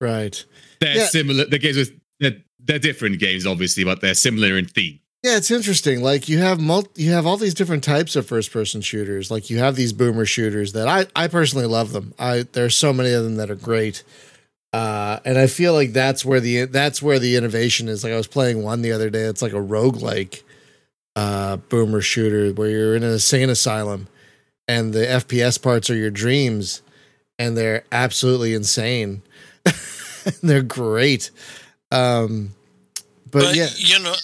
right. 0.00 0.44
They're 0.80 0.96
Yeah. 0.96 1.06
similar. 1.06 1.44
The 1.44 1.58
games 1.58 1.76
with 1.76 1.92
they're, 2.18 2.36
they're 2.58 2.78
different 2.78 3.18
games, 3.20 3.46
obviously, 3.46 3.84
but 3.84 4.00
they're 4.00 4.14
similar 4.14 4.56
in 4.58 4.64
theme. 4.66 4.98
Yeah, 5.22 5.36
it's 5.36 5.52
interesting. 5.52 6.02
Like 6.02 6.28
you 6.28 6.38
have 6.38 6.60
mul- 6.60 6.88
you 6.96 7.12
have 7.12 7.26
all 7.26 7.36
these 7.36 7.54
different 7.54 7.84
types 7.84 8.16
of 8.16 8.26
first 8.26 8.52
person 8.52 8.80
shooters. 8.80 9.30
Like 9.30 9.50
you 9.50 9.58
have 9.58 9.76
these 9.76 9.92
boomer 9.92 10.26
shooters 10.26 10.72
that 10.72 10.88
I 10.88 11.06
I 11.14 11.28
personally 11.28 11.66
love 11.66 11.92
them. 11.92 12.12
I 12.18 12.44
there's 12.52 12.76
so 12.76 12.92
many 12.92 13.12
of 13.12 13.22
them 13.22 13.36
that 13.36 13.50
are 13.50 13.54
great. 13.54 14.02
Uh, 14.72 15.20
and 15.24 15.38
I 15.38 15.46
feel 15.48 15.74
like 15.74 15.92
that's 15.92 16.24
where 16.24 16.40
the 16.40 16.64
that's 16.64 17.02
where 17.02 17.20
the 17.20 17.36
innovation 17.36 17.88
is. 17.88 18.02
Like 18.04 18.12
I 18.12 18.16
was 18.16 18.26
playing 18.26 18.62
one 18.64 18.82
the 18.82 18.92
other 18.92 19.10
day. 19.10 19.22
It's 19.22 19.42
like 19.42 19.52
a 19.52 19.56
roguelike 19.56 20.42
uh 21.16 21.56
boomer 21.56 22.00
shooter 22.00 22.52
where 22.54 22.70
you're 22.70 22.96
in 22.96 23.02
an 23.02 23.12
insane 23.12 23.50
asylum 23.50 24.08
and 24.68 24.94
the 24.94 25.06
FPS 25.06 25.60
parts 25.62 25.90
are 25.90 25.96
your 25.96 26.10
dreams 26.10 26.82
and 27.38 27.56
they're 27.56 27.84
absolutely 27.92 28.54
insane. 28.54 29.22
they're 30.42 30.62
great. 30.62 31.30
Um 31.92 32.54
but, 33.30 33.44
But, 33.44 33.56
yeah, 33.56 33.68
you 33.76 33.98
know. 34.00 34.14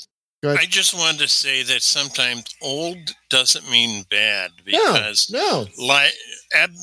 I 0.44 0.66
just 0.66 0.94
wanted 0.94 1.18
to 1.20 1.28
say 1.28 1.64
that 1.64 1.82
sometimes 1.82 2.44
old 2.62 3.16
doesn't 3.28 3.68
mean 3.68 4.04
bad 4.08 4.52
because 4.64 5.28
no. 5.30 5.66
like 5.78 6.12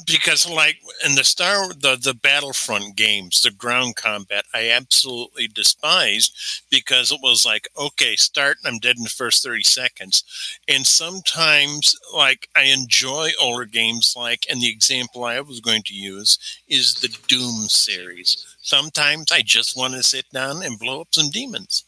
because 0.06 0.48
like 0.48 0.78
in 1.06 1.15
the 1.15 1.24
star 1.24 1.70
the 1.70 1.96
the 1.96 2.13
battlefront 2.13 2.96
games 2.96 3.41
the 3.41 3.50
ground 3.50 3.96
combat 3.96 4.46
i 4.54 4.70
absolutely 4.70 5.48
despised 5.48 6.36
because 6.70 7.12
it 7.12 7.20
was 7.24 7.46
like 7.46 7.68
okay 7.80 8.15
start 8.15 8.58
and 8.63 8.74
i'm 8.74 8.80
dead 8.80 8.98
in 8.98 9.04
the 9.04 9.10
first 9.10 9.44
30 9.44 9.63
seconds. 9.63 10.24
And 10.68 10.86
sometimes 10.86 11.96
like 12.13 12.50
i 12.56 12.63
enjoy 12.63 13.30
older 13.41 13.65
games 13.65 14.15
like 14.18 14.46
and 14.50 14.62
the 14.62 14.70
example 14.70 15.24
i 15.24 15.39
was 15.39 15.62
going 15.62 15.84
to 15.84 15.94
use 15.96 16.38
is 16.68 16.96
the 16.96 17.08
doom 17.28 17.70
series. 17.70 18.46
Sometimes 18.62 19.32
i 19.32 19.41
just 19.41 19.78
want 19.78 19.94
to 19.94 20.04
sit 20.04 20.26
down 20.32 20.62
and 20.62 20.78
blow 20.78 21.02
up 21.02 21.08
some 21.15 21.30
demons 21.30 21.85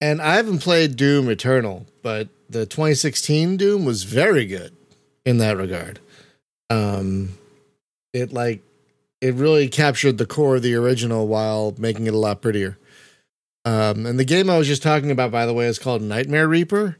And 0.00 0.22
I 0.22 0.36
haven't 0.36 0.60
played 0.60 0.96
Doom 0.96 1.28
Eternal, 1.28 1.86
but 2.02 2.28
the 2.48 2.64
2016 2.64 3.56
Doom 3.58 3.84
was 3.84 4.04
very 4.04 4.46
good 4.46 4.74
in 5.26 5.38
that 5.38 5.56
regard. 5.56 6.00
Um, 6.70 7.36
it 8.14 8.32
like 8.32 8.62
it 9.20 9.34
really 9.34 9.68
captured 9.68 10.16
the 10.16 10.26
core 10.26 10.56
of 10.56 10.62
the 10.62 10.74
original 10.74 11.26
while 11.28 11.74
making 11.76 12.06
it 12.06 12.14
a 12.14 12.18
lot 12.18 12.40
prettier. 12.40 12.78
Um, 13.66 14.06
and 14.06 14.18
the 14.18 14.24
game 14.24 14.48
I 14.48 14.56
was 14.56 14.66
just 14.66 14.82
talking 14.82 15.10
about, 15.10 15.30
by 15.30 15.44
the 15.44 15.52
way, 15.52 15.66
is 15.66 15.78
called 15.78 16.00
Nightmare 16.00 16.48
Reaper. 16.48 16.96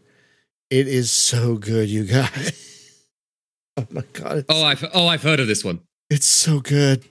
It 0.69 0.87
is 0.87 1.11
so 1.11 1.57
good, 1.57 1.89
you 1.89 2.05
guys. 2.05 3.03
oh 3.79 3.87
my 3.91 4.05
god! 4.13 4.45
Oh, 4.49 4.63
I've 4.63 4.85
oh 4.93 5.07
I've 5.07 5.23
heard 5.23 5.41
of 5.41 5.47
this 5.47 5.65
one. 5.65 5.81
it's 6.11 6.27
so 6.27 6.61
good. 6.61 7.05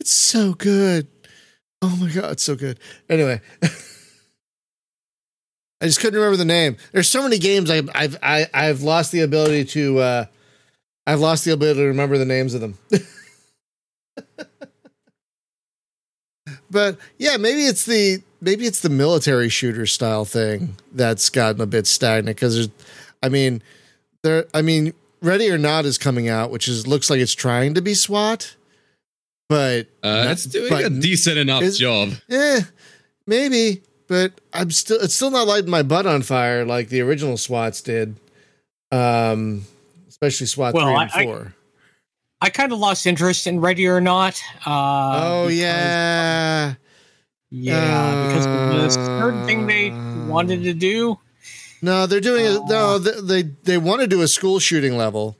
It's 0.00 0.12
so 0.12 0.54
good. 0.54 1.06
Oh 1.80 1.96
my 2.00 2.10
god, 2.10 2.32
it's 2.32 2.42
so 2.42 2.56
good. 2.56 2.80
Anyway. 3.08 3.40
I 5.80 5.86
just 5.86 6.00
couldn't 6.00 6.18
remember 6.18 6.36
the 6.38 6.44
name. 6.44 6.76
There's 6.92 7.08
so 7.08 7.22
many 7.22 7.38
games 7.38 7.70
I've 7.70 7.90
I've 7.94 8.16
I, 8.22 8.46
I've 8.54 8.82
lost 8.82 9.12
the 9.12 9.20
ability 9.20 9.64
to 9.66 9.98
uh 9.98 10.24
I've 11.06 11.20
lost 11.20 11.44
the 11.44 11.52
ability 11.52 11.80
to 11.80 11.86
remember 11.86 12.18
the 12.18 12.24
names 12.24 12.54
of 12.54 12.60
them. 12.62 12.78
but 16.70 16.98
yeah, 17.18 17.36
maybe 17.36 17.62
it's 17.66 17.84
the 17.84 18.22
maybe 18.40 18.66
it's 18.66 18.80
the 18.80 18.88
military 18.88 19.48
shooter 19.48 19.86
style 19.86 20.24
thing 20.24 20.76
that's 20.92 21.28
gotten 21.30 21.60
a 21.60 21.66
bit 21.66 21.86
stagnant 21.86 22.36
because 22.36 22.54
there's, 22.54 22.68
I 23.22 23.28
mean, 23.28 23.62
there. 24.22 24.46
I 24.54 24.62
mean, 24.62 24.92
Ready 25.22 25.50
or 25.50 25.58
Not 25.58 25.84
is 25.86 25.98
coming 25.98 26.28
out, 26.28 26.50
which 26.50 26.68
is 26.68 26.86
looks 26.86 27.10
like 27.10 27.20
it's 27.20 27.34
trying 27.34 27.74
to 27.74 27.82
be 27.82 27.94
SWAT, 27.94 28.54
but 29.48 29.88
Uh, 30.02 30.24
not- 30.24 30.30
it's 30.32 30.44
doing 30.44 30.70
but- 30.70 30.84
a 30.84 30.90
decent 30.90 31.38
enough 31.38 31.64
job. 31.74 32.12
Eh, 32.30 32.60
maybe, 33.26 33.82
but 34.08 34.32
I'm 34.52 34.70
still 34.70 34.98
it's 35.00 35.14
still 35.14 35.30
not 35.30 35.46
lighting 35.46 35.70
my 35.70 35.82
butt 35.82 36.06
on 36.06 36.22
fire 36.22 36.64
like 36.64 36.88
the 36.88 37.00
original 37.00 37.36
SWATs 37.36 37.80
did. 37.82 38.16
Um, 38.92 39.64
especially 40.08 40.46
SWAT 40.46 40.74
Well, 40.74 40.86
three 40.86 40.94
I- 40.94 41.02
and 41.02 41.10
I- 41.14 41.24
four. 41.24 41.54
I 42.40 42.50
kind 42.50 42.70
of 42.70 42.78
lost 42.78 43.06
interest 43.06 43.46
in 43.46 43.60
Ready 43.60 43.86
or 43.88 44.00
Not. 44.00 44.40
Uh, 44.66 45.20
oh 45.24 45.46
because- 45.48 45.58
yeah, 45.58 46.74
yeah, 47.50 48.26
because 48.28 48.46
of 48.46 48.52
the 48.82 48.90
certain 48.90 49.46
thing 49.46 49.66
they 49.66 49.90
wanted 50.30 50.62
to 50.64 50.74
do. 50.74 51.18
no, 51.82 52.06
they're 52.06 52.20
doing 52.20 52.46
a, 52.46 52.60
Uh, 52.60 52.66
no. 52.68 52.98
They, 52.98 53.42
they 53.42 53.50
they 53.64 53.78
want 53.78 54.02
to 54.02 54.06
do 54.06 54.20
a 54.22 54.28
school 54.28 54.58
shooting 54.58 54.96
level, 54.98 55.38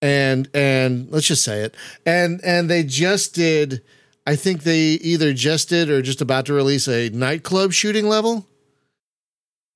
and 0.00 0.48
and 0.54 1.08
let's 1.10 1.26
just 1.26 1.44
say 1.44 1.60
it, 1.60 1.74
and 2.06 2.40
and 2.42 2.68
they 2.70 2.82
just 2.82 3.34
did. 3.34 3.82
I 4.26 4.36
think 4.36 4.62
they 4.62 4.80
either 5.02 5.32
just 5.32 5.68
did 5.68 5.90
or 5.90 6.00
just 6.02 6.20
about 6.20 6.46
to 6.46 6.52
release 6.52 6.86
a 6.88 7.08
nightclub 7.10 7.72
shooting 7.72 8.06
level. 8.08 8.46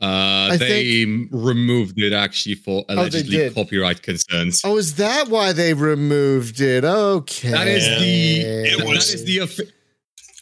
Uh, 0.00 0.50
I 0.52 0.56
they 0.58 1.02
m- 1.04 1.28
removed 1.32 1.98
it 1.98 2.12
actually 2.12 2.54
for 2.56 2.84
allegedly 2.88 3.36
did. 3.38 3.54
copyright 3.54 4.02
concerns. 4.02 4.60
Oh, 4.62 4.76
is 4.76 4.96
that 4.96 5.28
why 5.28 5.52
they 5.52 5.72
removed 5.72 6.60
it? 6.60 6.84
Okay, 6.84 7.50
That 7.50 7.66
is 7.66 7.84
the 7.98 8.40
It 8.42 8.84
was- 8.86 9.14
is 9.14 9.24
the 9.24 9.38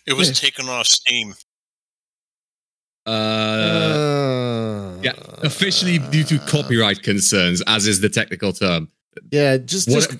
It 0.06 0.12
was 0.14 0.38
taken 0.38 0.68
off 0.68 0.86
Steam. 0.86 1.34
uh, 3.06 3.10
Uh, 3.10 4.98
yeah 5.02 5.12
officially 5.42 5.98
due 5.98 6.24
to 6.24 6.38
copyright 6.40 7.02
concerns, 7.02 7.62
as 7.66 7.86
is 7.86 8.00
the 8.00 8.08
technical 8.08 8.52
term. 8.52 8.88
Yeah, 9.30 9.56
just 9.58 9.88
What- 9.88 10.10
just 10.10 10.18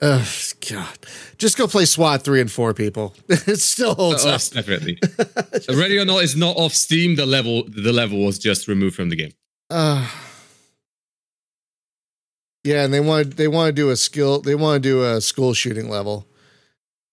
uh, 0.00 0.24
God, 0.70 0.98
just 1.38 1.56
go 1.56 1.66
play 1.66 1.84
SWAT 1.86 2.22
three 2.22 2.40
and 2.40 2.50
four, 2.50 2.74
people. 2.74 3.14
it 3.28 3.60
still 3.60 3.94
holds 3.94 4.24
Oh, 4.24 4.30
up. 4.30 4.40
definitely. 4.52 4.98
Ready 5.74 5.98
or 5.98 6.04
not 6.04 6.22
it's 6.22 6.36
not 6.36 6.56
off 6.56 6.72
Steam. 6.72 7.16
The 7.16 7.26
level 7.26 7.64
the 7.68 7.92
level 7.92 8.24
was 8.24 8.38
just 8.38 8.68
removed 8.68 8.94
from 8.96 9.08
the 9.10 9.16
game. 9.16 9.32
Uh, 9.70 10.08
yeah, 12.64 12.84
and 12.84 12.92
they 12.92 13.00
want 13.00 13.36
they 13.36 13.48
want 13.48 13.68
to 13.68 13.72
do 13.72 13.90
a 13.90 13.96
skill. 13.96 14.40
They 14.40 14.54
want 14.54 14.82
to 14.82 14.88
do 14.88 15.04
a 15.04 15.20
school 15.20 15.54
shooting 15.54 15.88
level, 15.88 16.26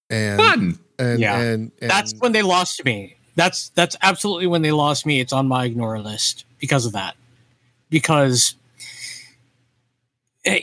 and 0.09 0.39
Fun. 0.41 0.79
and, 0.99 1.19
Yeah. 1.19 1.39
and, 1.39 1.71
and 1.81 1.91
That's 1.91 2.13
when 2.19 2.31
they 2.31 2.41
lost 2.41 2.83
me. 2.85 3.15
That's 3.35 3.69
that's 3.69 3.95
absolutely 4.01 4.47
when 4.47 4.61
they 4.61 4.71
lost 4.71 5.05
me. 5.05 5.19
It's 5.19 5.33
on 5.33 5.47
my 5.47 5.65
ignore 5.65 5.99
list 5.99 6.45
because 6.59 6.85
of 6.85 6.93
that. 6.93 7.15
Because 7.89 8.55
eh, 10.45 10.61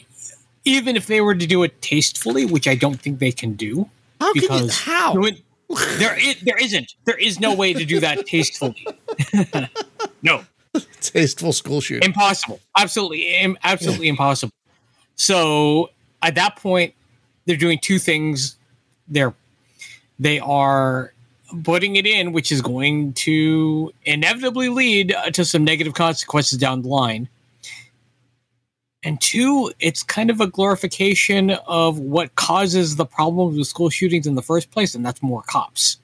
even 0.65 0.97
if 0.97 1.07
they 1.07 1.21
were 1.21 1.35
to 1.35 1.47
do 1.47 1.63
it 1.63 1.81
tastefully, 1.83 2.45
which 2.45 2.69
I 2.69 2.75
don't 2.75 3.01
think 3.01 3.19
they 3.19 3.33
can 3.33 3.55
do, 3.55 3.89
how 4.21 4.33
can 4.33 4.43
you, 4.43 4.49
because 4.49 4.79
how 4.79 5.13
do 5.15 5.27
it- 5.27 5.43
there 5.99 6.19
is, 6.19 6.41
there 6.41 6.59
isn't 6.61 6.95
there 7.05 7.17
is 7.17 7.39
no 7.39 7.55
way 7.55 7.73
to 7.73 7.85
do 7.85 8.01
that 8.01 8.27
tastefully. 8.27 8.85
no, 10.23 10.45
tasteful 11.01 11.53
school 11.53 11.81
shooting? 11.81 12.07
impossible. 12.09 12.59
Absolutely, 12.77 13.37
im- 13.37 13.57
absolutely 13.63 14.09
impossible. 14.09 14.53
So 15.17 15.91
at 16.23 16.35
that 16.35 16.57
point, 16.57 16.93
they're 17.47 17.57
doing 17.57 17.79
two 17.81 17.99
things. 17.99 18.57
They're 19.09 19.33
they 20.19 20.41
are 20.41 21.13
putting 21.65 21.97
it 21.97 22.07
in, 22.07 22.33
which 22.33 22.51
is 22.53 22.61
going 22.63 23.13
to 23.15 23.93
inevitably 24.05 24.69
lead 24.69 25.15
to 25.33 25.45
some 25.45 25.65
negative 25.65 25.95
consequences 25.95 26.59
down 26.59 26.83
the 26.83 26.89
line. 26.89 27.29
And 29.03 29.20
two, 29.20 29.72
it's 29.80 30.03
kind 30.03 30.28
of 30.30 30.40
a 30.40 30.46
glorification 30.46 31.51
of 31.66 31.98
what 31.98 32.34
causes 32.34 32.96
the 32.96 33.07
problems 33.07 33.57
with 33.57 33.66
school 33.66 33.88
shootings 33.88 34.26
in 34.26 34.34
the 34.34 34.42
first 34.42 34.70
place, 34.70 34.94
and 34.94 35.05
that's 35.05 35.22
more 35.22 35.42
cops. 35.42 35.98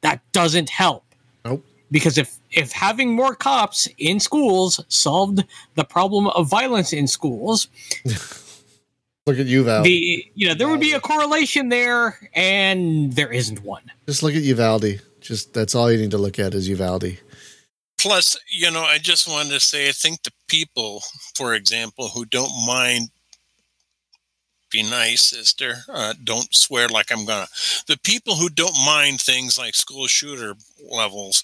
That 0.00 0.20
doesn't 0.32 0.68
help 0.68 1.04
Nope. 1.44 1.64
because 1.92 2.18
if 2.18 2.38
if 2.50 2.72
having 2.72 3.14
more 3.14 3.36
cops 3.36 3.86
in 3.98 4.18
schools 4.18 4.84
solved 4.88 5.44
the 5.76 5.84
problem 5.84 6.26
of 6.28 6.48
violence 6.50 6.92
in 6.92 7.06
schools 7.06 7.68
Look 9.24 9.38
at 9.38 9.46
you, 9.46 9.62
Val. 9.62 9.84
the 9.84 10.28
you 10.34 10.48
know 10.48 10.54
there 10.54 10.68
would 10.68 10.80
be 10.80 10.92
a 10.92 11.00
correlation 11.00 11.68
there 11.68 12.18
and 12.34 13.12
there 13.12 13.30
isn't 13.32 13.62
one 13.62 13.84
just 14.08 14.24
look 14.24 14.34
at 14.34 14.42
Uvalde. 14.42 15.00
Just 15.20 15.54
that's 15.54 15.76
all 15.76 15.92
you 15.92 15.98
need 15.98 16.10
to 16.10 16.18
look 16.18 16.40
at 16.40 16.54
is 16.54 16.68
Uvalde. 16.68 17.18
Plus, 17.98 18.36
you 18.50 18.68
know, 18.72 18.82
I 18.82 18.98
just 18.98 19.28
wanted 19.28 19.50
to 19.50 19.60
say, 19.60 19.88
I 19.88 19.92
think 19.92 20.24
the 20.24 20.32
people, 20.52 21.02
for 21.34 21.54
example, 21.54 22.08
who 22.08 22.26
don't 22.26 22.52
mind, 22.66 23.08
be 24.70 24.82
nice, 24.82 25.24
sister, 25.24 25.76
uh, 25.88 26.12
don't 26.24 26.54
swear 26.54 26.88
like 26.88 27.10
I'm 27.10 27.24
gonna. 27.24 27.46
The 27.88 27.98
people 28.04 28.36
who 28.36 28.50
don't 28.50 28.76
mind 28.86 29.20
things 29.20 29.58
like 29.58 29.74
school 29.74 30.06
shooter 30.06 30.54
levels 30.90 31.42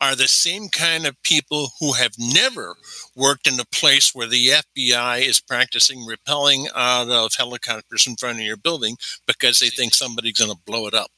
are 0.00 0.14
the 0.14 0.28
same 0.28 0.68
kind 0.68 1.06
of 1.06 1.22
people 1.22 1.70
who 1.80 1.92
have 1.94 2.12
never 2.18 2.74
worked 3.16 3.46
in 3.46 3.58
a 3.58 3.64
place 3.66 4.14
where 4.14 4.26
the 4.28 4.48
FBI 4.48 5.22
is 5.22 5.40
practicing 5.40 6.04
repelling 6.04 6.68
out 6.74 7.08
of 7.08 7.34
helicopters 7.34 8.06
in 8.06 8.16
front 8.16 8.38
of 8.38 8.44
your 8.44 8.58
building 8.58 8.96
because 9.26 9.60
they 9.60 9.68
think 9.70 9.94
somebody's 9.94 10.38
gonna 10.38 10.54
blow 10.66 10.86
it 10.86 10.94
up 10.94 11.12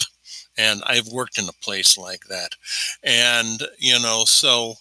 and 0.56 0.82
I've 0.86 1.08
worked 1.08 1.38
in 1.38 1.48
a 1.48 1.64
place 1.64 1.96
like 1.96 2.24
that. 2.28 2.50
And, 3.02 3.62
you 3.78 4.00
know, 4.00 4.24
so 4.26 4.74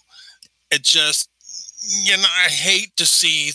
it 0.70 0.82
just, 0.82 1.28
you 1.82 2.16
know, 2.16 2.22
I 2.44 2.48
hate 2.48 2.96
to 2.96 3.06
see 3.06 3.52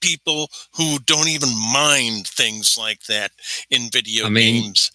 people 0.00 0.48
who 0.76 0.98
don't 1.06 1.28
even 1.28 1.50
mind 1.72 2.26
things 2.28 2.76
like 2.78 3.02
that 3.04 3.32
in 3.70 3.88
video 3.90 4.26
I 4.26 4.28
mean, 4.28 4.62
games. 4.62 4.90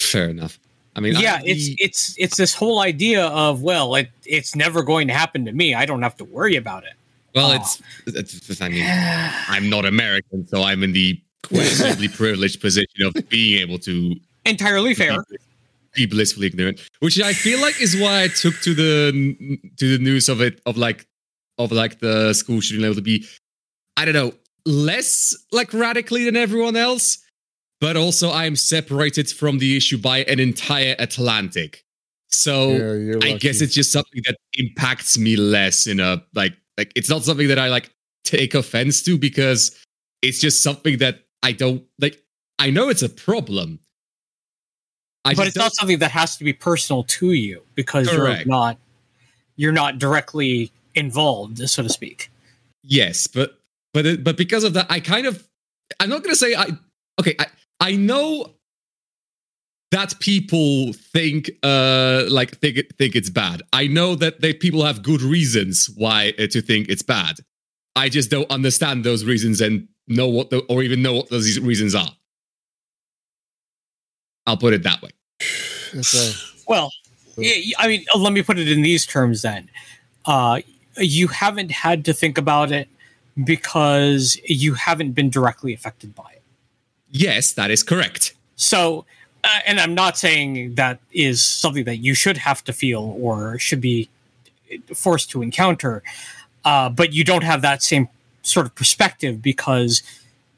Fair 0.00 0.28
enough. 0.30 0.58
I 0.96 1.00
mean, 1.00 1.14
yeah 1.18 1.36
I- 1.40 1.42
it's 1.44 1.68
it's 1.78 2.14
it's 2.18 2.36
this 2.36 2.54
whole 2.54 2.78
idea 2.78 3.26
of 3.26 3.62
well 3.62 3.96
it 3.96 4.10
it's 4.24 4.54
never 4.54 4.82
going 4.84 5.08
to 5.08 5.12
happen 5.14 5.44
to 5.44 5.50
me 5.52 5.74
i 5.74 5.84
don't 5.84 6.02
have 6.02 6.16
to 6.18 6.24
worry 6.24 6.54
about 6.54 6.84
it 6.84 6.92
well, 7.34 7.50
Oh. 7.50 7.54
it's, 7.56 7.82
it's. 8.06 8.60
I 8.62 8.68
mean, 8.68 8.84
I'm 9.48 9.68
not 9.68 9.84
American, 9.84 10.46
so 10.46 10.62
I'm 10.62 10.84
in 10.84 10.92
the 10.92 11.20
questionably 11.42 12.06
privileged 12.06 12.60
position 12.60 13.02
of 13.04 13.28
being 13.28 13.60
able 13.60 13.78
to 13.80 14.14
entirely 14.46 14.94
fair 14.94 15.16
be 15.94 16.06
blissfully 16.06 16.46
ignorant, 16.48 16.80
which 17.00 17.20
I 17.20 17.32
feel 17.32 17.60
like 17.60 17.80
is 17.80 17.96
why 17.96 18.24
I 18.24 18.28
took 18.28 18.60
to 18.62 18.74
the 18.74 19.58
to 19.78 19.98
the 19.98 20.02
news 20.02 20.28
of 20.28 20.40
it 20.40 20.60
of 20.66 20.76
like 20.76 21.06
of 21.58 21.72
like 21.72 22.00
the 22.00 22.32
school 22.32 22.60
shooting 22.60 22.82
level 22.82 22.96
to 22.96 23.02
be, 23.02 23.26
I 23.96 24.04
don't 24.04 24.14
know, 24.14 24.32
less 24.66 25.34
like 25.52 25.72
radically 25.72 26.24
than 26.24 26.36
everyone 26.36 26.76
else, 26.76 27.18
but 27.80 27.96
also 27.96 28.32
I'm 28.32 28.56
separated 28.56 29.30
from 29.30 29.58
the 29.58 29.76
issue 29.76 29.98
by 29.98 30.18
an 30.24 30.40
entire 30.40 30.96
Atlantic. 30.98 31.84
So 32.28 32.70
Yeah, 32.70 33.18
I 33.22 33.38
guess 33.38 33.60
it's 33.60 33.74
just 33.74 33.92
something 33.92 34.22
that 34.26 34.36
impacts 34.54 35.16
me 35.16 35.36
less 35.36 35.86
in 35.86 36.00
a 36.00 36.22
like 36.34 36.54
like 36.76 36.92
it's 36.96 37.08
not 37.08 37.22
something 37.22 37.48
that 37.48 37.58
I 37.58 37.68
like 37.68 37.90
take 38.24 38.54
offense 38.54 39.02
to 39.02 39.16
because 39.16 39.78
it's 40.22 40.40
just 40.40 40.62
something 40.62 40.98
that 40.98 41.20
I 41.42 41.52
don't 41.52 41.84
like. 42.00 42.20
I 42.58 42.70
know 42.70 42.88
it's 42.88 43.02
a 43.02 43.08
problem. 43.08 43.78
I 45.24 45.34
but 45.34 45.46
it's 45.46 45.56
not 45.56 45.72
something 45.74 45.98
that 46.00 46.10
has 46.10 46.36
to 46.36 46.44
be 46.44 46.52
personal 46.52 47.04
to 47.04 47.32
you 47.32 47.62
because 47.74 48.08
Correct. 48.08 48.46
you're 48.46 48.54
not 48.54 48.78
you're 49.56 49.72
not 49.72 49.98
directly 49.98 50.70
involved 50.94 51.68
so 51.68 51.82
to 51.82 51.88
speak 51.88 52.30
Yes, 52.82 53.26
but 53.26 53.58
but 53.94 54.04
it- 54.04 54.22
but 54.24 54.36
because 54.36 54.62
of 54.64 54.74
that, 54.74 54.86
I 54.90 55.00
kind 55.00 55.26
of 55.26 55.48
I'm 56.00 56.10
not 56.10 56.22
gonna 56.22 56.36
say 56.36 56.54
I 56.54 56.66
okay. 57.18 57.34
I 57.38 57.46
I 57.80 57.96
know 57.96 58.52
that 59.90 60.18
people 60.20 60.92
think 60.92 61.50
uh 61.62 62.24
like 62.28 62.58
think 62.58 62.76
it- 62.76 62.92
think 62.98 63.14
it's 63.16 63.30
bad. 63.30 63.62
I 63.72 63.86
know 63.86 64.14
that 64.16 64.40
they 64.42 64.52
people 64.52 64.84
have 64.84 65.02
good 65.02 65.22
reasons 65.22 65.88
why 65.96 66.34
uh, 66.38 66.46
to 66.48 66.60
think 66.60 66.88
it's 66.88 67.02
bad. 67.02 67.36
I 67.96 68.08
just 68.08 68.30
don't 68.30 68.50
understand 68.50 69.04
those 69.04 69.24
reasons 69.24 69.60
and 69.60 69.88
know 70.08 70.28
what 70.28 70.50
the 70.50 70.58
or 70.68 70.82
even 70.82 71.00
know 71.00 71.14
what 71.14 71.30
those 71.30 71.58
reasons 71.60 71.94
are. 71.94 72.10
I'll 74.46 74.56
put 74.56 74.72
it 74.74 74.82
that 74.84 75.00
way. 75.02 75.10
It's 75.92 76.14
a- 76.14 76.64
well 76.66 76.90
y- 77.36 77.72
i 77.78 77.86
mean 77.86 78.04
uh, 78.14 78.18
let 78.18 78.32
me 78.32 78.42
put 78.42 78.58
it 78.58 78.68
in 78.68 78.82
these 78.82 79.06
terms 79.06 79.42
then 79.42 79.68
uh 80.26 80.60
you 80.96 81.28
haven't 81.28 81.70
had 81.70 82.04
to 82.06 82.12
think 82.12 82.36
about 82.38 82.72
it 82.72 82.88
because 83.44 84.36
you 84.46 84.74
haven't 84.74 85.12
been 85.12 85.30
directly 85.30 85.72
affected 85.74 86.14
by 86.14 86.30
it 86.32 86.42
Yes, 87.16 87.52
that 87.52 87.70
is 87.70 87.84
correct. 87.84 88.34
So, 88.56 89.04
uh, 89.44 89.60
and 89.66 89.78
I'm 89.78 89.94
not 89.94 90.18
saying 90.18 90.74
that 90.74 90.98
is 91.12 91.40
something 91.44 91.84
that 91.84 91.98
you 91.98 92.12
should 92.12 92.38
have 92.38 92.64
to 92.64 92.72
feel 92.72 93.16
or 93.20 93.56
should 93.60 93.80
be 93.80 94.08
forced 94.92 95.30
to 95.30 95.40
encounter, 95.42 96.02
uh, 96.64 96.88
but 96.88 97.12
you 97.12 97.22
don't 97.22 97.44
have 97.44 97.62
that 97.62 97.84
same 97.84 98.08
sort 98.42 98.66
of 98.66 98.74
perspective 98.74 99.40
because 99.42 100.02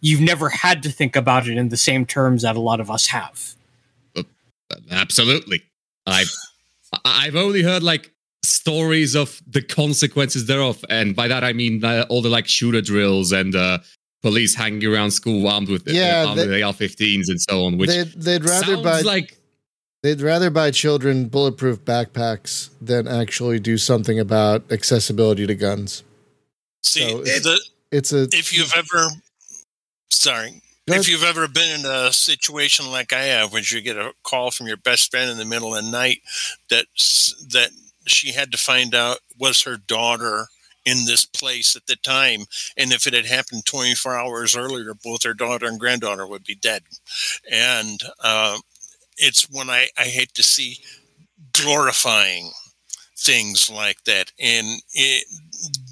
you've 0.01 0.23
never 0.23 0.49
had 0.49 0.83
to 0.85 0.89
think 0.91 1.15
about 1.15 1.47
it 1.47 1.59
in 1.59 1.69
the 1.69 1.77
same 1.77 2.07
terms 2.07 2.41
that 2.41 2.57
a 2.57 2.61
lot 2.61 2.81
of 2.81 2.91
us 2.91 3.09
have. 3.09 3.55
Absolutely. 4.91 5.63
I 6.07 6.25
I- 6.93 7.27
I've 7.27 7.37
only 7.37 7.63
heard 7.63 7.83
like 7.83 8.13
stories 8.45 9.15
of 9.17 9.41
the 9.47 9.63
consequences 9.63 10.47
thereof, 10.47 10.85
and 10.89 11.15
by 11.17 11.29
that 11.29 11.43
I 11.45 11.53
mean 11.53 11.85
uh, 11.85 12.07
all 12.09 12.23
the 12.23 12.29
like 12.29 12.47
shooter 12.47 12.81
drills 12.81 13.33
and 13.33 13.55
uh, 13.57 13.79
police 14.23 14.55
hanging 14.55 14.85
around 14.87 15.11
school 15.11 15.47
armed 15.49 15.69
with 15.69 15.87
Yeah, 15.89 16.23
uh, 16.23 16.27
armed 16.29 16.41
they- 16.41 16.47
with 16.49 16.63
AR-15s 16.63 17.29
and 17.29 17.41
so 17.41 17.65
on. 17.67 17.77
Which 17.79 17.91
they'd, 17.91 18.13
they'd 18.13 18.45
rather 18.45 18.77
buy 18.83 19.01
like 19.03 19.37
they'd 20.03 20.21
rather 20.21 20.51
buy 20.51 20.71
children 20.71 21.27
bulletproof 21.29 21.85
backpacks 21.85 22.71
than 22.81 23.09
actually 23.09 23.59
do 23.59 23.77
something 23.79 24.19
about 24.21 24.71
accessibility 24.71 25.47
to 25.47 25.55
guns. 25.55 26.05
See, 26.85 27.01
So 27.11 27.21
it's- 27.23 27.43
the, 27.43 27.61
It's 27.91 28.13
a 28.13 28.23
if 28.33 28.53
you've 28.57 28.73
ever, 28.77 29.09
sorry, 30.13 30.51
Go 30.51 30.55
ahead. 30.55 30.63
If 30.89 31.09
you've 31.09 31.25
ever 31.25 31.49
been 31.49 31.81
in 31.81 31.87
a 31.87 32.13
situation 32.13 32.91
like 32.91 33.13
I 33.13 33.23
have, 33.25 33.53
when 33.53 33.65
you 33.71 33.81
get 33.81 33.97
a 33.97 34.13
call 34.23 34.51
from 34.51 34.67
your 34.67 34.77
best 34.77 35.11
friend 35.11 35.31
in 35.31 35.39
the 35.39 35.45
middle 35.45 35.75
of 35.75 35.85
the 35.85 35.91
night 35.91 36.23
that 36.71 36.87
that 37.51 37.71
she 38.07 38.33
had 38.33 38.53
to 38.53 38.59
find 38.59 38.95
out 38.95 39.19
was 39.39 39.63
her 39.63 39.77
daughter 39.77 40.47
in 40.85 41.05
this 41.05 41.25
place 41.25 41.75
at 41.75 41.87
the 41.89 41.97
time, 41.97 42.43
and 42.77 42.93
if 42.93 43.07
it 43.09 43.15
had 43.15 43.27
happened 43.27 43.67
24 43.67 44.17
hours 44.17 44.57
earlier, 44.57 44.95
both 44.95 45.25
her 45.25 45.35
daughter 45.35 45.67
and 45.67 45.81
granddaughter 45.81 46.27
would 46.27 46.45
be 46.45 46.55
dead. 46.55 46.83
And 47.51 48.01
uh, 48.23 48.59
it's 49.19 49.51
when 49.51 49.71
I, 49.71 49.89
I 49.99 50.05
hate 50.05 50.35
to 50.35 50.43
see 50.43 50.79
glorifying 51.53 52.51
things 53.19 53.71
like 53.71 54.05
that 54.05 54.33
and 54.39 54.83
it 54.95 55.25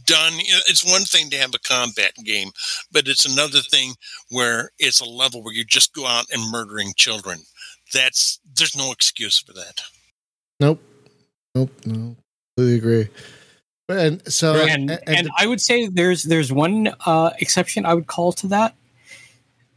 done 0.07 0.33
it's 0.69 0.85
one 0.85 1.03
thing 1.03 1.31
to 1.31 1.37
have 1.37 1.55
a 1.55 1.59
combat 1.59 2.13
game 2.25 2.51
but 2.93 3.09
it's 3.09 3.25
another 3.25 3.61
thing 3.61 3.95
where 4.31 4.71
it's 4.79 5.01
a 5.01 5.05
level 5.05 5.43
where 5.43 5.55
you 5.55 5.65
just 5.65 5.95
go 5.95 6.07
out 6.07 6.27
and 6.33 6.51
murdering 6.51 6.93
children 6.97 7.39
that's 7.93 8.41
there's 8.57 8.77
no 8.77 8.93
excuse 8.93 9.39
for 9.39 9.53
that 9.53 9.83
nope, 10.61 10.81
nope, 11.55 11.71
no, 11.85 12.17
completely 12.57 12.79
agree. 12.79 13.09
And 13.89 14.33
so 14.33 14.55
and, 14.55 14.99
and, 15.07 15.29
I 15.37 15.47
would 15.47 15.61
say 15.61 15.89
there's 15.89 16.23
there's 16.23 16.51
one 16.51 16.95
uh, 17.05 17.31
exception 17.39 17.85
I 17.85 17.93
would 17.93 18.07
call 18.07 18.33
to 18.33 18.47
that, 18.49 18.75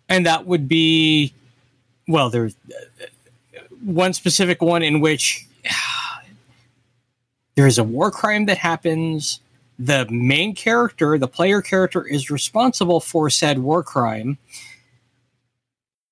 and 0.08 0.26
that 0.26 0.46
would 0.46 0.70
be, 0.70 1.34
well, 2.08 2.30
there's 2.30 2.56
uh, 2.70 3.10
one 3.84 4.14
specific 4.14 4.62
one 4.62 4.82
in 4.82 5.02
which 5.02 5.46
there 7.56 7.68
is 7.68 7.78
a 7.78 7.84
war 7.84 8.10
crime 8.10 8.46
that 8.46 8.58
happens. 8.58 9.42
The 9.80 10.08
main 10.10 10.56
character, 10.56 11.18
the 11.18 11.28
player 11.28 11.62
character, 11.62 12.06
is 12.06 12.32
responsible 12.32 13.00
for 13.00 13.30
said 13.30 13.60
war 13.60 13.84
crime, 13.84 14.38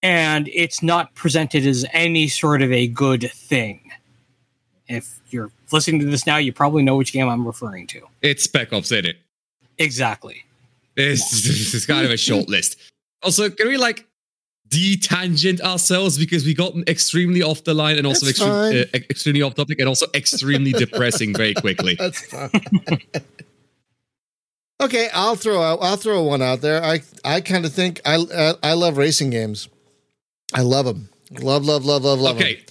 and 0.04 0.48
it's 0.54 0.84
not 0.84 1.16
presented 1.16 1.66
as 1.66 1.86
any 1.92 2.28
sort 2.28 2.62
of 2.62 2.72
a 2.72 2.88
good 2.88 3.32
thing. 3.34 3.92
If 4.88 5.20
you're 5.30 5.52
listening 5.72 6.02
to 6.02 6.06
this 6.06 6.28
now, 6.28 6.38
you 6.38 6.54
probably 6.54 6.84
know 6.84 6.96
which 6.96 7.12
game 7.12 7.28
I'm 7.28 7.46
referring 7.46 7.88
to. 7.88 8.02
it's 8.22 8.44
Spec 8.44 8.72
Ops, 8.72 8.92
in 8.92 9.06
it? 9.06 9.18
Exactly. 9.80 10.46
It's, 10.96 11.74
it's 11.74 11.88
kind 11.88 12.06
of 12.06 12.12
a 12.12 12.18
short 12.18 12.48
list. 12.48 12.78
Also, 13.24 13.50
can 13.50 13.68
we 13.68 13.78
like 13.78 14.06
detangent 14.70 15.62
ourselves 15.62 16.18
because 16.18 16.46
we 16.46 16.54
got 16.54 16.74
extremely 16.88 17.42
off 17.42 17.64
the 17.64 17.74
line 17.74 17.98
and 17.98 18.08
also 18.08 18.26
extre- 18.26 18.84
uh, 18.84 19.00
extremely 19.10 19.42
off 19.42 19.56
topic 19.56 19.80
and 19.80 19.88
also 19.88 20.08
extremely 20.14 20.72
depressing 20.72 21.34
very 21.34 21.54
quickly. 21.54 21.96
That's 22.00 22.26
fine. 22.26 22.52
okay, 24.82 25.10
I'll 25.14 25.36
throw 25.36 25.62
out. 25.62 25.80
I'll 25.82 25.98
throw 25.98 26.24
one 26.24 26.42
out 26.42 26.62
there. 26.62 26.84
I 26.84 27.02
I 27.24 27.42
kind 27.42 27.66
of 27.66 27.74
think 27.74 28.02
I, 28.06 28.16
I 28.36 28.54
I 28.64 28.74
love 28.74 28.98
racing 28.98 29.30
games. 29.30 29.70
I 30.54 30.62
love 30.62 30.86
them. 30.86 31.10
Love 31.32 31.66
love 31.66 31.86
love 31.86 32.04
love 32.04 32.20
love. 32.20 32.36
Okay, 32.38 32.64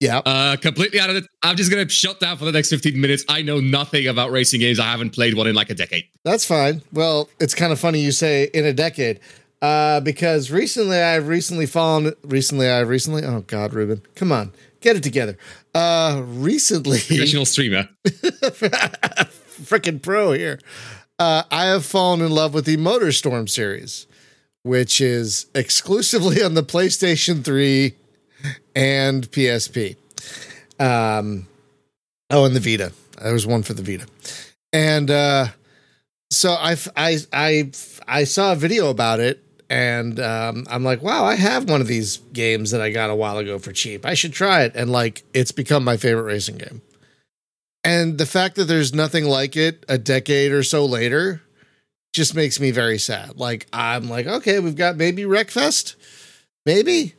Yeah. 0.00 0.18
uh, 0.18 0.56
completely 0.56 0.98
out 1.00 1.08
of 1.10 1.16
it. 1.16 1.24
I'm 1.42 1.56
just 1.56 1.70
gonna 1.70 1.88
shut 1.88 2.18
down 2.20 2.36
for 2.36 2.44
the 2.44 2.52
next 2.52 2.70
15 2.70 3.00
minutes. 3.00 3.24
I 3.28 3.42
know 3.42 3.60
nothing 3.60 4.06
about 4.08 4.30
racing 4.32 4.60
games. 4.60 4.80
I 4.80 4.84
haven't 4.86 5.10
played 5.10 5.34
one 5.34 5.46
in 5.46 5.54
like 5.54 5.70
a 5.70 5.74
decade. 5.74 6.04
That's 6.24 6.44
fine. 6.44 6.82
Well, 6.92 7.28
it's 7.38 7.54
kind 7.54 7.72
of 7.72 7.78
funny 7.78 8.00
you 8.00 8.10
say 8.12 8.50
in 8.52 8.64
a 8.66 8.72
decade, 8.72 9.20
uh, 9.62 10.00
because 10.00 10.50
recently 10.50 10.98
I've 11.00 11.28
recently 11.28 11.66
fallen. 11.66 12.12
Recently 12.24 12.68
I've 12.68 12.88
recently. 12.88 13.22
Oh 13.24 13.42
God, 13.46 13.72
Ruben, 13.72 14.02
come 14.16 14.32
on, 14.32 14.52
get 14.80 14.96
it 14.96 15.02
together. 15.04 15.38
Uh, 15.74 16.22
recently, 16.26 16.98
Professional 16.98 17.46
streamer. 17.46 17.88
freaking 19.62 20.02
pro 20.02 20.32
here. 20.32 20.58
Uh, 21.20 21.42
I 21.50 21.66
have 21.66 21.84
fallen 21.84 22.22
in 22.22 22.30
love 22.30 22.54
with 22.54 22.64
the 22.64 22.78
MotorStorm 22.78 23.46
series, 23.46 24.06
which 24.62 25.02
is 25.02 25.44
exclusively 25.54 26.42
on 26.42 26.54
the 26.54 26.62
PlayStation 26.62 27.44
3 27.44 27.94
and 28.74 29.30
PSP. 29.30 29.96
Um, 30.78 31.46
oh, 32.30 32.46
and 32.46 32.56
the 32.56 32.60
Vita. 32.60 32.94
There 33.20 33.34
was 33.34 33.46
one 33.46 33.62
for 33.62 33.74
the 33.74 33.82
Vita, 33.82 34.06
and 34.72 35.10
uh, 35.10 35.48
so 36.30 36.52
I 36.52 36.78
I 36.96 37.18
I 37.34 37.70
I 38.08 38.24
saw 38.24 38.52
a 38.52 38.56
video 38.56 38.88
about 38.88 39.20
it, 39.20 39.44
and 39.68 40.18
um, 40.18 40.66
I'm 40.70 40.84
like, 40.84 41.02
wow, 41.02 41.26
I 41.26 41.34
have 41.34 41.68
one 41.68 41.82
of 41.82 41.86
these 41.86 42.16
games 42.32 42.70
that 42.70 42.80
I 42.80 42.90
got 42.90 43.10
a 43.10 43.14
while 43.14 43.36
ago 43.36 43.58
for 43.58 43.72
cheap. 43.72 44.06
I 44.06 44.14
should 44.14 44.32
try 44.32 44.62
it, 44.62 44.72
and 44.74 44.90
like, 44.90 45.22
it's 45.34 45.52
become 45.52 45.84
my 45.84 45.98
favorite 45.98 46.22
racing 46.22 46.56
game. 46.56 46.80
And 47.82 48.18
the 48.18 48.26
fact 48.26 48.56
that 48.56 48.64
there's 48.64 48.92
nothing 48.92 49.24
like 49.24 49.56
it 49.56 49.84
a 49.88 49.96
decade 49.96 50.52
or 50.52 50.62
so 50.62 50.84
later 50.84 51.42
just 52.12 52.34
makes 52.34 52.60
me 52.60 52.70
very 52.70 52.98
sad. 52.98 53.38
Like 53.38 53.66
I'm 53.72 54.08
like, 54.08 54.26
okay, 54.26 54.58
we've 54.60 54.76
got 54.76 54.96
maybe 54.96 55.22
Wreckfest, 55.22 55.94
maybe, 56.66 57.14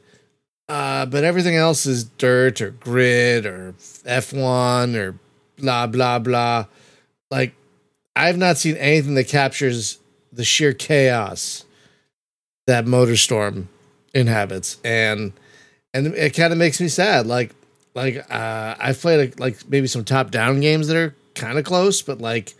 uh, 0.69 1.05
but 1.05 1.23
everything 1.23 1.55
else 1.55 1.85
is 1.85 2.03
dirt 2.03 2.61
or 2.61 2.71
grid 2.71 3.45
or 3.45 3.73
F1 4.05 4.95
or 4.95 5.15
blah 5.57 5.87
blah 5.87 6.19
blah. 6.19 6.65
Like 7.29 7.55
I've 8.15 8.37
not 8.37 8.57
seen 8.57 8.75
anything 8.77 9.15
that 9.15 9.27
captures 9.27 9.99
the 10.31 10.43
sheer 10.43 10.73
chaos 10.73 11.65
that 12.67 12.85
MotorStorm 12.85 13.65
inhabits, 14.13 14.77
and 14.83 15.33
and 15.93 16.07
it 16.07 16.35
kind 16.35 16.53
of 16.53 16.59
makes 16.59 16.79
me 16.79 16.87
sad. 16.87 17.25
Like 17.25 17.51
like 17.93 18.17
uh 18.29 18.75
I've 18.79 18.99
played 18.99 19.39
like 19.39 19.67
maybe 19.69 19.87
some 19.87 20.03
top 20.03 20.31
down 20.31 20.59
games 20.59 20.87
that 20.87 20.97
are 20.97 21.15
kind 21.35 21.57
of 21.57 21.65
close, 21.65 22.01
but 22.01 22.19
like 22.19 22.53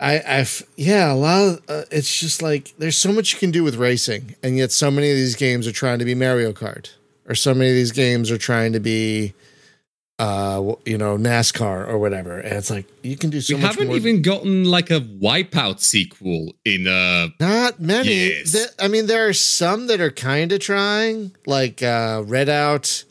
I 0.00 0.20
I've 0.26 0.62
yeah 0.76 1.12
a 1.12 1.14
lot 1.14 1.42
of 1.42 1.62
uh, 1.68 1.82
it's 1.90 2.18
just 2.18 2.42
like 2.42 2.74
there's 2.78 2.96
so 2.96 3.12
much 3.12 3.32
you 3.32 3.38
can 3.38 3.50
do 3.50 3.64
with 3.64 3.76
racing, 3.76 4.34
and 4.42 4.56
yet 4.56 4.72
so 4.72 4.90
many 4.90 5.10
of 5.10 5.16
these 5.16 5.36
games 5.36 5.66
are 5.66 5.72
trying 5.72 5.98
to 6.00 6.04
be 6.04 6.14
Mario 6.14 6.52
Kart, 6.52 6.90
or 7.28 7.34
so 7.34 7.54
many 7.54 7.70
of 7.70 7.76
these 7.76 7.92
games 7.92 8.30
are 8.30 8.38
trying 8.38 8.72
to 8.72 8.80
be 8.80 9.34
uh 10.18 10.74
you 10.84 10.96
know 10.96 11.16
NASCAR 11.16 11.88
or 11.88 11.98
whatever, 11.98 12.38
and 12.38 12.54
it's 12.54 12.70
like 12.70 12.86
you 13.02 13.16
can 13.16 13.30
do 13.30 13.40
so 13.40 13.56
we 13.56 13.62
haven't 13.62 13.88
more. 13.88 13.96
even 13.96 14.22
gotten 14.22 14.64
like 14.64 14.90
a 14.90 15.00
Wipeout 15.00 15.80
sequel 15.80 16.54
in 16.64 16.86
uh 16.86 17.28
Not 17.40 17.80
many. 17.80 18.28
Yes. 18.28 18.52
Th- 18.52 18.68
I 18.80 18.88
mean, 18.88 19.06
there 19.06 19.28
are 19.28 19.32
some 19.32 19.86
that 19.88 20.00
are 20.00 20.10
kind 20.10 20.52
of 20.52 20.60
trying, 20.60 21.32
like 21.46 21.82
uh, 21.82 22.22
Redout 22.22 23.04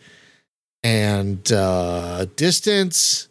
and 0.84 1.51
uh, 1.51 2.25
Distance. 2.36 3.27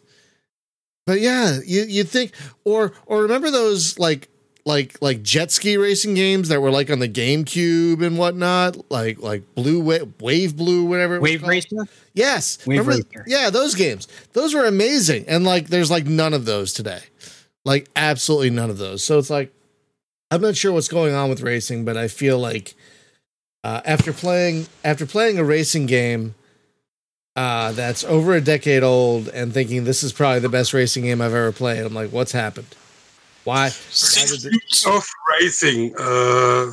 But 1.05 1.19
yeah, 1.19 1.59
you 1.65 1.83
you 1.83 2.03
think 2.03 2.31
or 2.63 2.93
or 3.05 3.21
remember 3.23 3.51
those 3.51 3.99
like 3.99 4.29
like 4.65 4.97
like 5.01 5.21
jet 5.21 5.51
ski 5.51 5.75
racing 5.75 6.13
games 6.13 6.47
that 6.47 6.61
were 6.61 6.71
like 6.71 6.89
on 6.89 6.99
the 6.99 7.09
GameCube 7.09 8.01
and 8.05 8.17
whatnot, 8.17 8.89
like 8.89 9.19
like 9.21 9.43
Blue 9.55 9.81
Wa- 9.81 10.05
Wave 10.21 10.55
Blue, 10.55 10.85
whatever. 10.85 11.19
Wave? 11.19 11.43
Racer? 11.43 11.85
Yes. 12.13 12.65
Wave 12.65 12.87
Remember- 12.87 13.05
Racer. 13.09 13.25
Yeah, 13.27 13.49
those 13.49 13.75
games. 13.75 14.07
Those 14.31 14.53
were 14.53 14.65
amazing. 14.65 15.25
And 15.27 15.43
like 15.43 15.67
there's 15.67 15.91
like 15.91 16.05
none 16.05 16.33
of 16.33 16.45
those 16.45 16.73
today. 16.73 17.01
Like 17.65 17.89
absolutely 17.97 18.51
none 18.51 18.69
of 18.69 18.77
those. 18.77 19.03
So 19.03 19.19
it's 19.19 19.29
like 19.29 19.51
I'm 20.31 20.41
not 20.41 20.55
sure 20.55 20.71
what's 20.71 20.87
going 20.87 21.13
on 21.13 21.29
with 21.29 21.41
racing, 21.41 21.83
but 21.83 21.97
I 21.97 22.07
feel 22.07 22.39
like 22.39 22.75
uh, 23.65 23.81
after 23.83 24.13
playing 24.13 24.67
after 24.85 25.05
playing 25.05 25.37
a 25.37 25.43
racing 25.43 25.85
game 25.85 26.35
uh, 27.35 27.71
that's 27.71 28.03
over 28.03 28.33
a 28.33 28.41
decade 28.41 28.83
old 28.83 29.27
and 29.29 29.53
thinking 29.53 29.83
this 29.85 30.03
is 30.03 30.13
probably 30.13 30.39
the 30.39 30.49
best 30.49 30.73
racing 30.73 31.03
game 31.03 31.21
I've 31.21 31.33
ever 31.33 31.51
played, 31.51 31.83
I'm 31.83 31.93
like, 31.93 32.11
what's 32.11 32.31
happened? 32.31 32.67
Why? 33.43 33.69
why 33.69 34.95
of 34.95 35.05
racing, 35.41 35.95
uh, 35.99 36.71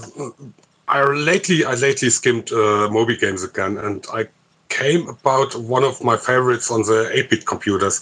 I 0.87 1.03
lately 1.03 1.65
I 1.65 1.75
lately 1.75 2.11
skimmed 2.11 2.53
uh, 2.53 2.89
Moby 2.91 3.17
games 3.17 3.43
again, 3.43 3.79
and 3.79 4.07
I 4.13 4.29
came 4.69 5.09
about 5.09 5.57
one 5.57 5.83
of 5.83 6.03
my 6.05 6.17
favorites 6.17 6.71
on 6.71 6.83
the 6.83 7.11
8-bit 7.13 7.45
computers, 7.45 8.01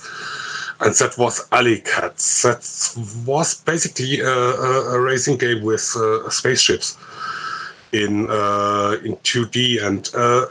and 0.81 0.95
that 0.95 1.17
was 1.17 1.49
Alleykats. 1.49 2.43
That 2.43 3.27
was 3.27 3.61
basically 3.63 4.21
a, 4.21 4.29
a, 4.29 4.97
a 4.97 5.01
racing 5.01 5.39
game 5.39 5.63
with 5.63 5.97
uh, 5.97 6.29
spaceships 6.29 6.99
in 7.93 8.29
uh, 8.29 8.97
in 9.03 9.17
2D, 9.17 9.83
and 9.83 10.11
uh, 10.15 10.47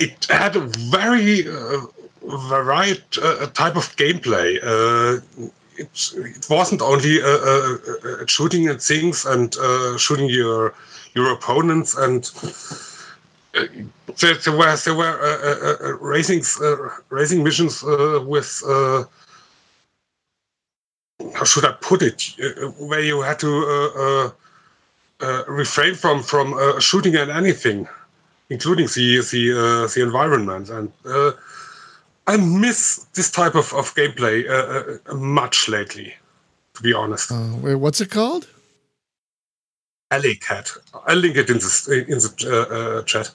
it 0.00 0.26
had 0.30 0.56
a 0.56 0.62
very 0.90 1.48
uh, 1.48 1.82
varied 2.50 3.02
uh, 3.22 3.46
type 3.48 3.76
of 3.76 3.96
gameplay. 3.96 4.58
Uh, 4.62 5.20
it, 5.78 5.90
it 6.16 6.46
wasn't 6.50 6.82
only 6.82 7.22
uh, 7.22 7.26
uh, 7.26 7.78
uh, 8.04 8.26
shooting 8.26 8.68
at 8.68 8.82
things 8.82 9.26
and 9.26 9.56
uh, 9.58 9.98
shooting 9.98 10.28
your 10.30 10.74
your 11.14 11.32
opponents 11.32 11.96
and 11.96 12.30
uh, 13.56 13.64
there, 14.20 14.34
there 14.34 14.56
were 14.56 14.76
there 14.76 14.94
were 14.94 15.18
uh, 15.22 15.86
uh, 15.88 15.88
uh, 15.88 15.98
racing 15.98 16.42
uh, 16.62 16.76
racing 17.10 17.44
missions 17.44 17.84
uh, 17.84 18.22
with 18.26 18.62
uh, 18.68 19.04
how 21.34 21.44
should 21.44 21.64
I 21.64 21.72
put 21.80 22.02
it, 22.02 22.22
uh, 22.42 22.68
where 22.86 23.00
you 23.02 23.22
had 23.22 23.38
to 23.40 23.48
uh, 23.48 24.00
uh, 24.04 24.30
uh, 25.20 25.44
refrain 25.48 25.94
from 25.94 26.22
from 26.22 26.54
uh, 26.54 26.80
shooting 26.80 27.14
at 27.16 27.30
anything, 27.30 27.88
including 28.50 28.86
the 28.86 29.20
the 29.32 29.42
uh, 29.52 29.86
the 29.94 30.02
environment, 30.02 30.68
and 30.70 30.92
uh, 31.06 31.32
I 32.26 32.36
miss 32.36 33.06
this 33.14 33.30
type 33.30 33.54
of 33.54 33.72
of 33.72 33.94
gameplay 33.94 34.44
uh, 34.48 34.98
uh, 35.10 35.14
much 35.16 35.68
lately, 35.68 36.14
to 36.74 36.82
be 36.82 36.92
honest. 36.92 37.32
Uh, 37.32 37.56
wait, 37.62 37.76
what's 37.76 38.00
it 38.00 38.10
called? 38.10 38.46
Alleykat. 40.12 40.76
I'll 41.06 41.16
link 41.16 41.36
it 41.36 41.48
in 41.50 41.58
the 41.58 42.04
in 42.08 42.18
the 42.18 42.32
uh, 42.44 42.74
uh, 42.74 43.02
chat. 43.04 43.30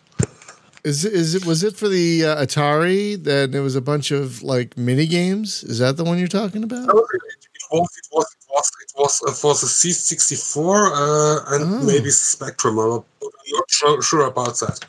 Is 0.83 1.03
it, 1.03 1.13
is 1.13 1.33
it 1.33 1.45
was 1.45 1.63
it 1.63 1.75
for 1.75 1.87
the 1.87 2.25
uh, 2.25 2.45
Atari? 2.45 3.15
That 3.23 3.51
there 3.51 3.63
was 3.63 3.75
a 3.75 3.81
bunch 3.81 4.11
of 4.11 4.43
like 4.43 4.77
mini 4.77 5.07
games. 5.07 5.63
Is 5.63 5.79
that 5.79 5.97
the 5.97 6.03
one 6.03 6.17
you're 6.19 6.27
talking 6.27 6.63
about? 6.63 6.85
No, 6.87 6.99
it, 6.99 7.21
it 7.23 7.63
was 7.71 7.89
it 7.97 8.07
was 8.11 8.25
it 8.39 8.45
was 8.53 8.71
it 8.83 8.93
was 8.99 9.21
uh, 9.27 9.31
for 9.31 9.53
the 9.53 9.65
C64 9.65 10.57
uh, 10.59 11.55
and 11.55 11.63
Oh. 11.63 11.85
maybe 11.85 12.09
Spectrum. 12.11 12.77
I'm 12.77 12.89
not, 12.89 13.05
I'm 13.23 13.29
not 13.53 13.71
sure, 13.71 14.01
sure 14.01 14.25
about 14.27 14.59
that. 14.59 14.85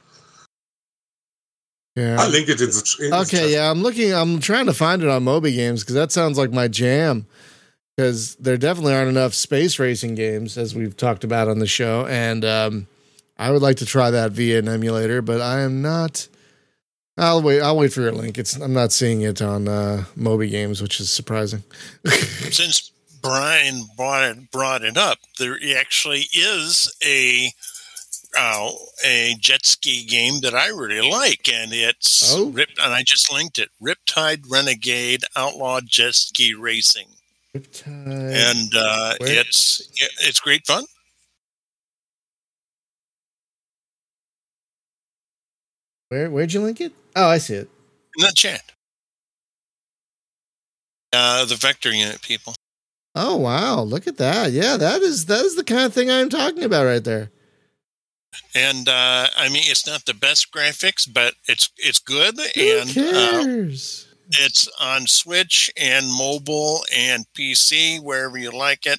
Yeah. 1.97 2.17
I'll 2.21 2.29
link 2.29 2.49
it 2.49 2.61
in 2.61 2.69
the. 2.69 2.97
In 3.01 3.11
the 3.11 3.17
Okay, 3.23 3.39
chat. 3.39 3.49
yeah, 3.51 3.71
I'm 3.71 3.83
looking. 3.83 4.13
I'm 4.13 4.39
trying 4.41 4.67
to 4.67 4.75
find 4.75 5.03
it 5.03 5.09
on 5.09 5.25
Moby 5.25 5.53
Games 5.53 5.83
because 5.83 5.95
that 5.95 6.13
sounds 6.13 6.37
like 6.39 6.53
my 6.53 6.69
jam. 6.69 7.27
Because 7.97 8.35
there 8.37 8.59
definitely 8.59 8.93
aren't 8.93 9.09
enough 9.09 9.33
space 9.33 9.79
racing 9.79 10.15
games, 10.15 10.59
as 10.59 10.75
we've 10.75 10.95
talked 10.95 11.25
about 11.25 11.49
on 11.49 11.59
the 11.61 11.67
show, 11.67 12.07
and 12.07 12.45
um, 12.45 12.87
I 13.39 13.51
would 13.51 13.63
like 13.63 13.77
to 13.77 13.87
try 13.87 14.11
that 14.11 14.33
via 14.33 14.59
an 14.59 14.69
emulator, 14.69 15.23
but 15.23 15.41
I 15.41 15.61
am 15.61 15.81
not. 15.81 16.29
I'll 17.17 17.41
wait. 17.41 17.63
I'll 17.63 17.79
wait 17.79 17.95
for 17.95 18.03
your 18.03 18.13
link. 18.13 18.37
It's. 18.37 18.55
I'm 18.57 18.75
not 18.75 18.93
seeing 18.93 19.23
it 19.23 19.41
on 19.41 19.67
uh, 19.67 20.05
Moby 20.15 20.51
Games, 20.51 20.83
which 20.83 21.01
is 21.01 21.11
surprising. 21.11 21.63
Since 22.07 22.93
Brian 23.23 23.87
brought 23.97 24.25
it, 24.25 24.51
brought 24.51 24.85
it 24.85 24.99
up, 24.99 25.17
there 25.39 25.57
actually 25.79 26.27
is 26.35 26.95
a 27.03 27.51
uh, 28.39 28.71
a 29.05 29.35
jet 29.41 29.65
ski 29.67 30.05
game 30.05 30.41
that 30.43 30.55
I 30.55 30.69
really 30.69 31.11
like, 31.11 31.49
and 31.49 31.73
it's 31.73 32.35
Oh? 32.35 32.51
Rip, 32.51 32.71
and 32.83 32.93
I 32.93 33.03
just 33.03 33.33
linked 33.33 33.59
it. 33.59 33.71
Riptide 33.83 34.45
Renegade 34.51 35.23
Outlaw 35.37 35.81
Jet 35.85 36.15
Ski 36.15 36.55
Racing, 36.55 37.09
Riptide. 37.55 37.87
and 37.87 38.75
uh, 38.77 39.15
it's 39.21 39.89
it's 40.27 40.41
great 40.41 40.67
fun. 40.67 40.85
Where 46.09 46.31
Where'd 46.31 46.53
you 46.53 46.61
link 46.63 46.81
it? 46.81 46.93
Oh, 47.15 47.27
I 47.29 47.39
see 47.39 47.55
it. 47.55 47.69
in 48.19 48.23
the 48.25 48.33
chat. 48.35 48.63
Uh, 51.13 51.45
the 51.45 51.55
vector 51.57 51.91
unit 51.93 52.21
people. 52.23 52.55
Oh 53.15 53.37
wow! 53.37 53.81
Look 53.81 54.07
at 54.07 54.19
that. 54.19 54.53
Yeah, 54.53 54.77
that 54.77 55.01
is 55.03 55.27
that 55.27 55.45
is 55.45 55.57
the 55.57 55.65
kind 55.65 55.85
of 55.87 55.95
thing 55.95 56.11
I'm 56.11 56.29
talking 56.29 56.63
about 56.65 56.85
right 56.85 57.03
there. 57.03 57.31
And 58.55 58.89
uh, 58.89 59.29
I 59.37 59.49
mean, 59.49 59.63
it's 59.67 59.87
not 59.87 60.05
the 60.07 60.15
best 60.15 60.53
graphics, 60.53 61.09
but 61.13 61.35
it's 61.49 61.71
it's 61.77 61.99
good, 61.99 62.37
Who 62.39 62.79
and 62.79 62.97
uh, 62.99 63.45
it's 64.31 64.69
on 64.81 65.07
Switch 65.07 65.71
and 65.77 66.07
mobile 66.19 66.81
and 66.95 67.27
PC 67.33 68.01
wherever 68.03 68.37
you 68.37 68.51
like 68.51 68.85
it. 68.85 68.99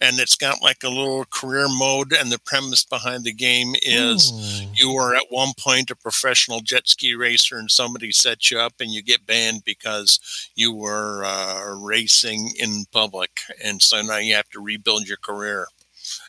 And 0.00 0.20
it's 0.20 0.36
got 0.36 0.62
like 0.62 0.84
a 0.84 0.88
little 0.88 1.24
career 1.24 1.66
mode. 1.68 2.12
And 2.12 2.30
the 2.30 2.38
premise 2.38 2.84
behind 2.84 3.24
the 3.24 3.32
game 3.32 3.74
is 3.82 4.30
Oh. 4.32 4.70
you 4.74 4.92
are 4.96 5.14
at 5.16 5.30
one 5.30 5.52
point 5.58 5.90
a 5.90 5.96
professional 5.96 6.60
jet 6.60 6.88
ski 6.88 7.14
racer, 7.14 7.56
and 7.56 7.70
somebody 7.70 8.12
sets 8.12 8.50
you 8.50 8.58
up, 8.60 8.74
and 8.80 8.92
you 8.92 9.02
get 9.02 9.26
banned 9.26 9.64
because 9.64 10.20
you 10.54 10.72
were 10.72 11.24
uh, 11.24 11.74
racing 11.76 12.52
in 12.58 12.84
public, 12.92 13.40
and 13.62 13.82
so 13.82 14.00
now 14.02 14.18
you 14.18 14.34
have 14.34 14.48
to 14.50 14.60
rebuild 14.60 15.08
your 15.08 15.16
career. 15.16 15.66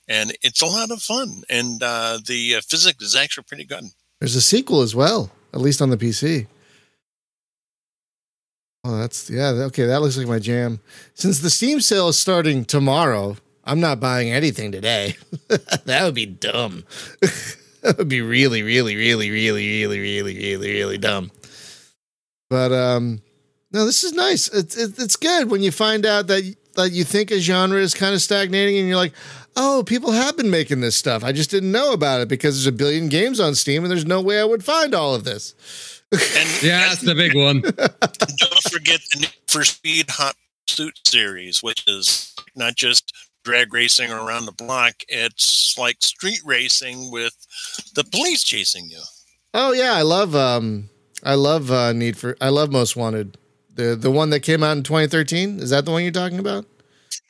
And 0.10 0.36
it's 0.42 0.62
a 0.64 0.66
lot 0.66 0.90
of 0.90 1.02
fun, 1.04 1.44
and 1.50 1.84
uh, 1.84 2.18
the 2.26 2.56
uh, 2.56 2.62
physics 2.68 3.04
is 3.04 3.16
actually 3.16 3.44
pretty 3.44 3.64
good. 3.64 3.84
There's 4.20 4.36
a 4.36 4.42
sequel 4.42 4.82
as 4.82 4.96
well, 4.96 5.32
at 5.54 5.62
least 5.62 5.84
on 5.84 5.92
the 5.92 5.98
PC. 5.98 6.48
Oh, 8.84 8.98
that's 8.98 9.30
yeah. 9.30 9.50
Okay, 9.50 9.86
that 9.86 10.02
looks 10.02 10.18
like 10.18 10.28
my 10.28 10.40
jam. 10.40 10.80
Since 11.14 11.40
the 11.40 11.50
Steam 11.52 11.80
sale 11.80 12.10
is 12.10 12.18
starting 12.18 12.66
tomorrow, 12.66 13.38
I'm 13.64 13.80
not 13.80 14.00
buying 14.00 14.32
anything 14.32 14.72
today. 14.72 15.16
that 15.86 16.02
would 16.04 16.16
be 16.16 16.26
dumb. 16.26 16.86
that 17.82 17.98
would 17.98 18.10
be 18.10 18.22
really, 18.22 18.64
really, 18.64 18.96
really, 18.96 19.30
really, 19.30 19.70
really, 19.70 20.00
really, 20.00 20.38
really, 20.38 20.72
really 20.72 20.98
dumb. 20.98 21.30
But 22.50 22.72
um, 22.72 23.22
no, 23.72 23.86
this 23.86 24.04
is 24.04 24.14
nice. 24.14 24.48
It's 24.48 24.76
it's 24.76 25.18
good 25.18 25.52
when 25.52 25.62
you 25.62 25.72
find 25.72 26.06
out 26.06 26.28
that 26.28 26.56
that 26.80 26.92
you 26.92 27.04
think 27.04 27.32
a 27.32 27.40
genre 27.40 27.80
is 27.80 27.94
kind 27.94 28.14
of 28.14 28.22
stagnating, 28.22 28.78
and 28.78 28.88
you're 28.88 28.98
like, 28.98 29.14
oh, 29.56 29.84
people 29.86 30.12
have 30.12 30.38
been 30.38 30.50
making 30.50 30.82
this 30.82 30.96
stuff. 30.96 31.24
I 31.24 31.32
just 31.32 31.52
didn't 31.52 31.72
know 31.72 31.94
about 31.94 32.22
it 32.22 32.28
because 32.28 32.56
there's 32.56 32.74
a 32.74 32.78
billion 32.78 33.10
games 33.10 33.40
on 33.40 33.56
Steam, 33.56 33.84
and 33.84 33.92
there's 33.92 34.06
no 34.06 34.22
way 34.22 34.40
I 34.40 34.44
would 34.46 34.64
find 34.64 34.94
all 34.94 35.14
of 35.14 35.24
this. 35.24 35.54
And 36.12 36.22
Yeah, 36.64 36.88
that's 36.88 37.02
the 37.02 37.16
big 37.16 37.36
one. 37.36 37.62
don't 37.62 38.64
forget 38.72 39.00
the 39.14 39.20
Need 39.22 39.34
for 39.48 39.64
Speed 39.64 40.10
Hot 40.12 40.36
Pursuit 40.68 41.00
series, 41.06 41.62
which 41.62 41.84
is 41.88 42.34
not 42.56 42.76
just 42.76 43.14
drag 43.44 43.74
racing 43.74 44.12
around 44.12 44.46
the 44.46 44.52
block; 44.52 44.96
it's 45.08 45.78
like 45.78 45.98
street 46.02 46.42
racing 46.46 47.12
with 47.12 47.36
the 47.96 48.04
police 48.04 48.44
chasing 48.44 48.90
you. 48.90 49.02
Oh 49.54 49.72
yeah, 49.74 49.94
I 49.94 50.04
love 50.04 50.36
um 50.36 50.90
I 51.24 51.36
love 51.36 51.72
uh 51.72 51.94
Need 51.94 52.18
for 52.18 52.38
I 52.40 52.50
love 52.50 52.72
Most 52.72 52.96
Wanted. 52.96 53.38
The 53.80 53.96
the 53.96 54.12
one 54.12 54.30
that 54.32 54.42
came 54.42 54.62
out 54.62 54.76
in 54.76 54.84
2013, 54.84 55.60
is 55.60 55.70
that 55.70 55.86
the 55.86 55.92
one 55.92 56.04
you're 56.04 56.12
talking 56.12 56.38
about? 56.40 56.66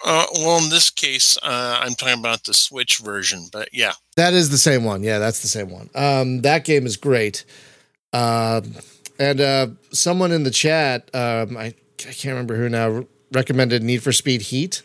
Uh, 0.03 0.25
well, 0.35 0.63
in 0.63 0.69
this 0.69 0.89
case, 0.89 1.37
uh, 1.43 1.79
I'm 1.81 1.93
talking 1.93 2.19
about 2.19 2.43
the 2.45 2.53
Switch 2.53 2.97
version, 2.97 3.49
but 3.51 3.69
yeah, 3.71 3.91
That 4.15 4.33
is 4.33 4.49
the 4.49 4.57
same 4.57 4.83
one. 4.83 5.03
Yeah, 5.03 5.19
that's 5.19 5.41
the 5.41 5.47
same 5.47 5.69
one. 5.69 5.89
Um 5.93 6.41
that 6.41 6.65
game 6.65 6.85
is 6.87 6.97
great. 6.97 7.45
Um 8.13 8.73
and 9.19 9.39
uh 9.39 9.67
someone 9.91 10.31
in 10.31 10.43
the 10.43 10.51
chat 10.51 11.09
um 11.13 11.55
I 11.55 11.65
I 11.65 12.13
can't 12.13 12.33
remember 12.33 12.55
who 12.55 12.67
now 12.69 13.05
recommended 13.31 13.83
Need 13.83 14.01
for 14.01 14.11
Speed 14.11 14.41
Heat 14.41 14.81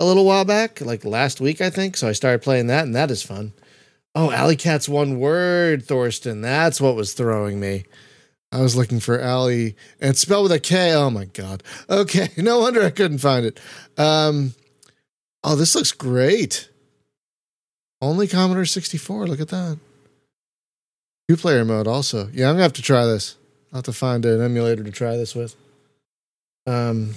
a 0.00 0.04
little 0.04 0.26
while 0.26 0.44
back, 0.44 0.80
like 0.82 1.04
last 1.04 1.40
week 1.40 1.60
I 1.62 1.70
think. 1.70 1.96
So 1.96 2.08
I 2.08 2.12
started 2.12 2.42
playing 2.42 2.66
that 2.66 2.84
and 2.84 2.94
that 2.94 3.10
is 3.10 3.22
fun. 3.22 3.52
Oh, 4.14 4.28
Alleykat's 4.28 4.88
one 4.88 5.18
word, 5.18 5.84
Thurston. 5.86 6.40
That's 6.42 6.80
what 6.80 6.94
was 6.96 7.14
throwing 7.14 7.58
me. 7.60 7.84
I 8.52 8.60
was 8.60 8.76
looking 8.76 8.98
for 8.98 9.20
Alley 9.20 9.76
and 10.00 10.16
spelled 10.16 10.44
with 10.44 10.52
a 10.52 10.58
K. 10.60 10.92
Oh 10.92 11.10
my 11.10 11.26
god. 11.26 11.62
Okay, 11.88 12.28
no 12.36 12.60
wonder 12.60 12.82
I 12.82 12.90
couldn't 12.90 13.18
find 13.18 13.46
it. 13.46 13.60
Um 13.96 14.54
Oh, 15.42 15.56
this 15.56 15.74
looks 15.74 15.92
great. 15.92 16.68
Only 18.02 18.26
Commodore 18.26 18.66
64. 18.66 19.26
Look 19.26 19.40
at 19.40 19.48
that. 19.48 19.78
Two 21.28 21.36
player 21.36 21.64
mode 21.64 21.86
also. 21.86 22.28
Yeah, 22.32 22.48
I'm 22.48 22.54
gonna 22.54 22.64
have 22.64 22.72
to 22.74 22.82
try 22.82 23.04
this. 23.06 23.36
I'll 23.72 23.78
have 23.78 23.84
to 23.84 23.92
find 23.92 24.24
an 24.26 24.40
emulator 24.42 24.82
to 24.82 24.90
try 24.90 25.16
this 25.16 25.34
with. 25.34 25.54
Um 26.66 27.14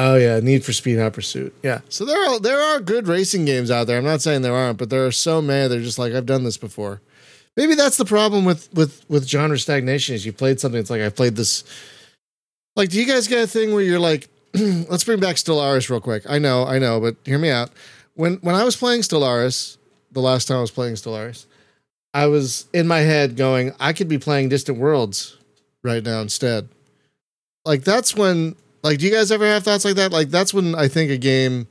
Oh 0.00 0.14
yeah, 0.14 0.38
Need 0.38 0.64
for 0.64 0.72
Speed 0.72 0.98
Hot 1.00 1.12
Pursuit. 1.12 1.52
Yeah. 1.62 1.80
So 1.88 2.04
there 2.04 2.30
are 2.30 2.38
there 2.38 2.60
are 2.60 2.80
good 2.80 3.08
racing 3.08 3.44
games 3.44 3.70
out 3.70 3.88
there. 3.88 3.98
I'm 3.98 4.04
not 4.04 4.22
saying 4.22 4.42
there 4.42 4.54
aren't, 4.54 4.78
but 4.78 4.90
there 4.90 5.04
are 5.04 5.12
so 5.12 5.42
many 5.42 5.68
they're 5.68 5.80
just 5.80 5.98
like 5.98 6.14
I've 6.14 6.24
done 6.24 6.44
this 6.44 6.56
before. 6.56 7.00
Maybe 7.58 7.74
that's 7.74 7.96
the 7.96 8.04
problem 8.04 8.44
with 8.44 8.72
with 8.72 9.04
with 9.10 9.26
genre 9.26 9.58
stagnation 9.58 10.14
is 10.14 10.24
you 10.24 10.32
played 10.32 10.60
something 10.60 10.80
it's 10.80 10.90
like 10.90 11.02
I've 11.02 11.16
played 11.16 11.34
this 11.34 11.64
like 12.76 12.88
do 12.88 13.00
you 13.00 13.04
guys 13.04 13.26
get 13.26 13.42
a 13.42 13.46
thing 13.48 13.74
where 13.74 13.82
you're 13.82 13.98
like 13.98 14.28
let's 14.54 15.02
bring 15.02 15.18
back 15.18 15.34
Stellaris 15.34 15.90
real 15.90 16.00
quick. 16.00 16.22
I 16.28 16.38
know, 16.38 16.64
I 16.64 16.78
know, 16.78 17.00
but 17.00 17.16
hear 17.24 17.36
me 17.36 17.50
out. 17.50 17.70
When 18.14 18.34
when 18.36 18.54
I 18.54 18.62
was 18.62 18.76
playing 18.76 19.00
Stellaris, 19.00 19.76
the 20.12 20.20
last 20.20 20.46
time 20.46 20.58
I 20.58 20.60
was 20.60 20.70
playing 20.70 20.94
Stellaris, 20.94 21.46
I 22.14 22.26
was 22.26 22.66
in 22.72 22.86
my 22.86 23.00
head 23.00 23.36
going, 23.36 23.72
I 23.80 23.92
could 23.92 24.08
be 24.08 24.18
playing 24.18 24.50
Distant 24.50 24.78
Worlds 24.78 25.36
right 25.82 26.04
now 26.04 26.20
instead. 26.20 26.68
Like 27.64 27.82
that's 27.82 28.14
when 28.14 28.54
like 28.84 28.98
do 28.98 29.06
you 29.06 29.12
guys 29.12 29.32
ever 29.32 29.44
have 29.44 29.64
thoughts 29.64 29.84
like 29.84 29.96
that? 29.96 30.12
Like 30.12 30.28
that's 30.28 30.54
when 30.54 30.76
I 30.76 30.86
think 30.86 31.10
a 31.10 31.18
game 31.18 31.66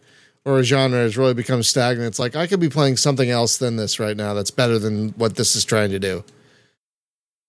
or 0.47 0.59
a 0.59 0.63
genre 0.63 0.99
has 0.99 1.17
really 1.17 1.33
become 1.33 1.61
stagnant. 1.61 2.07
It's 2.07 2.19
like 2.19 2.37
I 2.37 2.47
could 2.47 2.61
be 2.61 2.69
playing 2.69 2.95
something 2.95 3.29
else 3.29 3.57
than 3.57 3.75
this 3.75 3.99
right 3.99 4.15
now 4.15 4.33
that's 4.33 4.49
better 4.49 4.79
than 4.79 5.09
what 5.09 5.35
this 5.35 5.57
is 5.57 5.65
trying 5.65 5.89
to 5.91 5.99
do. 5.99 6.23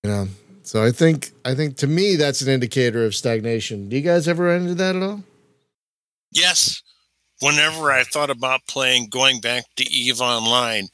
You 0.03 0.11
know. 0.11 0.29
So 0.65 0.83
I 0.83 0.91
think 0.91 1.31
I 1.45 1.55
think 1.55 1.77
to 1.77 1.87
me 1.87 2.17
that's 2.17 2.43
an 2.43 2.49
indicator 2.49 3.05
of 3.05 3.15
stagnation. 3.15 3.89
Do 3.89 3.95
you 3.95 4.03
guys 4.03 4.27
ever 4.27 4.47
run 4.47 4.63
into 4.63 4.75
that 4.75 4.97
at 4.97 5.03
all? 5.03 5.23
yes. 6.33 6.83
Whenever 7.41 7.93
I 7.93 8.03
thought 8.03 8.31
about 8.31 8.67
playing, 8.67 9.11
going 9.11 9.41
back 9.41 9.63
to 9.77 9.89
Eve 9.89 10.21
Online, 10.21 10.89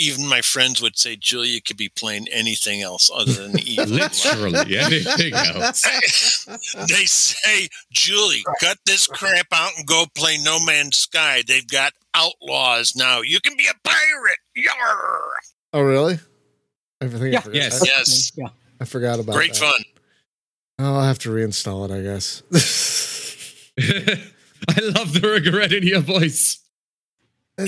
even 0.00 0.26
my 0.28 0.40
friends 0.40 0.80
would 0.82 0.98
say, 0.98 1.16
"Julia 1.16 1.60
could 1.60 1.76
be 1.76 1.88
playing 1.88 2.26
anything 2.32 2.82
else 2.82 3.10
other 3.14 3.32
than 3.32 3.58
Eve." 3.66 3.78
Online." 3.80 3.98
Literally 4.00 4.76
anything 4.78 5.34
else. 5.34 6.46
they 6.88 7.04
say, 7.04 7.68
Julie, 7.92 8.42
cut 8.60 8.78
this 8.86 9.06
crap 9.06 9.46
out 9.52 9.72
and 9.76 9.86
go 9.86 10.06
play 10.14 10.38
No 10.42 10.58
Man's 10.64 10.98
Sky. 10.98 11.42
They've 11.46 11.66
got 11.68 11.92
outlaws 12.14 12.94
now. 12.96 13.20
You 13.20 13.40
can 13.40 13.56
be 13.56 13.66
a 13.66 13.88
pirate. 13.88 14.38
Yarr! 14.56 15.20
Oh, 15.72 15.82
really? 15.82 16.18
Everything. 17.00 17.32
Yeah. 17.32 17.38
I 17.38 17.42
forgot, 17.42 17.54
Yes. 17.56 17.82
I, 17.82 17.86
Yes. 17.86 18.32
Yeah. 18.36 18.48
I 18.80 18.84
forgot 18.84 19.20
about 19.20 19.32
it. 19.32 19.36
Great 19.36 19.52
that. 19.54 19.58
fun. 19.60 19.84
Oh, 20.80 20.94
I'll 20.96 21.02
have 21.02 21.18
to 21.20 21.28
reinstall 21.30 21.84
it, 21.88 21.92
I 21.92 22.00
guess. 22.00 22.42
I 24.68 24.80
love 24.98 25.12
the 25.12 25.28
regret 25.28 25.72
in 25.72 25.82
your 25.84 26.00
voice. 26.00 26.58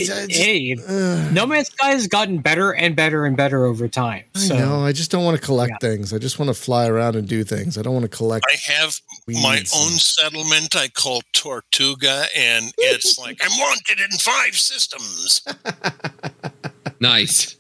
It's- 0.01 0.11
I 0.11 0.27
just- 0.27 0.41
Hey, 0.41 0.77
Ugh. 0.89 1.33
No 1.33 1.47
Man's 1.47 1.69
Sky 1.69 1.91
has 1.91 2.07
gotten 2.09 2.39
better 2.39 2.73
and 2.73 2.95
better 2.97 3.25
and 3.27 3.37
better 3.37 3.65
over 3.67 3.89
time. 3.89 4.25
I 4.35 4.49
know. 4.49 4.85
I 4.85 4.93
just 4.93 5.11
don't 5.11 5.25
want 5.25 5.39
to 5.41 5.45
collect 5.45 5.73
Yeah. 5.83 5.89
things. 5.89 6.13
I 6.13 6.19
just 6.19 6.39
want 6.39 6.49
to 6.49 6.55
fly 6.55 6.87
around 6.87 7.17
and 7.17 7.27
do 7.29 7.45
things. 7.45 7.77
I 7.79 7.83
don't 7.83 7.95
want 7.95 8.05
to 8.11 8.17
collect. 8.17 8.45
I 8.49 8.57
have 8.73 9.01
my 9.29 9.57
weeds 9.57 9.73
own 9.75 9.93
settlement 9.99 10.75
I 10.77 10.89
call 10.89 11.23
Tortuga, 11.33 12.27
and 12.37 12.73
it's 12.79 13.19
like 13.25 13.39
I'm 13.43 13.59
wanted 13.59 14.01
in 14.01 14.19
five 14.19 14.57
systems. 14.57 15.43
Nice. 17.01 17.57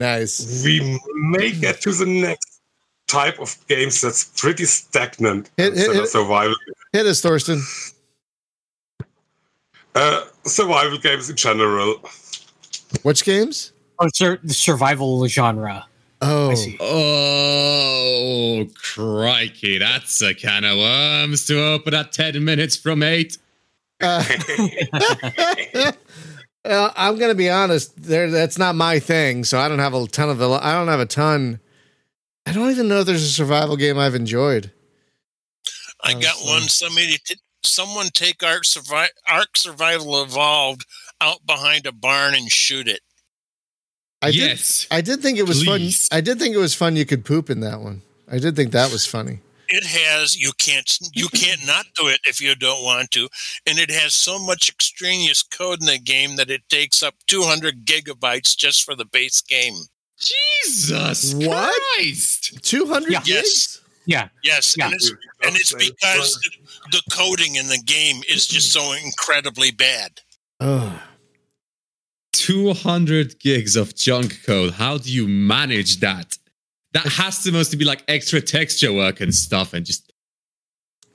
Nice. 0.00 0.62
We 0.64 0.98
may 1.14 1.52
get 1.52 1.80
to 1.82 1.92
the 1.92 2.06
next 2.06 2.60
type 3.06 3.38
of 3.38 3.54
games 3.68 4.00
that's 4.00 4.24
pretty 4.24 4.64
stagnant 4.64 5.50
Hit- 5.56 5.74
hit- 5.74 5.74
instead 5.74 5.94
hit- 5.94 6.02
of 6.04 6.08
survival. 6.08 6.54
Hit 6.92 7.06
us, 7.06 7.20
Thurston. 7.20 7.62
Uh, 9.96 10.24
survival 10.44 10.98
games 10.98 11.28
in 11.30 11.36
general. 11.36 11.96
Which 13.02 13.24
games? 13.24 13.72
oh, 13.98 14.08
sur- 14.14 14.38
the 14.44 14.52
survival 14.54 15.26
genre. 15.26 15.86
Oh, 16.20 16.54
Oh, 16.80 18.66
crikey. 18.74 19.78
That's 19.78 20.20
a 20.22 20.34
can 20.34 20.64
of 20.64 20.76
worms 20.78 21.46
to 21.46 21.62
open 21.62 21.94
at 21.94 22.12
10 22.12 22.44
minutes 22.44 22.76
from 22.76 23.02
8. 23.02 23.38
Uh, 24.02 24.22
uh, 26.64 26.90
I'm 26.96 27.18
gonna 27.18 27.34
be 27.34 27.48
honest. 27.48 28.02
There, 28.02 28.30
that's 28.30 28.58
not 28.58 28.74
my 28.74 28.98
thing. 28.98 29.44
So 29.44 29.58
I 29.58 29.68
don't 29.68 29.78
have 29.78 29.94
a 29.94 30.06
ton 30.06 30.28
of. 30.28 30.36
the. 30.38 30.48
I 30.50 30.72
don't 30.74 30.88
have 30.88 31.00
a 31.00 31.06
ton. 31.06 31.60
I 32.44 32.52
don't 32.52 32.70
even 32.70 32.88
know 32.88 33.00
if 33.00 33.06
there's 33.06 33.22
a 33.22 33.28
survival 33.30 33.76
game 33.76 33.98
I've 33.98 34.14
enjoyed. 34.14 34.70
I 36.04 36.12
got 36.12 36.36
one. 36.44 36.62
Somebody, 36.62 37.18
t- 37.24 37.36
someone 37.66 38.08
take 38.12 38.42
Ark, 38.42 38.64
Survi- 38.64 39.08
Ark 39.28 39.56
Survival 39.56 40.22
Evolved 40.22 40.86
out 41.20 41.46
behind 41.46 41.86
a 41.86 41.92
barn 41.92 42.34
and 42.34 42.50
shoot 42.50 42.88
it. 42.88 43.00
I 44.22 44.30
did. 44.32 44.60
I 44.90 45.00
did 45.02 45.20
think 45.20 45.38
it 45.38 45.46
was 45.46 45.62
Please. 45.62 46.08
fun. 46.08 46.16
I 46.18 46.20
did 46.20 46.38
think 46.38 46.54
it 46.54 46.58
was 46.58 46.74
fun. 46.74 46.96
You 46.96 47.04
could 47.06 47.24
poop 47.24 47.50
in 47.50 47.60
that 47.60 47.80
one. 47.80 48.02
I 48.30 48.38
did 48.38 48.56
think 48.56 48.72
that 48.72 48.90
was 48.90 49.06
funny. 49.06 49.40
It 49.68 49.84
has 49.84 50.36
you 50.36 50.52
can't 50.58 50.90
you 51.12 51.28
can't 51.28 51.64
not 51.66 51.86
do 51.96 52.08
it 52.08 52.20
if 52.24 52.40
you 52.40 52.54
don't 52.54 52.82
want 52.84 53.10
to, 53.12 53.28
and 53.66 53.78
it 53.78 53.90
has 53.90 54.14
so 54.14 54.38
much 54.38 54.68
extraneous 54.68 55.42
code 55.42 55.80
in 55.80 55.86
the 55.86 55.98
game 55.98 56.36
that 56.36 56.50
it 56.50 56.68
takes 56.68 57.02
up 57.02 57.14
200 57.26 57.84
gigabytes 57.84 58.56
just 58.56 58.84
for 58.84 58.94
the 58.94 59.04
base 59.04 59.40
game. 59.42 59.74
Jesus 60.18 61.34
What? 61.34 61.80
Christ. 61.96 62.62
Two 62.62 62.86
hundred 62.86 63.12
Yeah. 63.12 63.20
gigs. 63.22 63.28
Yes. 63.28 63.80
Yeah. 64.06 64.28
Yes, 64.42 64.74
Yeah. 64.78 64.86
and 64.86 64.94
it's 64.94 65.10
and 65.10 65.56
it's 65.56 65.72
because 65.72 66.38
the, 66.90 66.96
the 67.06 67.14
coding 67.14 67.56
in 67.56 67.68
the 67.68 67.78
game 67.84 68.22
is 68.28 68.46
just 68.46 68.72
so 68.72 68.92
incredibly 68.92 69.70
bad. 69.70 70.20
Oh, 70.60 71.00
200 72.32 73.38
gigs 73.40 73.76
of 73.76 73.94
junk 73.94 74.42
code. 74.44 74.72
How 74.74 74.98
do 74.98 75.10
you 75.12 75.26
manage 75.26 76.00
that? 76.00 76.36
That 76.92 77.06
has 77.06 77.42
to 77.44 77.52
mostly 77.52 77.78
be 77.78 77.84
like 77.84 78.02
extra 78.08 78.40
texture 78.40 78.92
work 78.92 79.20
and 79.20 79.34
stuff, 79.34 79.74
and 79.74 79.84
just 79.84 80.12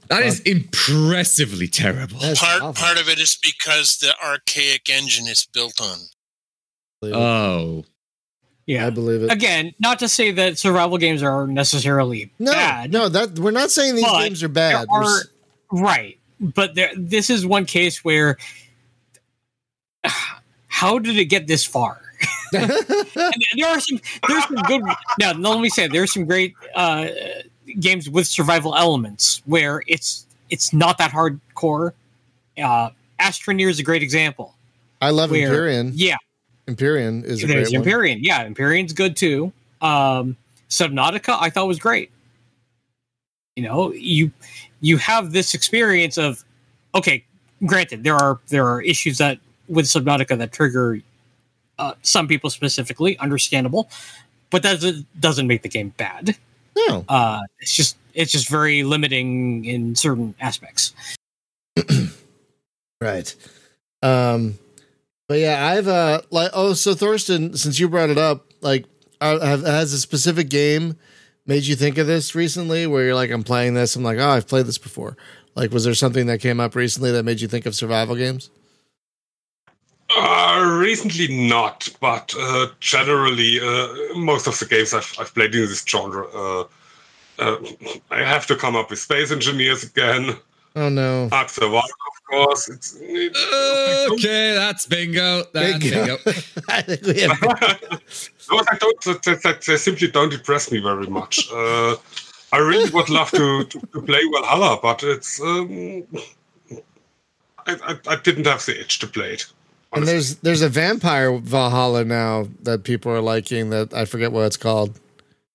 that 0.09 0.23
is 0.23 0.41
impressively 0.41 1.67
terrible. 1.67 2.19
That's 2.19 2.39
part 2.41 2.61
awful. 2.61 2.73
part 2.85 2.99
of 2.99 3.07
it 3.07 3.17
is 3.19 3.37
because 3.41 3.97
the 3.97 4.13
archaic 4.23 4.89
engine 4.89 5.27
is 5.27 5.47
built 5.53 5.79
on. 5.81 5.97
Oh, 7.03 7.85
Yeah. 8.67 8.85
I 8.85 8.89
believe 8.91 9.23
it. 9.23 9.31
Again, 9.31 9.73
not 9.79 9.99
to 9.99 10.07
say 10.09 10.31
that 10.31 10.59
survival 10.59 10.97
games 10.99 11.23
are 11.23 11.47
necessarily 11.47 12.31
No, 12.37 12.51
bad. 12.51 12.91
no, 12.91 13.09
that 13.09 13.39
we're 13.39 13.49
not 13.51 13.71
saying 13.71 13.95
these 13.95 14.05
games 14.05 14.43
are 14.43 14.49
bad. 14.49 14.87
We're 14.87 14.99
are 14.99 15.03
s- 15.21 15.27
right, 15.71 16.17
but 16.39 16.75
there. 16.75 16.91
This 16.95 17.29
is 17.29 17.45
one 17.45 17.65
case 17.65 18.03
where. 18.03 18.37
How 20.67 20.97
did 20.97 21.17
it 21.17 21.25
get 21.25 21.45
this 21.45 21.63
far? 21.63 22.01
and 22.53 22.69
there 23.55 23.67
are 23.67 23.79
some 23.79 23.99
there's 24.27 24.43
some 24.45 24.55
good 24.67 24.81
now 25.19 25.31
let 25.31 25.61
me 25.61 25.69
say 25.69 25.87
there's 25.87 26.11
some 26.13 26.25
great 26.25 26.53
uh 26.75 27.07
games 27.79 28.09
with 28.09 28.27
survival 28.27 28.75
elements 28.75 29.41
where 29.45 29.83
it's 29.87 30.25
it's 30.49 30.73
not 30.73 30.97
that 30.97 31.11
hardcore 31.11 31.93
uh 32.61 32.89
astroneer 33.19 33.69
is 33.69 33.79
a 33.79 33.83
great 33.83 34.03
example 34.03 34.53
I 35.01 35.11
love 35.11 35.31
where 35.31 35.49
Empyrion. 35.49 35.93
yeah 35.95 36.17
Empyrion 36.67 37.23
is 37.23 37.43
a 37.43 37.47
there's 37.47 37.69
great 37.69 37.79
one. 37.79 37.87
empyrion 37.87 38.19
yeah 38.21 38.45
empyrion's 38.45 38.91
good 38.93 39.15
too 39.15 39.53
um 39.81 40.35
subnautica 40.69 41.37
i 41.39 41.49
thought 41.49 41.67
was 41.67 41.79
great 41.79 42.11
you 43.55 43.63
know 43.63 43.93
you 43.93 44.29
you 44.81 44.97
have 44.97 45.31
this 45.31 45.53
experience 45.53 46.17
of 46.17 46.43
okay 46.93 47.23
granted 47.65 48.03
there 48.03 48.15
are 48.15 48.39
there 48.49 48.67
are 48.67 48.81
issues 48.81 49.17
that 49.17 49.39
with 49.67 49.85
subnautica 49.85 50.37
that 50.37 50.51
trigger 50.51 50.99
uh, 51.79 51.93
some 52.01 52.27
people 52.27 52.49
specifically 52.49 53.17
understandable 53.19 53.89
but 54.51 54.61
that 54.63 54.73
doesn't 54.81 55.21
doesn't 55.21 55.47
make 55.47 55.63
the 55.63 55.69
game 55.69 55.93
bad. 55.97 56.37
No, 56.75 57.03
uh 57.09 57.41
it's 57.59 57.73
just 57.73 57.97
it's 58.13 58.31
just 58.31 58.49
very 58.49 58.83
limiting 58.83 59.65
in 59.65 59.95
certain 59.95 60.35
aspects. 60.39 60.93
Right. 63.01 63.35
Um, 64.03 64.59
but 65.27 65.39
yeah, 65.39 65.65
I've 65.65 65.87
uh 65.87 66.21
like 66.29 66.51
oh, 66.53 66.73
so 66.73 66.93
Thurston, 66.93 67.57
since 67.57 67.79
you 67.79 67.89
brought 67.89 68.11
it 68.11 68.19
up, 68.19 68.45
like, 68.61 68.85
uh, 69.19 69.39
have, 69.39 69.63
has 69.63 69.91
a 69.91 69.99
specific 69.99 70.49
game 70.49 70.95
made 71.51 71.65
you 71.65 71.75
think 71.75 71.97
of 71.97 72.07
this 72.07 72.33
recently? 72.33 72.87
Where 72.87 73.03
you're 73.03 73.15
like, 73.15 73.29
I'm 73.29 73.43
playing 73.43 73.73
this, 73.73 73.97
I'm 73.97 74.03
like, 74.03 74.19
oh, 74.19 74.29
I've 74.29 74.47
played 74.47 74.67
this 74.67 74.77
before. 74.77 75.17
Like, 75.53 75.71
was 75.71 75.83
there 75.83 75.93
something 75.93 76.25
that 76.27 76.39
came 76.39 76.61
up 76.61 76.75
recently 76.75 77.11
that 77.11 77.23
made 77.23 77.41
you 77.41 77.49
think 77.49 77.65
of 77.65 77.75
survival 77.75 78.15
games? 78.15 78.49
Uh, 80.15 80.77
recently 80.79 81.27
not, 81.49 81.89
but 81.99 82.33
uh, 82.39 82.67
generally, 82.79 83.59
uh, 83.59 84.15
most 84.15 84.47
of 84.47 84.57
the 84.59 84.65
games 84.65 84.93
I've, 84.93 85.13
I've 85.19 85.33
played 85.33 85.53
in 85.53 85.61
this 85.61 85.83
genre, 85.85 86.25
uh, 86.33 86.63
uh, 87.39 87.57
I 88.09 88.19
have 88.19 88.47
to 88.47 88.55
come 88.55 88.77
up 88.77 88.89
with 88.89 88.99
Space 88.99 89.29
Engineers 89.29 89.83
again. 89.83 90.37
Oh 90.75 90.89
no. 90.89 91.27
Ark 91.31 91.49
Survival, 91.49 91.79
of 91.79 92.23
course. 92.29 92.69
It's, 92.69 92.97
it, 93.01 93.35
okay, 94.13 94.53
that's 94.53 94.85
bingo. 94.85 95.43
That's 95.53 95.79
Bingo. 95.79 96.17
bingo. 96.17 96.17
I 96.69 96.81
think 96.81 97.01
we 97.05 97.19
have. 97.21 97.39
Those 98.49 98.65
I 98.69 98.77
don't, 98.77 99.01
that, 99.01 99.23
that, 99.23 99.43
that 99.43 99.61
they 99.61 99.77
simply 99.77 100.07
don't 100.07 100.33
impress 100.33 100.71
me 100.71 100.79
very 100.79 101.07
much. 101.07 101.51
Uh, 101.51 101.95
I 102.53 102.57
really 102.57 102.89
would 102.91 103.09
love 103.09 103.31
to, 103.31 103.63
to, 103.65 103.79
to 103.79 104.01
play 104.01 104.21
Valheim, 104.33 104.81
but 104.81 105.03
it's 105.03 105.41
um, 105.41 106.05
I, 107.67 107.75
I, 107.93 107.99
I 108.07 108.15
didn't 108.17 108.45
have 108.47 108.65
the 108.65 108.79
itch 108.79 108.99
to 108.99 109.07
play 109.07 109.33
it. 109.33 109.45
And 109.93 110.07
there's 110.07 110.37
there's 110.37 110.61
a 110.61 110.69
vampire 110.69 111.31
Valheim 111.31 112.07
now 112.07 112.47
that 112.63 112.83
people 112.83 113.11
are 113.11 113.21
liking 113.21 113.71
that 113.71 113.93
I 113.93 114.05
forget 114.05 114.31
what 114.31 114.45
it's 114.45 114.57
called. 114.57 114.99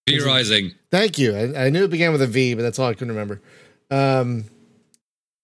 V 0.06 0.20
Rising. 0.20 0.72
Thank 0.90 1.18
you. 1.18 1.34
I, 1.34 1.66
I 1.66 1.70
knew 1.70 1.84
it 1.84 1.90
began 1.90 2.12
with 2.12 2.22
a 2.22 2.26
V, 2.26 2.54
but 2.54 2.62
that's 2.62 2.78
all 2.78 2.88
I 2.88 2.94
couldn't 2.94 3.08
remember. 3.08 3.40
Um, 3.90 4.44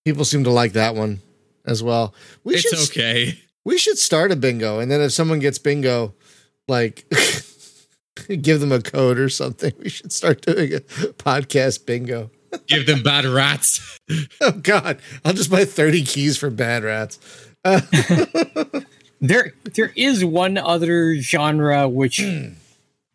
people 0.05 0.25
seem 0.25 0.45
to 0.45 0.51
like 0.51 0.73
that 0.73 0.95
one 0.95 1.21
as 1.65 1.83
well. 1.83 2.15
We 2.45 2.59
should 2.59 2.79
okay. 2.91 3.39
we 3.65 3.79
should 3.79 3.99
start 3.99 4.33
a 4.33 4.37
bingo, 4.37 4.79
and 4.79 4.91
then 4.91 5.01
if 5.01 5.13
someone 5.13 5.39
gets 5.39 5.59
bingo, 5.59 6.15
like 6.69 7.05
give 8.41 8.61
them 8.61 8.73
a 8.73 8.81
code 8.81 9.19
or 9.19 9.29
something. 9.29 9.73
We 9.79 9.89
should 9.89 10.13
start 10.13 10.43
doing 10.43 10.75
a 10.75 10.81
podcast 10.81 11.87
bingo. 11.87 12.31
Give 12.67 12.85
them 12.85 13.03
bad 13.03 13.25
rats. 13.25 13.99
Oh 14.43 14.53
God, 14.53 15.01
I'll 15.25 15.33
just 15.33 15.51
buy 15.51 15.65
thirty 15.65 16.03
keys 16.03 16.37
for 16.37 16.51
bad 16.51 16.85
rats. 16.85 17.19
Uh, 17.65 17.81
there 19.23 19.55
there 19.75 19.93
is 19.97 20.23
one 20.23 20.59
other 20.59 21.17
genre 21.17 21.89
which 21.89 22.21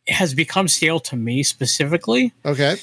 has 0.08 0.34
become 0.34 0.68
stale 0.68 1.00
to 1.02 1.16
me 1.16 1.44
specifically 1.44 2.34
okay, 2.46 2.78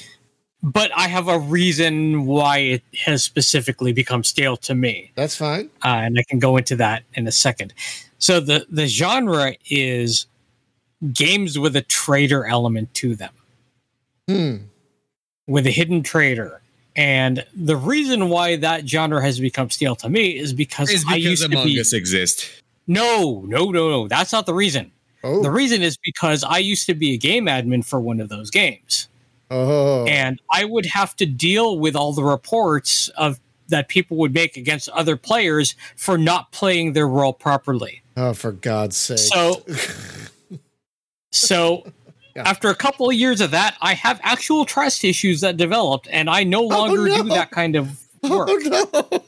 but 0.65 0.91
i 0.97 1.07
have 1.07 1.27
a 1.27 1.37
reason 1.39 2.25
why 2.25 2.57
it 2.57 2.83
has 3.05 3.23
specifically 3.23 3.93
become 3.93 4.23
stale 4.23 4.57
to 4.57 4.73
me 4.75 5.11
that's 5.15 5.35
fine. 5.37 5.69
uh, 5.85 6.01
and 6.03 6.17
i 6.19 6.23
can 6.29 6.39
go 6.39 6.57
into 6.57 6.75
that 6.75 7.03
in 7.13 7.27
a 7.27 7.31
second 7.31 7.73
so 8.17 8.39
the 8.39 8.65
the 8.69 8.87
genre 8.87 9.53
is 9.69 10.25
games 11.13 11.59
with 11.59 11.75
a 11.75 11.81
traitor 11.83 12.45
element 12.45 12.93
to 12.95 13.15
them 13.15 13.31
Hmm. 14.27 14.55
with 15.47 15.67
a 15.67 15.71
hidden 15.71 16.01
traitor 16.01 16.61
and 16.95 17.45
the 17.55 17.75
reason 17.77 18.29
why 18.29 18.55
that 18.55 18.87
genre 18.89 19.21
has 19.21 19.39
become 19.39 19.69
stale 19.69 19.95
to 19.97 20.09
me 20.09 20.37
is 20.37 20.51
because 20.53 20.89
It's 20.89 21.05
I 21.07 21.15
because 21.17 21.23
used 21.29 21.41
to 21.43 21.57
Among 21.57 21.65
be 21.67 21.79
Us 21.79 21.91
exist. 21.93 22.49
no, 22.87 23.43
no, 23.47 23.65
no, 23.69 23.89
no. 23.89 24.07
That's 24.07 24.31
not 24.31 24.45
the 24.45 24.53
reason. 24.53 24.91
Oh, 25.21 25.43
The 25.43 25.51
reason 25.51 25.81
is 25.83 25.97
because 25.97 26.43
I 26.45 26.59
used 26.59 26.85
to 26.85 26.93
be 26.93 27.13
a 27.13 27.17
game 27.17 27.47
admin 27.47 27.83
for 27.85 27.99
one 27.99 28.21
of 28.21 28.29
those 28.29 28.49
games, 28.49 29.09
oh, 29.51 30.05
and 30.05 30.41
I 30.51 30.65
would 30.65 30.85
have 30.87 31.15
to 31.17 31.25
deal 31.25 31.79
with 31.79 31.95
all 31.95 32.13
the 32.13 32.23
reports 32.23 33.09
of 33.09 33.39
that 33.67 33.87
people 33.87 34.17
would 34.17 34.33
make 34.33 34.57
against 34.57 34.89
other 34.89 35.15
players 35.17 35.75
for 35.95 36.17
not 36.17 36.51
playing 36.51 36.93
their 36.93 37.07
role 37.07 37.33
properly. 37.33 38.01
oh, 38.17 38.33
for 38.33 38.51
God's 38.51 38.97
sake! 38.97 39.17
So, 39.19 39.63
So 41.31 41.83
Yeah. 42.35 42.43
after 42.45 42.69
a 42.69 42.75
couple 42.75 43.09
of 43.09 43.15
years 43.15 43.41
of 43.41 43.51
that, 43.51 43.75
I 43.81 43.93
have 43.93 44.19
actual 44.23 44.65
trust 44.65 45.03
issues 45.03 45.41
that 45.41 45.57
developed, 45.57 46.07
and 46.11 46.29
I 46.29 46.43
no 46.43 46.63
oh, 46.63 46.67
longer 46.67 47.07
no. 47.07 47.23
do 47.23 47.29
that 47.29 47.51
kind 47.51 47.75
of 47.75 48.04
work. 48.29 48.49
Oh 48.51 49.21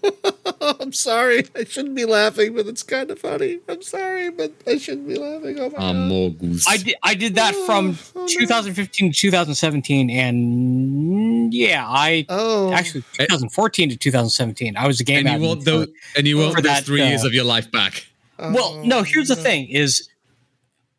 no! 0.61 0.73
I'm 0.79 0.91
sorry. 0.93 1.45
I 1.55 1.63
shouldn't 1.63 1.95
be 1.95 2.05
laughing, 2.05 2.55
but 2.55 2.65
it's 2.67 2.83
kind 2.83 3.09
of 3.11 3.19
funny. 3.19 3.59
I'm 3.69 3.81
sorry, 3.81 4.29
but 4.31 4.51
I 4.65 4.77
shouldn't 4.77 5.07
be 5.07 5.15
laughing. 5.15 5.59
Oh 5.59 5.69
my 5.69 5.77
god! 5.77 5.95
Amogus. 5.95 6.65
I 6.67 6.77
did, 6.77 6.95
I 7.03 7.13
did 7.15 7.35
that 7.35 7.55
from 7.65 7.97
Oh, 8.15 8.21
no. 8.21 8.27
2015 8.27 9.11
to 9.13 9.17
2017, 9.17 10.09
and 10.09 11.53
yeah, 11.53 11.85
I 11.87 12.25
Oh, 12.29 12.71
actually 12.73 13.03
2014 13.13 13.89
to 13.89 13.97
2017. 13.97 14.75
I 14.77 14.87
was 14.87 14.99
a 14.99 15.03
game 15.03 15.25
and 15.27 15.29
you 15.29 15.33
admin 15.45 15.47
want 15.47 15.59
for- 15.63 15.65
those, 15.71 15.87
and 16.15 16.27
you 16.27 16.37
want 16.37 16.55
those 16.55 16.63
that, 16.63 16.83
three 16.85 17.03
years 17.03 17.23
uh, 17.23 17.27
of 17.27 17.33
your 17.33 17.45
life 17.45 17.71
back. 17.71 18.05
Well, 18.39 18.83
no. 18.83 19.03
Here's 19.03 19.29
the 19.29 19.35
thing: 19.35 19.67
is 19.69 20.09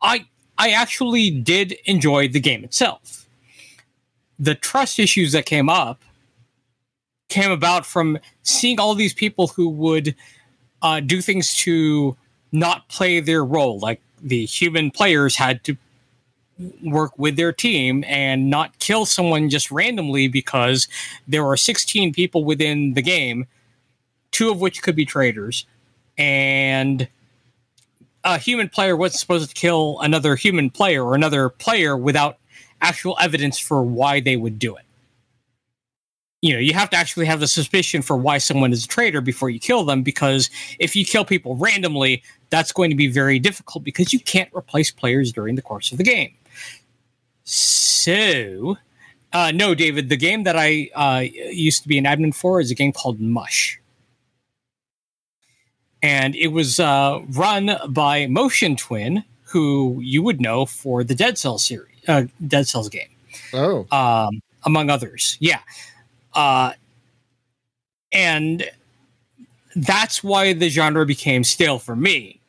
I 0.01 0.25
I 0.57 0.71
actually 0.71 1.29
did 1.31 1.77
enjoy 1.85 2.27
the 2.27 2.39
game 2.39 2.63
itself. 2.63 3.27
The 4.37 4.55
trust 4.55 4.99
issues 4.99 5.31
that 5.33 5.45
came 5.45 5.69
up 5.69 6.01
came 7.29 7.51
about 7.51 7.85
from 7.85 8.19
seeing 8.43 8.79
all 8.79 8.95
these 8.95 9.13
people 9.13 9.47
who 9.47 9.69
would 9.69 10.15
uh, 10.81 10.99
do 10.99 11.21
things 11.21 11.55
to 11.55 12.17
not 12.51 12.87
play 12.89 13.19
their 13.19 13.45
role, 13.45 13.79
like 13.79 14.01
the 14.21 14.45
human 14.45 14.91
players 14.91 15.35
had 15.35 15.63
to 15.63 15.77
work 16.83 17.17
with 17.17 17.37
their 17.37 17.53
team 17.53 18.03
and 18.07 18.49
not 18.49 18.77
kill 18.79 19.05
someone 19.05 19.49
just 19.49 19.71
randomly 19.71 20.27
because 20.27 20.87
there 21.27 21.45
are 21.45 21.55
16 21.55 22.13
people 22.13 22.43
within 22.43 22.93
the 22.93 23.01
game, 23.01 23.45
two 24.31 24.49
of 24.49 24.59
which 24.59 24.81
could 24.81 24.95
be 24.95 25.05
traitors, 25.05 25.65
and 26.17 27.07
a 28.23 28.37
human 28.37 28.67
player 28.67 28.97
wasn't 28.97 29.19
supposed 29.19 29.49
to 29.49 29.55
kill 29.55 29.99
another 30.01 30.35
human 30.35 30.69
player 30.69 31.05
or 31.05 31.15
another 31.15 31.47
player 31.49 31.95
without 31.95 32.37
actual 32.81 33.17
evidence 33.21 33.57
for 33.57 33.81
why 33.81 34.19
they 34.19 34.35
would 34.35 34.59
do 34.59 34.75
it. 34.75 34.83
You 36.41 36.53
know, 36.53 36.59
you 36.59 36.73
have 36.73 36.89
to 36.91 36.97
actually 36.97 37.25
have 37.25 37.41
the 37.41 37.47
suspicion 37.47 38.01
for 38.01 38.15
why 38.15 38.37
someone 38.37 38.71
is 38.71 38.85
a 38.85 38.87
traitor 38.87 39.19
before 39.19 39.49
you 39.49 39.59
kill 39.59 39.83
them, 39.83 40.03
because 40.03 40.49
if 40.79 40.95
you 40.95 41.05
kill 41.05 41.25
people 41.25 41.55
randomly, 41.57 42.23
that's 42.49 42.71
going 42.71 42.89
to 42.89 42.95
be 42.95 43.07
very 43.07 43.39
difficult 43.39 43.83
because 43.83 44.13
you 44.13 44.19
can't 44.19 44.49
replace 44.55 44.89
players 44.89 45.33
during 45.33 45.55
the 45.55 45.61
course 45.61 45.91
of 45.91 45.97
the 45.97 46.03
game. 46.03 46.33
So, 47.43 48.77
uh, 49.33 49.51
no, 49.53 49.75
David, 49.75 50.07
the 50.07 50.17
game 50.17 50.43
that 50.43 50.55
I 50.55 50.89
uh, 50.95 51.25
used 51.51 51.83
to 51.83 51.89
be 51.89 51.97
an 51.97 52.05
admin 52.05 52.33
for 52.33 52.61
is 52.61 52.71
a 52.71 52.75
game 52.75 52.93
called 52.93 53.19
Mush 53.19 53.79
and 56.01 56.35
it 56.35 56.47
was 56.47 56.79
uh, 56.79 57.19
run 57.31 57.77
by 57.89 58.27
Motion 58.27 58.75
Twin, 58.75 59.23
who 59.43 59.99
you 60.01 60.23
would 60.23 60.39
know 60.39 60.65
for 60.65 61.03
the 61.03 61.15
Dead 61.15 61.37
Cells 61.37 61.65
series, 61.65 61.97
uh, 62.07 62.23
Dead 62.45 62.67
Cells 62.67 62.89
game, 62.89 63.09
oh, 63.53 63.85
um, 63.91 64.41
among 64.63 64.89
others. 64.89 65.37
Yeah, 65.39 65.59
uh, 66.39 66.71
and 68.13 68.63
that's 69.75 70.23
why 70.23 70.53
the 70.53 70.69
genre 70.69 71.05
became 71.05 71.43
stale 71.43 71.79
for 71.79 71.97
me, 71.97 72.39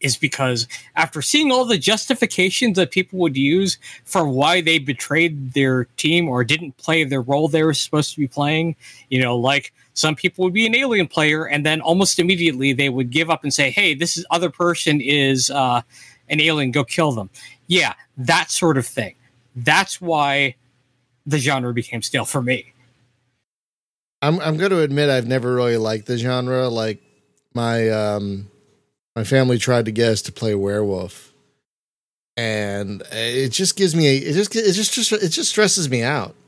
is 0.00 0.16
because 0.16 0.66
after 0.96 1.20
seeing 1.20 1.52
all 1.52 1.66
the 1.66 1.76
justifications 1.76 2.76
that 2.78 2.90
people 2.90 3.18
would 3.18 3.36
use 3.36 3.76
for 4.04 4.26
why 4.26 4.62
they 4.62 4.78
betrayed 4.78 5.52
their 5.52 5.84
team 5.98 6.26
or 6.26 6.42
didn't 6.42 6.78
play 6.78 7.04
the 7.04 7.20
role 7.20 7.48
they 7.48 7.62
were 7.62 7.74
supposed 7.74 8.14
to 8.14 8.18
be 8.18 8.26
playing, 8.26 8.74
you 9.10 9.20
know, 9.20 9.36
like 9.36 9.74
some 9.92 10.14
people 10.16 10.42
would 10.44 10.54
be 10.54 10.66
an 10.66 10.74
alien 10.74 11.06
player 11.06 11.46
and 11.46 11.66
then 11.66 11.82
almost 11.82 12.18
immediately 12.18 12.72
they 12.72 12.88
would 12.88 13.10
give 13.10 13.28
up 13.28 13.42
and 13.42 13.52
say, 13.52 13.70
"Hey, 13.70 13.92
this 13.92 14.16
is 14.16 14.24
other 14.30 14.48
person 14.48 15.02
is 15.02 15.50
uh, 15.50 15.82
an 16.30 16.40
alien. 16.40 16.70
Go 16.70 16.82
kill 16.82 17.12
them." 17.12 17.28
Yeah, 17.66 17.92
that 18.16 18.50
sort 18.50 18.78
of 18.78 18.86
thing. 18.86 19.16
That's 19.54 20.00
why 20.00 20.54
the 21.26 21.36
genre 21.36 21.74
became 21.74 22.00
stale 22.00 22.24
for 22.24 22.40
me. 22.40 22.72
I'm 24.22 24.40
I'm 24.40 24.56
going 24.56 24.70
to 24.70 24.80
admit 24.80 25.10
I've 25.10 25.26
never 25.26 25.54
really 25.54 25.76
liked 25.76 26.06
the 26.06 26.18
genre. 26.18 26.68
Like 26.68 27.00
my 27.54 27.88
um 27.90 28.50
my 29.14 29.24
family 29.24 29.58
tried 29.58 29.84
to 29.86 29.92
get 29.92 30.12
us 30.12 30.22
to 30.22 30.32
play 30.32 30.54
werewolf, 30.54 31.32
and 32.36 33.02
it 33.12 33.50
just 33.50 33.76
gives 33.76 33.94
me 33.94 34.06
a, 34.06 34.16
it 34.16 34.32
just 34.34 34.54
it 34.54 34.72
just 34.72 34.92
just 34.92 35.12
it 35.12 35.28
just 35.28 35.50
stresses 35.50 35.88
me 35.88 36.02
out. 36.02 36.34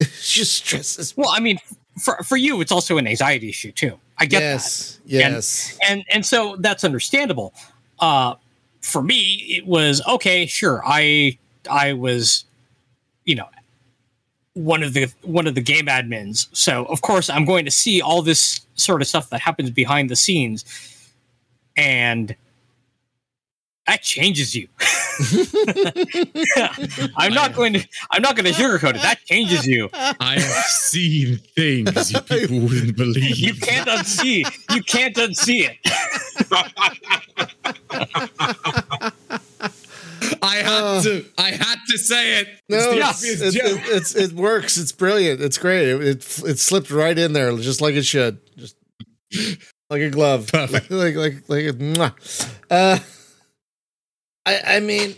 It 0.00 0.10
just 0.20 0.56
stresses. 0.56 1.16
Me. 1.16 1.22
Well, 1.22 1.32
I 1.32 1.38
mean, 1.38 1.58
for 2.02 2.16
for 2.24 2.36
you, 2.36 2.60
it's 2.60 2.72
also 2.72 2.98
an 2.98 3.06
anxiety 3.06 3.48
issue 3.48 3.72
too. 3.72 3.98
I 4.18 4.26
get 4.26 4.40
that. 4.40 4.44
yes, 4.44 5.00
yes. 5.04 5.78
and 5.88 6.04
and 6.10 6.26
so 6.26 6.56
that's 6.58 6.82
understandable. 6.84 7.54
Uh, 7.98 8.34
for 8.80 9.02
me, 9.02 9.20
it 9.48 9.66
was 9.66 10.02
okay. 10.08 10.46
Sure, 10.46 10.82
I 10.84 11.38
I 11.70 11.92
was, 11.92 12.44
you 13.24 13.36
know, 13.36 13.48
one 14.54 14.82
of 14.82 14.92
the 14.92 15.12
one 15.22 15.46
of 15.46 15.54
the 15.54 15.60
game 15.60 15.86
admins. 15.86 16.48
So 16.52 16.84
of 16.86 17.02
course, 17.02 17.30
I'm 17.30 17.44
going 17.44 17.64
to 17.64 17.70
see 17.70 18.02
all 18.02 18.22
this 18.22 18.60
sort 18.74 19.00
of 19.00 19.08
stuff 19.08 19.30
that 19.30 19.40
happens 19.40 19.70
behind 19.70 20.10
the 20.10 20.16
scenes, 20.16 20.64
and 21.76 22.34
that 23.86 24.02
changes 24.02 24.54
you. 24.54 24.68
I'm 27.16 27.34
not 27.34 27.54
going 27.54 27.72
to. 27.74 27.86
I'm 28.10 28.22
not 28.22 28.36
going 28.36 28.46
to 28.46 28.52
sugarcoat 28.52 28.94
it. 28.96 29.02
That 29.02 29.24
changes 29.24 29.66
you. 29.66 29.88
I 29.92 30.38
have 30.38 30.64
seen 30.64 31.38
things 31.56 32.12
you 32.12 32.20
people 32.20 32.60
wouldn't 32.60 32.96
believe. 32.96 33.38
You 33.38 33.54
can't 33.54 33.88
unsee. 33.88 34.44
You 34.74 34.82
can't 34.82 35.16
unsee 35.16 35.68
it. 35.68 35.78
I 40.42 40.56
had 40.56 41.02
to. 41.04 41.24
I 41.38 41.50
had 41.52 41.78
to 41.88 41.98
say 41.98 42.40
it. 42.40 42.48
No, 42.68 42.90
It's 42.92 43.20
the 43.20 43.46
it's, 43.46 43.56
it, 43.56 43.62
it's 43.86 44.14
it 44.16 44.32
works. 44.32 44.76
It's 44.76 44.92
brilliant. 44.92 45.40
It's 45.40 45.56
great. 45.56 45.88
It, 45.88 46.00
it 46.02 46.38
it 46.44 46.58
slipped 46.58 46.90
right 46.90 47.16
in 47.16 47.32
there, 47.32 47.56
just 47.58 47.80
like 47.80 47.94
it 47.94 48.04
should, 48.04 48.40
just 48.56 48.76
like 49.88 50.02
a 50.02 50.10
glove. 50.10 50.48
Perfect. 50.52 50.90
like 50.90 51.14
like 51.14 51.48
like 51.48 51.64
a. 51.64 52.14
Uh, 52.70 52.98
I 54.44 54.60
I 54.76 54.80
mean, 54.80 55.14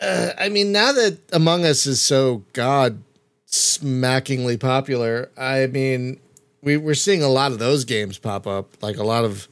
uh, 0.00 0.30
I 0.38 0.48
mean, 0.48 0.70
now 0.70 0.92
that 0.92 1.18
Among 1.32 1.64
Us 1.64 1.86
is 1.86 2.00
so 2.00 2.44
god 2.52 3.02
smackingly 3.48 4.60
popular, 4.60 5.30
I 5.36 5.66
mean, 5.66 6.20
we 6.62 6.76
we're 6.76 6.94
seeing 6.94 7.22
a 7.22 7.28
lot 7.28 7.50
of 7.50 7.58
those 7.58 7.84
games 7.84 8.16
pop 8.18 8.46
up, 8.46 8.80
like 8.82 8.96
a 8.96 9.04
lot 9.04 9.24
of 9.24 9.48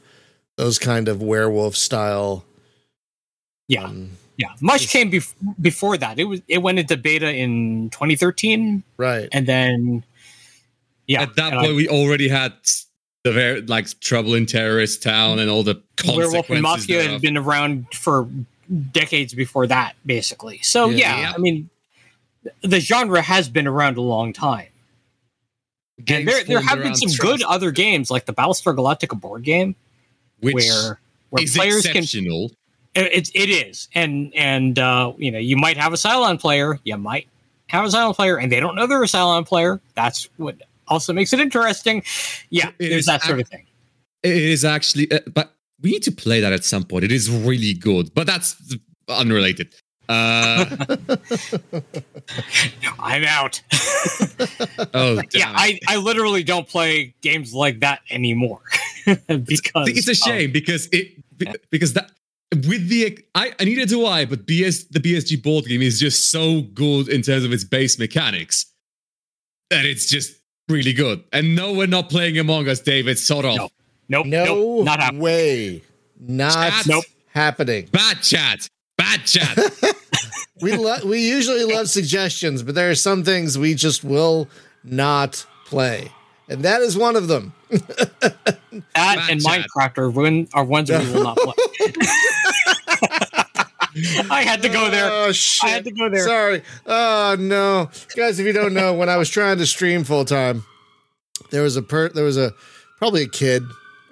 those 0.55 0.79
kind 0.79 1.07
of 1.09 1.21
werewolf 1.21 1.75
style. 1.75 2.45
Yeah. 3.67 3.83
um, 3.83 4.11
Yeah, 4.37 4.49
Mush 4.61 4.85
came 4.91 5.11
bef- 5.11 5.33
before 5.59 5.97
that. 5.97 6.19
It 6.19 6.25
was 6.25 6.41
it 6.47 6.59
went 6.59 6.77
into 6.79 6.95
beta 6.95 7.33
in 7.33 7.89
2013, 7.89 8.83
right. 8.97 9.27
and 9.31 9.47
then 9.47 10.03
yeah, 11.07 11.23
At 11.23 11.35
that 11.35 11.53
point, 11.53 11.71
I- 11.71 11.73
we 11.73 11.87
already 11.89 12.27
had 12.27 12.53
the 13.23 13.31
very 13.31 13.61
like 13.61 13.99
trouble 13.99 14.35
in 14.35 14.45
terrorist 14.45 15.01
town 15.01 15.39
and 15.39 15.49
all 15.49 15.63
the 15.63 15.81
Werewolf 16.05 16.49
and 16.51 16.61
consequences 16.61 16.61
Mafia 16.63 16.97
thereof. 16.97 17.11
had 17.13 17.21
been 17.21 17.37
around 17.37 17.87
for 17.93 18.29
decades 18.91 19.33
before 19.33 19.65
that, 19.67 19.95
basically. 20.05 20.59
So 20.61 20.89
Yeah. 20.89 20.97
yeah, 20.97 21.19
Yeah. 21.21 21.33
I 21.33 21.37
mean, 21.39 21.69
the 22.61 22.79
genre 22.79 23.21
has 23.21 23.49
been 23.49 23.65
around 23.67 23.97
a 23.97 24.01
long 24.01 24.33
time. 24.33 24.67
And 26.07 26.27
there 26.27 26.43
there 26.43 26.61
have 26.61 26.77
been 26.83 26.93
some 26.95 27.09
trust, 27.09 27.21
good 27.21 27.43
other 27.43 27.71
games, 27.71 28.11
like 28.11 28.25
the 28.25 28.33
Battlestar 28.33 28.75
Galactica 28.75 29.19
board 29.19 29.43
game, 29.43 29.75
which 30.41 30.53
where 30.53 30.99
where 31.31 31.43
is 31.43 31.55
players 31.55 31.87
can 31.87 31.97
exceptional. 31.97 32.51
It, 33.05 33.31
it 33.33 33.49
is. 33.49 33.87
And 33.93 34.33
and 34.35 34.79
uh 34.79 35.13
you 35.17 35.31
know 35.31 35.39
you 35.39 35.57
might 35.57 35.77
have 35.77 35.93
a 35.93 35.97
Cylon 35.97 36.39
player. 36.39 36.79
You 36.83 36.97
might 36.97 37.27
have 37.67 37.85
a 37.85 37.87
Cylon 37.89 38.15
player 38.15 38.37
and 38.37 38.51
they 38.51 38.59
don't 38.59 38.75
know 38.75 38.87
they're 38.87 39.03
a 39.03 39.07
Cylon 39.07 39.45
player. 39.45 39.79
That's 39.95 40.29
what 40.37 40.55
also 40.87 41.13
makes 41.13 41.33
it 41.33 41.39
interesting. 41.39 42.03
Yeah 42.49 42.69
It 42.79 42.89
there's 42.89 43.05
that 43.05 43.23
sort 43.23 43.39
of 43.39 43.47
thing. 43.47 43.65
It 44.23 44.35
is 44.35 44.65
actually, 44.65 45.11
uh, 45.11 45.19
but 45.33 45.53
we 45.81 45.91
need 45.91 46.03
to 46.03 46.11
play 46.11 46.41
that 46.41 46.51
at 46.51 46.65
some 46.65 46.83
point. 46.83 47.03
It 47.03 47.11
is 47.11 47.29
really 47.29 47.73
good, 47.75 48.13
but 48.15 48.25
that's 48.25 48.55
unrelated. 49.07 49.73
Uh, 50.09 50.65
i'm 52.99 53.23
out. 53.25 53.61
Oh, 54.93 55.21
yeah 55.33 55.51
i 55.55 55.79
i 55.87 55.97
literally 55.97 56.43
don't 56.43 56.67
play 56.67 57.13
games 57.21 57.53
like 57.53 57.79
that 57.81 58.01
anymore. 58.09 58.61
Because 59.05 59.87
it's 59.89 60.07
a 60.07 60.15
shame 60.15 60.51
because 60.51 60.87
it 60.91 61.15
be- 61.37 61.53
because 61.69 61.93
that 61.93 62.11
with 62.53 62.87
the 62.89 63.19
I, 63.35 63.53
I 63.59 63.65
neither 63.65 63.85
do 63.85 64.05
I, 64.05 64.25
but 64.25 64.45
BS 64.45 64.89
the 64.89 64.99
BSG 64.99 65.41
board 65.43 65.65
game 65.65 65.81
is 65.81 65.99
just 65.99 66.31
so 66.31 66.61
good 66.61 67.09
in 67.09 67.21
terms 67.21 67.43
of 67.43 67.51
its 67.51 67.63
base 67.63 67.99
mechanics 67.99 68.65
that 69.69 69.85
it's 69.85 70.07
just 70.07 70.35
really 70.69 70.93
good. 70.93 71.23
And 71.33 71.55
no, 71.55 71.73
we're 71.73 71.87
not 71.87 72.09
playing 72.09 72.37
Among 72.37 72.67
Us, 72.69 72.79
David. 72.79 73.19
Sort 73.19 73.45
of 73.45 73.55
No. 73.57 73.69
nope 74.09 74.25
No 74.27 74.45
nope, 74.45 74.85
not 74.85 74.99
happening 74.99 75.21
way. 75.21 75.83
Not 76.19 76.53
Chat. 76.53 76.87
Nope. 76.87 77.05
happening. 77.33 77.87
bad 77.91 78.21
chat, 78.21 78.67
bad 78.97 79.25
chat. 79.25 79.57
We 80.59 80.75
lo- 80.75 81.05
we 81.05 81.19
usually 81.21 81.65
love 81.71 81.87
suggestions, 81.87 82.63
but 82.63 82.73
there 82.73 82.89
are 82.89 82.95
some 82.95 83.23
things 83.23 83.59
we 83.59 83.75
just 83.75 84.03
will 84.03 84.47
not 84.83 85.45
play, 85.67 86.11
and 86.49 86.63
that 86.63 86.81
is 86.81 86.97
one 86.97 87.15
of 87.15 87.27
them. 87.27 87.53
that 87.69 88.57
and 89.29 89.39
chat. 89.39 89.67
minecraft 89.67 89.99
are, 89.99 90.09
one, 90.09 90.47
are 90.55 90.63
ones 90.63 90.89
we 90.89 90.97
will 90.97 91.21
not 91.21 91.37
play 91.77 91.93
I 94.29 94.43
had 94.43 94.61
to 94.63 94.69
go 94.69 94.89
there. 94.89 95.09
Oh 95.11 95.31
shit! 95.31 95.69
I 95.69 95.73
had 95.73 95.83
to 95.85 95.91
go 95.91 96.09
there. 96.09 96.25
Sorry. 96.25 96.61
Oh 96.85 97.35
no, 97.39 97.89
guys! 98.15 98.39
If 98.39 98.45
you 98.45 98.53
don't 98.53 98.73
know, 98.73 98.93
when 98.93 99.09
I 99.09 99.17
was 99.17 99.29
trying 99.29 99.57
to 99.57 99.65
stream 99.65 100.03
full 100.03 100.25
time, 100.25 100.63
there 101.51 101.61
was 101.61 101.75
a 101.75 101.81
per 101.81 102.09
there 102.09 102.23
was 102.23 102.37
a 102.37 102.53
probably 102.97 103.23
a 103.23 103.27
kid, 103.29 103.63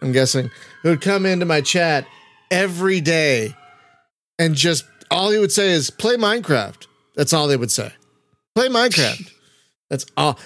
I'm 0.01 0.11
guessing, 0.11 0.51
who 0.83 0.89
would 0.89 1.01
come 1.01 1.25
into 1.25 1.45
my 1.45 1.61
chat 1.61 2.07
every 2.51 3.01
day 3.01 3.55
and 4.39 4.55
just 4.55 4.85
all 5.11 5.31
he 5.31 5.39
would 5.39 5.51
say 5.51 5.71
is 5.71 5.89
play 5.89 6.15
Minecraft. 6.15 6.87
That's 7.15 7.33
all 7.33 7.47
they 7.47 7.57
would 7.57 7.71
say. 7.71 7.91
Play 8.53 8.67
Minecraft. 8.67 9.31
That's 9.89 10.05
all. 10.17 10.39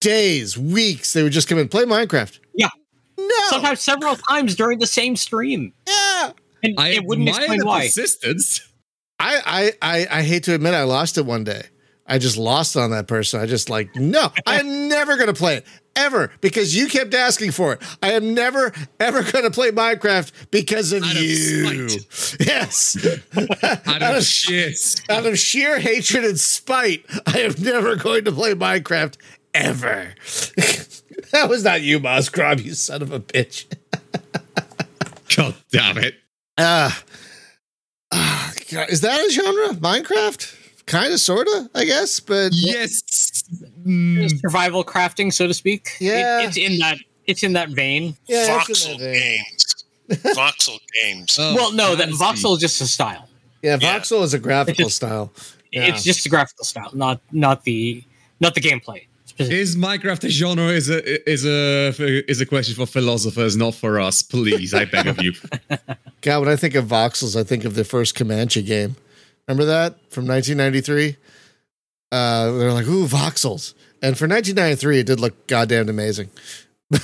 Days, 0.00 0.56
weeks, 0.56 1.12
they 1.12 1.22
would 1.22 1.32
just 1.32 1.48
come 1.48 1.58
in 1.58 1.68
play 1.68 1.84
Minecraft. 1.84 2.38
Yeah. 2.54 2.68
No. 3.16 3.28
Sometimes 3.50 3.80
several 3.80 4.16
times 4.16 4.54
during 4.54 4.78
the 4.78 4.86
same 4.86 5.16
stream. 5.16 5.72
Yeah. 5.86 6.32
And 6.62 6.74
I 6.78 6.90
it 6.90 7.04
wouldn't 7.04 7.28
explain 7.28 7.64
why. 7.64 7.86
persistence. 7.86 8.60
I, 9.20 9.40
I 9.46 9.72
I 9.82 10.18
I 10.18 10.22
hate 10.22 10.44
to 10.44 10.54
admit 10.54 10.74
I 10.74 10.84
lost 10.84 11.18
it 11.18 11.26
one 11.26 11.44
day. 11.44 11.62
I 12.06 12.18
just 12.18 12.36
lost 12.38 12.76
on 12.76 12.90
that 12.92 13.06
person. 13.06 13.40
I 13.40 13.46
just 13.46 13.68
like 13.68 13.94
no, 13.96 14.32
I'm 14.46 14.88
never 14.88 15.16
gonna 15.16 15.34
play 15.34 15.56
it 15.56 15.66
ever 15.96 16.30
because 16.40 16.74
you 16.76 16.86
kept 16.88 17.12
asking 17.12 17.50
for 17.50 17.72
it. 17.74 17.82
I 18.02 18.12
am 18.12 18.32
never 18.32 18.72
ever 19.00 19.22
gonna 19.30 19.50
play 19.50 19.70
Minecraft 19.72 20.30
because 20.50 20.92
of 20.92 21.02
Out 21.02 21.16
of 21.16 21.22
you. 21.22 21.88
Yes, 22.40 22.96
Out 23.86 24.16
of 24.16 24.22
shit. 24.24 25.02
out 25.10 25.26
of 25.26 25.38
sheer 25.38 25.78
hatred 25.80 26.24
and 26.24 26.38
spite, 26.40 27.04
I 27.26 27.40
am 27.40 27.54
never 27.58 27.96
going 27.96 28.24
to 28.24 28.32
play 28.32 28.54
Minecraft 28.54 29.16
ever. 29.54 30.14
that 31.32 31.48
was 31.48 31.64
not 31.64 31.82
you, 31.82 31.98
Moscrob, 32.00 32.64
you 32.64 32.74
son 32.74 33.02
of 33.02 33.12
a 33.12 33.20
bitch. 33.20 33.66
God 35.36 35.54
damn 35.70 35.98
it. 35.98 36.14
Ah, 36.56 37.02
ah, 38.12 38.52
God, 38.56 38.57
is 38.70 39.00
that 39.02 39.20
a 39.26 39.30
genre? 39.30 39.68
Minecraft? 39.80 40.54
Kind 40.86 41.12
of, 41.12 41.20
sort 41.20 41.48
of, 41.48 41.68
I 41.74 41.84
guess, 41.84 42.18
but 42.20 42.50
Yes. 42.52 43.02
Mm, 43.86 44.40
Survival 44.40 44.84
crafting, 44.84 45.32
so 45.32 45.46
to 45.46 45.54
speak. 45.54 45.88
It- 46.00 46.04
Yeah. 46.04 46.42
it's 46.42 46.56
in 46.56 46.78
that. 46.78 46.98
It's 47.26 47.42
in 47.42 47.52
that 47.54 47.68
vein. 47.70 48.16
yeah, 48.26 48.58
Voxel 48.58 48.96
that 48.98 49.00
vein. 49.00 49.44
games. 49.44 49.84
Voxel 50.34 50.78
games. 51.02 51.36
oh, 51.38 51.54
well, 51.54 51.72
no, 51.72 51.94
that 51.94 52.08
fantasy. 52.08 52.24
voxel 52.24 52.54
is 52.54 52.60
just 52.60 52.80
a 52.80 52.86
style. 52.86 53.28
Yeah, 53.62 53.76
Yeah. 53.80 53.98
voxel 53.98 54.22
is 54.22 54.32
a 54.34 54.38
graphical 54.38 54.86
It's 54.86 54.94
just- 54.94 54.96
style. 54.96 55.32
Yeah. 55.72 55.82
It's 55.88 56.02
just 56.04 56.24
a 56.24 56.30
graphical 56.30 56.64
style, 56.64 56.90
not 56.94 57.20
not 57.32 57.64
the 57.64 58.02
not 58.40 58.54
the 58.54 58.60
gameplay. 58.62 59.02
Specifically. 59.38 59.60
Is 59.60 59.76
Minecraft 59.76 60.24
a 60.24 60.28
genre? 60.28 60.66
Is 60.66 60.90
a 60.90 61.30
is 61.30 61.46
a 61.46 62.30
is 62.30 62.40
a 62.40 62.46
question 62.46 62.74
for 62.74 62.86
philosophers, 62.86 63.56
not 63.56 63.74
for 63.74 64.00
us. 64.00 64.22
Please, 64.22 64.74
I 64.74 64.84
beg 64.84 65.06
of 65.06 65.22
you. 65.22 65.32
God, 66.20 66.40
when 66.40 66.48
I 66.48 66.56
think 66.56 66.74
of 66.74 66.86
voxels, 66.86 67.38
I 67.38 67.44
think 67.44 67.64
of 67.64 67.74
the 67.74 67.84
first 67.84 68.14
Comanche 68.14 68.62
game. 68.62 68.96
Remember 69.46 69.64
that 69.66 69.94
from 70.10 70.26
1993? 70.26 71.16
Uh, 72.10 72.50
they're 72.52 72.72
like, 72.72 72.86
ooh, 72.86 73.06
voxels. 73.06 73.74
And 74.02 74.16
for 74.16 74.26
1993, 74.28 75.00
it 75.00 75.06
did 75.06 75.20
look 75.20 75.46
goddamn 75.46 75.88
amazing. 75.88 76.30
but 76.90 77.00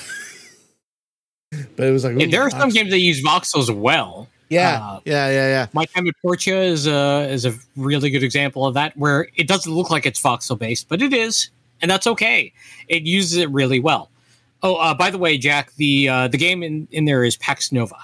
it 1.78 1.90
was 1.90 2.04
like, 2.04 2.18
Yeah, 2.18 2.26
there 2.26 2.42
are 2.42 2.50
some 2.50 2.70
games 2.70 2.90
that 2.90 2.98
use 2.98 3.22
voxels 3.22 3.74
well. 3.74 4.28
Yeah, 4.50 4.78
uh, 4.80 5.00
yeah, 5.04 5.28
yeah, 5.28 5.48
yeah. 5.48 5.66
My 5.72 5.86
Time 5.86 6.06
at 6.06 6.14
Portia 6.22 6.60
is 6.60 6.86
a 6.86 7.26
is 7.30 7.44
a 7.44 7.54
really 7.76 8.10
good 8.10 8.22
example 8.22 8.66
of 8.66 8.74
that, 8.74 8.96
where 8.96 9.28
it 9.36 9.48
doesn't 9.48 9.72
look 9.72 9.90
like 9.90 10.06
it's 10.06 10.22
voxel 10.22 10.58
based, 10.58 10.88
but 10.88 11.00
it 11.02 11.12
is, 11.12 11.50
and 11.82 11.90
that's 11.90 12.06
okay. 12.06 12.52
It 12.88 13.02
uses 13.04 13.36
it 13.38 13.50
really 13.50 13.80
well. 13.80 14.10
Oh, 14.62 14.76
uh, 14.76 14.94
by 14.94 15.10
the 15.10 15.18
way, 15.18 15.36
Jack, 15.38 15.74
the 15.76 16.08
uh, 16.08 16.28
the 16.28 16.38
game 16.38 16.62
in, 16.62 16.88
in 16.90 17.04
there 17.04 17.24
is 17.24 17.36
Pax 17.36 17.70
Nova. 17.72 17.96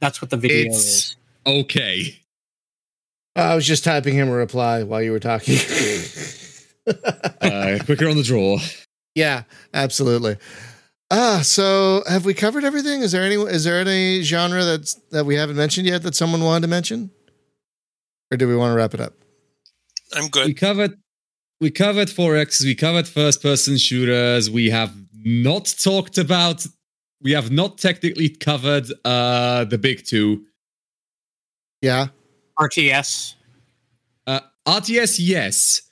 That's 0.00 0.20
what 0.20 0.30
the 0.30 0.36
video 0.36 0.66
It's- 0.66 0.84
is. 0.84 1.16
Okay. 1.46 2.20
I 3.36 3.54
was 3.56 3.66
just 3.66 3.82
typing 3.84 4.14
him 4.14 4.28
a 4.28 4.32
reply 4.32 4.82
while 4.84 5.02
you 5.02 5.12
were 5.12 5.20
talking. 5.20 5.56
Uh, 6.86 7.78
quicker 7.86 8.06
on 8.08 8.16
the 8.16 8.22
draw. 8.22 8.58
yeah, 9.14 9.44
absolutely. 9.72 10.36
Ah, 11.10 11.40
so 11.42 12.02
have 12.06 12.26
we 12.26 12.34
covered 12.34 12.62
everything? 12.62 13.00
Is 13.00 13.12
there 13.12 13.22
any 13.22 13.36
is 13.36 13.64
there 13.64 13.78
any 13.80 14.20
genre 14.20 14.64
that's 14.64 14.94
that 15.10 15.24
we 15.24 15.34
haven't 15.36 15.56
mentioned 15.56 15.86
yet 15.86 16.02
that 16.02 16.14
someone 16.14 16.42
wanted 16.44 16.62
to 16.62 16.68
mention? 16.68 17.10
Or 18.30 18.36
do 18.36 18.46
we 18.48 18.54
want 18.56 18.72
to 18.72 18.76
wrap 18.76 18.92
it 18.92 19.00
up? 19.00 19.14
I'm 20.14 20.28
good. 20.28 20.46
We 20.46 20.52
covered 20.54 20.98
we 21.60 21.70
covered 21.70 22.08
4X, 22.08 22.62
we 22.64 22.74
covered 22.74 23.06
first 23.08 23.42
person 23.42 23.76
shooters, 23.76 24.50
we 24.50 24.70
have 24.70 24.92
not 25.24 25.74
talked 25.82 26.18
about 26.18 26.66
we 27.22 27.32
have 27.32 27.50
not 27.50 27.78
technically 27.78 28.28
covered 28.28 28.86
uh 29.04 29.64
the 29.64 29.78
big 29.78 30.04
two. 30.04 30.44
Yeah. 31.80 32.08
RTS. 32.58 33.34
Uh 34.26 34.40
RTS, 34.66 35.16
yes. 35.20 35.82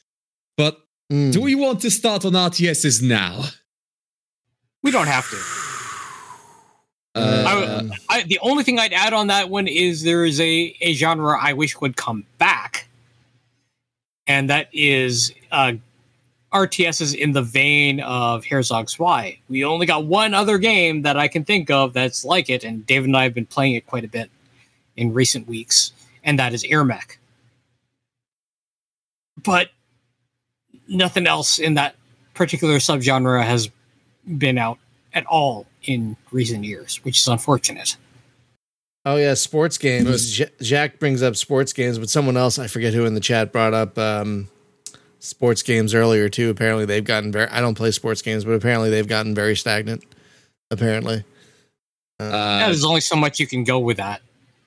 But 0.57 0.79
Mm. 1.11 1.31
do 1.33 1.43
we 1.43 1.55
want 1.55 1.81
to 1.83 1.91
start 1.91 2.25
on 2.25 2.33
RTSs 2.33 3.03
now? 3.03 3.45
We 4.83 4.91
don't 4.91 5.07
have 5.09 5.29
to. 5.29 5.37
Uh, 7.15 7.91
I 8.09 8.17
I, 8.19 8.23
the 8.23 8.39
only 8.41 8.65
thing 8.65 8.79
I'd 8.79 8.95
add 8.95 9.13
on 9.13 9.27
that 9.27 9.51
one 9.51 9.67
is 9.67 10.03
there 10.05 10.25
is 10.25 10.41
a, 10.41 10.75
a 10.81 10.95
genre 10.95 11.39
I 11.39 11.53
wish 11.53 11.79
would 11.83 11.97
come 11.97 12.25
back, 12.39 12.82
and 14.27 14.51
that 14.51 14.69
is 14.73 15.33
uh, 15.51 15.73
RTSs 16.53 17.15
in 17.15 17.33
the 17.33 17.43
vein 17.43 18.01
of 18.01 18.45
Herzog's 18.45 18.93
Zwei. 18.93 19.39
We 19.49 19.65
only 19.65 19.87
got 19.87 20.05
one 20.05 20.35
other 20.35 20.59
game 20.59 21.03
that 21.03 21.17
I 21.17 21.29
can 21.29 21.45
think 21.45 21.71
of 21.71 21.93
that's 21.93 22.25
like 22.25 22.51
it, 22.51 22.65
and 22.65 22.87
David 22.87 23.07
and 23.07 23.17
I 23.17 23.25
have 23.25 23.35
been 23.35 23.47
playing 23.47 23.75
it 23.75 23.87
quite 23.87 24.05
a 24.05 24.09
bit 24.09 24.31
in 24.97 25.15
recent 25.15 25.49
weeks, 25.49 25.93
and 26.23 26.39
that 26.39 26.53
is 26.53 26.65
AirMech. 26.65 27.17
But 29.43 29.71
nothing 30.89 31.27
else 31.27 31.59
in 31.59 31.75
that 31.75 31.97
particular 32.35 32.77
subgenre 32.77 33.43
has 33.45 33.71
been 34.39 34.59
out 34.59 34.79
at 35.15 35.27
all 35.27 35.67
in 35.85 36.17
recent 36.31 36.65
years, 36.65 37.01
which 37.05 37.19
is 37.19 37.29
unfortunate. 37.29 37.97
Oh 39.05 39.17
yeah, 39.17 39.35
sports 39.35 39.79
games. 39.79 40.05
Most- 40.05 40.33
J- 40.35 40.51
Jack 40.61 40.99
brings 40.99 41.23
up 41.23 41.37
sports 41.37 41.73
games, 41.73 41.99
but 41.99 42.09
someone 42.09 42.37
else, 42.37 42.59
I 42.59 42.67
forget 42.69 42.95
who 42.95 43.05
in 43.05 43.15
the 43.15 43.21
chat, 43.21 43.53
brought 43.53 43.75
up 43.75 43.99
um, 43.99 44.49
sports 45.19 45.63
games 45.63 45.93
earlier 45.95 46.29
too. 46.29 46.51
Apparently, 46.51 46.85
they've 46.85 47.05
gotten 47.05 47.33
very. 47.33 47.49
I 47.49 47.61
don't 47.61 47.75
play 47.75 47.91
sports 47.91 48.23
games, 48.23 48.45
but 48.45 48.53
apparently 48.53 48.91
they've 48.91 49.09
gotten 49.09 49.35
very 49.35 49.57
stagnant. 49.57 50.05
Apparently, 50.71 51.25
Yeah, 52.21 52.27
uh, 52.27 52.67
there's 52.67 52.85
only 52.85 53.01
so 53.01 53.17
much 53.17 53.41
you 53.41 53.47
can 53.47 53.65
go 53.65 53.79
with 53.79 53.97
that. 53.99 54.23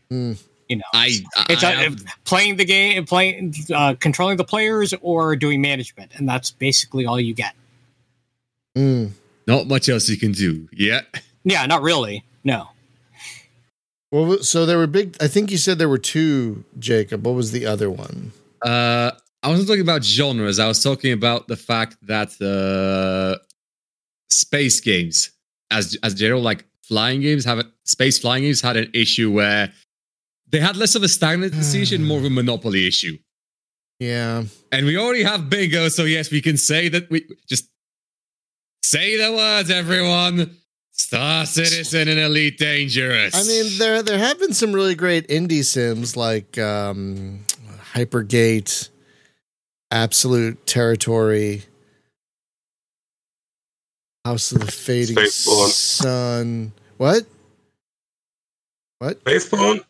Hmm. 0.09 0.33
You 0.69 0.77
know, 0.77 0.83
I, 0.93 1.19
I, 1.38 1.45
it's 1.49 1.63
I 1.63 1.86
uh, 1.86 1.89
playing 2.25 2.57
the 2.57 2.65
game, 2.65 3.05
playing, 3.05 3.53
uh, 3.73 3.93
controlling 3.99 4.38
the 4.38 4.43
players, 4.43 4.93
or 5.01 5.36
doing 5.36 5.61
management, 5.61 6.11
and 6.15 6.27
that's 6.27 6.51
basically 6.51 7.05
all 7.05 7.19
you 7.19 7.33
get. 7.36 7.53
Mm. 8.75 9.11
not 9.47 9.67
much 9.67 9.88
else 9.88 10.09
you 10.09 10.17
can 10.17 10.31
do. 10.33 10.67
Yeah. 10.73 11.01
Yeah, 11.43 11.65
not 11.67 11.81
really. 11.83 12.23
No, 12.43 12.67
well, 14.16 14.39
so 14.43 14.66
there 14.66 14.78
were 14.78 14.88
big. 14.88 15.18
I 15.20 15.28
think 15.28 15.51
you 15.51 15.57
said 15.57 15.78
there 15.78 15.89
were 15.89 15.97
two. 15.97 16.63
Jacob, 16.80 17.26
what 17.26 17.36
was 17.36 17.51
the 17.51 17.66
other 17.66 17.89
one? 17.89 18.32
Uh, 18.61 19.11
I 19.43 19.49
wasn't 19.49 19.68
talking 19.68 19.82
about 19.82 20.03
genres. 20.03 20.57
I 20.57 20.68
was 20.68 20.82
talking 20.82 21.11
about 21.11 21.47
the 21.47 21.57
fact 21.57 21.97
that 22.03 22.30
uh, 22.41 23.43
space 24.30 24.80
games, 24.80 25.32
as 25.70 25.97
as 26.01 26.13
general, 26.13 26.41
like 26.41 26.66
flying 26.82 27.20
games, 27.20 27.43
have 27.43 27.59
a, 27.59 27.66
space 27.84 28.18
flying 28.18 28.43
games 28.43 28.61
had 28.61 28.78
an 28.78 28.89
issue 28.93 29.32
where 29.32 29.74
they 30.47 30.59
had 30.61 30.78
less 30.78 30.95
of 30.95 31.03
a 31.03 31.09
stagnant 31.09 31.53
decision, 31.63 32.05
more 32.05 32.20
of 32.20 32.26
a 32.26 32.30
monopoly 32.30 32.88
issue. 32.88 33.18
Yeah, 33.99 34.43
And 34.74 34.86
we 34.86 34.97
already 34.97 35.24
have 35.24 35.49
bingo, 35.49 35.88
so 35.89 36.03
yes, 36.03 36.30
we 36.30 36.41
can 36.41 36.57
say 36.57 36.89
that 36.89 37.09
we 37.09 37.26
just 37.47 37.70
say 38.84 39.18
the 39.18 39.32
words, 39.32 39.70
everyone. 39.70 40.57
Star 40.97 41.45
Citizen 41.45 42.07
and 42.07 42.19
Elite 42.19 42.57
Dangerous. 42.57 43.35
I 43.35 43.43
mean 43.43 43.77
there 43.77 44.01
there 44.01 44.17
have 44.17 44.39
been 44.39 44.53
some 44.53 44.71
really 44.73 44.95
great 44.95 45.27
indie 45.27 45.63
sims 45.63 46.15
like 46.15 46.57
um, 46.57 47.41
Hypergate, 47.93 48.89
Absolute 49.91 50.65
Territory, 50.65 51.63
House 54.23 54.51
of 54.53 54.61
the 54.61 54.71
Fading 54.71 55.17
Spaceborne. 55.17 55.69
Sun. 55.69 56.71
What? 56.97 57.23
What? 58.99 59.21
Spaceborne? 59.25 59.83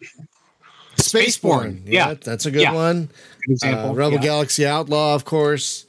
Spaceborne. 0.98 1.82
yeah. 1.86 2.16
that's 2.16 2.48
a 2.48 2.52
good 2.52 2.64
Yeah. 2.64 2.74
one. 2.74 3.10
good 3.46 3.52
example. 3.54 3.92
Uh, 3.92 3.94
Rebel 3.94 4.16
yeah. 4.16 4.22
Galaxy 4.24 4.66
Outlaw, 4.66 5.14
of 5.14 5.24
course. 5.24 5.85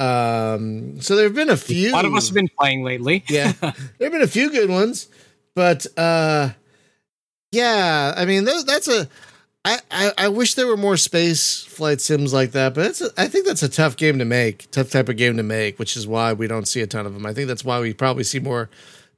Um, 0.00 0.98
so 1.02 1.14
there 1.14 1.24
have 1.24 1.34
been 1.34 1.50
a 1.50 1.58
few. 1.58 1.90
A 1.90 1.92
lot 1.92 2.06
of 2.06 2.14
us 2.14 2.28
have 2.28 2.34
been 2.34 2.48
playing 2.58 2.82
lately. 2.82 3.22
yeah, 3.28 3.52
there 3.52 3.72
have 4.00 4.12
been 4.12 4.22
a 4.22 4.26
few 4.26 4.50
good 4.50 4.70
ones, 4.70 5.08
but 5.54 5.86
uh, 5.98 6.50
yeah, 7.52 8.14
I 8.16 8.24
mean 8.24 8.44
those, 8.44 8.64
that's 8.64 8.88
a. 8.88 9.08
I, 9.62 9.78
I, 9.90 10.12
I 10.16 10.28
wish 10.28 10.54
there 10.54 10.66
were 10.66 10.78
more 10.78 10.96
space 10.96 11.64
flight 11.64 12.00
sims 12.00 12.32
like 12.32 12.52
that, 12.52 12.72
but 12.72 12.86
it's 12.86 13.02
a, 13.02 13.10
I 13.18 13.28
think 13.28 13.46
that's 13.46 13.62
a 13.62 13.68
tough 13.68 13.94
game 13.94 14.18
to 14.18 14.24
make, 14.24 14.70
tough 14.70 14.88
type 14.88 15.10
of 15.10 15.18
game 15.18 15.36
to 15.36 15.42
make, 15.42 15.78
which 15.78 15.98
is 15.98 16.06
why 16.06 16.32
we 16.32 16.46
don't 16.46 16.66
see 16.66 16.80
a 16.80 16.86
ton 16.86 17.04
of 17.04 17.12
them. 17.12 17.26
I 17.26 17.34
think 17.34 17.46
that's 17.46 17.62
why 17.62 17.78
we 17.78 17.92
probably 17.92 18.24
see 18.24 18.38
more 18.38 18.70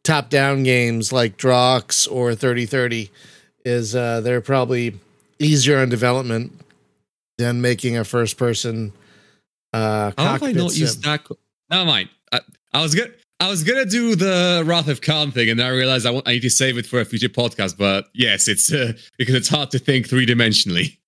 top 0.02 0.30
down 0.30 0.64
games 0.64 1.12
like 1.12 1.36
Drox 1.36 2.10
or 2.10 2.34
3030 2.34 3.08
is 3.64 3.94
uh, 3.94 4.20
they're 4.20 4.40
probably 4.40 4.98
easier 5.38 5.78
on 5.78 5.88
development 5.88 6.60
than 7.38 7.60
making 7.60 7.96
a 7.96 8.02
first 8.02 8.36
person 8.36 8.92
uh 9.72 10.12
How 10.16 10.24
have 10.24 10.34
I 10.34 10.38
cockpit 10.38 10.56
not 10.56 10.70
sim. 10.72 10.80
used 10.80 11.04
that? 11.04 11.24
co- 11.24 11.38
Never 11.70 11.84
mind. 11.84 12.08
I, 12.30 12.40
I 12.74 12.82
was 12.82 12.94
good. 12.94 13.14
I 13.40 13.48
was 13.48 13.64
gonna 13.64 13.84
do 13.84 14.14
the 14.14 14.62
Wrath 14.64 14.88
of 14.88 15.00
Khan 15.00 15.32
thing, 15.32 15.48
and 15.48 15.58
then 15.58 15.66
I 15.66 15.70
realized 15.70 16.06
I, 16.06 16.10
want, 16.10 16.28
I 16.28 16.32
need 16.32 16.42
to 16.42 16.50
save 16.50 16.78
it 16.78 16.86
for 16.86 17.00
a 17.00 17.04
future 17.04 17.28
podcast. 17.28 17.76
But 17.76 18.06
yes, 18.14 18.46
it's 18.46 18.72
uh, 18.72 18.92
because 19.18 19.34
it's 19.34 19.48
hard 19.48 19.70
to 19.72 19.78
think 19.78 20.08
three 20.08 20.26
dimensionally. 20.26 20.98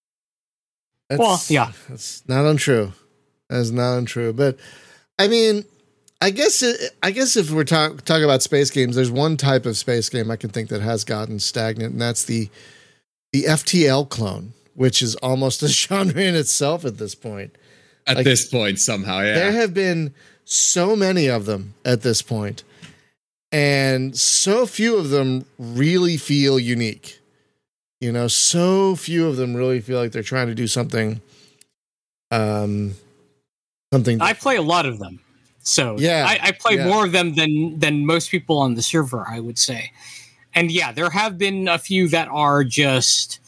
Well, 1.11 1.41
yeah. 1.49 1.73
that's 1.89 2.27
not 2.29 2.45
untrue. 2.45 2.93
That's 3.49 3.71
not 3.71 3.99
untrue. 3.99 4.33
But 4.33 4.59
I 5.19 5.29
mean, 5.29 5.65
I 6.21 6.31
guess 6.31 6.63
it, 6.63 6.97
I 7.03 7.11
guess 7.11 7.37
if 7.37 7.51
we're 7.51 7.65
talk, 7.65 8.03
talking 8.03 8.25
about 8.25 8.43
space 8.43 8.71
games, 8.71 8.97
there's 8.97 9.11
one 9.11 9.37
type 9.37 9.67
of 9.67 9.77
space 9.77 10.09
game 10.09 10.31
I 10.31 10.37
can 10.37 10.51
think 10.51 10.71
that 10.71 10.81
has 10.81 11.05
gotten 11.05 11.39
stagnant, 11.39 11.93
and 11.93 12.01
that's 12.01 12.25
the 12.25 12.49
the 13.33 13.45
FTL 13.45 14.09
clone, 14.09 14.55
which 14.75 15.03
is 15.03 15.15
almost 15.17 15.63
a 15.63 15.69
genre 15.69 16.21
in 16.21 16.35
itself 16.35 16.85
at 16.85 16.99
this 16.99 17.15
point. 17.15 17.55
At 18.07 18.17
Like, 18.17 18.25
this 18.25 18.47
point, 18.47 18.79
somehow, 18.79 19.21
yeah. 19.21 19.35
There 19.35 19.53
have 19.53 19.73
been 19.73 20.13
so 20.45 20.95
many 20.95 21.29
of 21.29 21.47
them 21.47 21.75
at 21.85 22.03
this 22.03 22.21
point, 22.21 22.63
and 23.51 24.17
so 24.17 24.67
few 24.67 24.97
of 24.97 25.09
them 25.09 25.47
really 25.59 26.17
feel 26.17 26.59
unique. 26.59 27.19
You 28.01 28.13
know, 28.13 28.29
so 28.29 28.95
few 28.97 29.27
of 29.27 29.37
them 29.37 29.55
really 29.55 29.81
feel 29.81 29.99
like 29.99 30.13
they're 30.13 30.23
trying 30.23 30.49
to 30.49 30.55
do 30.55 30.67
something. 30.67 31.23
Um, 32.31 32.95
something. 33.93 34.21
I 34.21 34.35
play 34.35 34.57
a 34.57 34.63
lot 34.63 34.85
of 34.85 34.99
them, 34.99 35.21
so 35.63 35.97
Yeah, 35.99 36.27
I, 36.29 36.49
I 36.49 36.53
play 36.53 36.77
yeah. 36.77 36.87
more 36.87 37.07
of 37.07 37.13
them 37.13 37.35
than 37.35 37.79
than 37.79 38.05
most 38.05 38.31
people 38.31 38.59
on 38.59 38.75
the 38.75 38.83
server. 38.83 39.25
I 39.27 39.41
would 39.41 39.59
say, 39.59 39.93
and 40.55 40.71
yeah, 40.71 40.93
there 40.93 41.09
have 41.09 41.39
been 41.39 41.69
a 41.69 41.79
few 41.79 42.09
that 42.09 42.29
are 42.29 42.65
just 42.65 43.41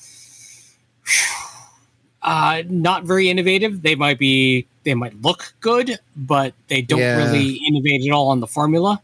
uh, 2.27 2.63
not 2.69 3.05
very 3.05 3.31
innovative. 3.31 3.83
They 3.83 3.95
might 3.95 4.19
be 4.19 4.67
they 4.85 4.95
might 4.95 5.21
look 5.23 5.55
good, 5.61 5.99
but 6.15 6.55
they 6.69 6.83
don't 6.83 7.01
Yeah. 7.01 7.17
really 7.17 7.55
innovate 7.67 8.07
at 8.07 8.13
all 8.13 8.29
on 8.29 8.41
the 8.41 8.47
formula. 8.47 9.01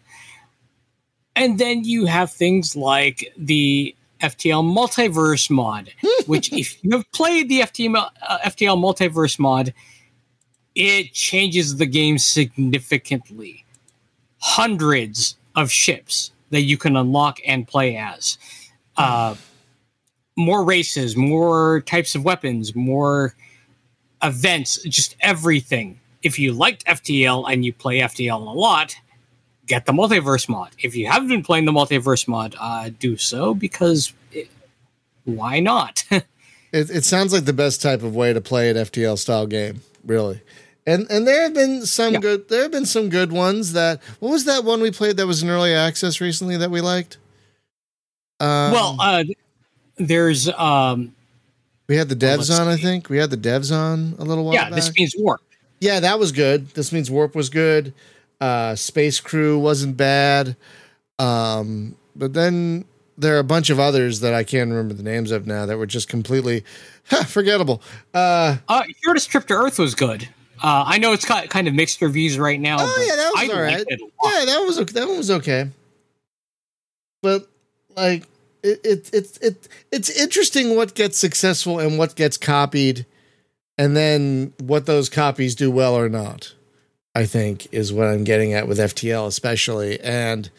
And 1.34 1.58
then 1.58 1.82
you 1.84 2.04
have 2.06 2.30
things 2.30 2.76
like 2.76 3.32
the 3.36 3.94
FTL 4.20 4.62
multiverse 4.62 5.50
mod, 5.50 5.92
which 6.26 6.52
if 6.52 6.82
you 6.84 6.90
have 6.96 7.10
played 7.12 7.48
the 7.48 7.60
FTL, 7.60 8.10
uh, 8.28 8.38
FTL 8.44 8.76
multiverse 8.76 9.38
mod, 9.38 9.72
it 10.74 11.12
changes 11.12 11.76
the 11.76 11.86
game 11.86 12.18
significantly. 12.18 13.64
Hundreds 14.38 15.36
of 15.56 15.70
ships 15.70 16.30
that 16.50 16.62
you 16.62 16.76
can 16.76 16.96
unlock 16.96 17.38
and 17.46 17.66
play 17.66 17.96
as. 17.96 18.38
Uh, 18.96 19.34
more 20.36 20.64
races, 20.64 21.16
more 21.16 21.82
types 21.86 22.14
of 22.14 22.24
weapons, 22.24 22.74
more 22.74 23.34
events, 24.22 24.82
just 24.84 25.16
everything. 25.20 25.98
If 26.22 26.38
you 26.38 26.52
liked 26.52 26.84
FTL 26.86 27.52
and 27.52 27.64
you 27.64 27.72
play 27.72 27.98
FTL 28.00 28.40
a 28.46 28.50
lot, 28.50 28.94
get 29.66 29.86
the 29.86 29.92
multiverse 29.92 30.48
mod. 30.48 30.70
If 30.78 30.94
you 30.94 31.06
haven't 31.08 31.28
been 31.28 31.42
playing 31.42 31.64
the 31.64 31.72
multiverse 31.72 32.26
mod, 32.28 32.54
uh, 32.60 32.90
do 32.98 33.16
so 33.16 33.54
because 33.54 34.12
it, 34.32 34.48
why 35.24 35.60
not? 35.60 36.04
It, 36.74 36.88
it 36.88 37.04
sounds 37.04 37.34
like 37.34 37.44
the 37.44 37.52
best 37.52 37.82
type 37.82 38.02
of 38.02 38.16
way 38.16 38.32
to 38.32 38.40
play 38.40 38.70
an 38.70 38.76
FTL 38.78 39.18
style 39.18 39.46
game, 39.46 39.82
really. 40.06 40.40
And 40.86 41.06
and 41.10 41.26
there 41.26 41.42
have 41.42 41.52
been 41.52 41.84
some 41.84 42.14
Yeah. 42.14 42.20
good. 42.20 42.48
There 42.48 42.62
have 42.62 42.70
been 42.72 42.86
some 42.86 43.10
good 43.10 43.30
ones. 43.30 43.74
That 43.74 44.00
what 44.20 44.30
was 44.30 44.46
that 44.46 44.64
one 44.64 44.80
we 44.80 44.90
played 44.90 45.18
that 45.18 45.26
was 45.26 45.42
in 45.42 45.50
early 45.50 45.74
access 45.74 46.18
recently 46.18 46.56
that 46.56 46.70
we 46.70 46.80
liked? 46.80 47.18
Um, 48.40 48.72
well, 48.72 48.96
uh, 48.98 49.22
there's 49.96 50.48
um, 50.48 51.14
we 51.88 51.96
had 51.96 52.08
the 52.08 52.16
devs 52.16 52.56
on. 52.56 52.68
I 52.68 52.76
think 52.76 53.08
we 53.08 53.18
had 53.18 53.30
the 53.30 53.36
devs 53.36 53.74
on 53.74 54.14
a 54.18 54.24
little 54.24 54.44
while 54.44 54.54
yeah, 54.54 54.64
back. 54.64 54.74
this 54.74 54.94
means 54.94 55.14
warp. 55.18 55.40
yeah, 55.80 56.00
that 56.00 56.18
was 56.18 56.32
good. 56.32 56.68
This 56.70 56.92
means 56.92 57.10
Warp 57.10 57.34
was 57.34 57.48
good. 57.48 57.92
Uh, 58.40 58.74
Space 58.74 59.20
Crew 59.20 59.58
wasn't 59.58 59.96
bad. 59.96 60.56
Um, 61.18 61.96
but 62.16 62.32
then 62.32 62.84
there 63.18 63.36
are 63.36 63.38
a 63.40 63.44
bunch 63.44 63.70
of 63.70 63.78
others 63.78 64.20
that 64.20 64.34
I 64.34 64.42
can't 64.42 64.70
remember 64.70 64.94
the 64.94 65.02
names 65.02 65.30
of 65.30 65.46
now 65.46 65.66
that 65.66 65.78
were 65.78 65.86
just 65.86 66.08
completely 66.08 66.64
ha, 67.08 67.22
forgettable. 67.28 67.82
Uh, 68.12 68.56
Uh, 68.68 68.82
Trip 69.18 69.46
to 69.46 69.54
Earth 69.54 69.78
was 69.78 69.94
good. 69.94 70.28
Uh, 70.62 70.84
I 70.86 70.98
know 70.98 71.12
it's 71.12 71.24
got 71.24 71.48
kind 71.50 71.66
of 71.68 71.74
mixed 71.74 72.00
reviews 72.00 72.38
right 72.38 72.60
now. 72.60 72.76
Oh 72.80 73.04
yeah, 73.06 73.16
that 73.16 73.30
was 73.34 73.50
I 73.50 73.52
all 73.54 73.62
right. 73.62 73.84
it 73.86 74.00
a 74.00 74.04
lot. 74.04 74.34
Yeah, 74.38 74.44
that 74.46 74.58
was 74.64 74.76
that 74.92 75.08
one 75.08 75.16
was 75.16 75.30
okay. 75.30 75.68
But 77.20 77.48
like 77.96 78.24
it, 78.62 78.80
it 78.84 79.10
it 79.14 79.38
it 79.42 79.68
it's 79.90 80.10
interesting 80.10 80.76
what 80.76 80.94
gets 80.94 81.18
successful 81.18 81.78
and 81.78 81.98
what 81.98 82.14
gets 82.14 82.36
copied, 82.36 83.06
and 83.78 83.96
then 83.96 84.52
what 84.60 84.86
those 84.86 85.08
copies 85.08 85.54
do 85.54 85.70
well 85.70 85.94
or 85.94 86.08
not. 86.08 86.54
I 87.14 87.26
think 87.26 87.68
is 87.72 87.92
what 87.92 88.06
I'm 88.06 88.24
getting 88.24 88.54
at 88.54 88.66
with 88.66 88.78
FTL, 88.78 89.26
especially 89.26 90.00
and 90.00 90.50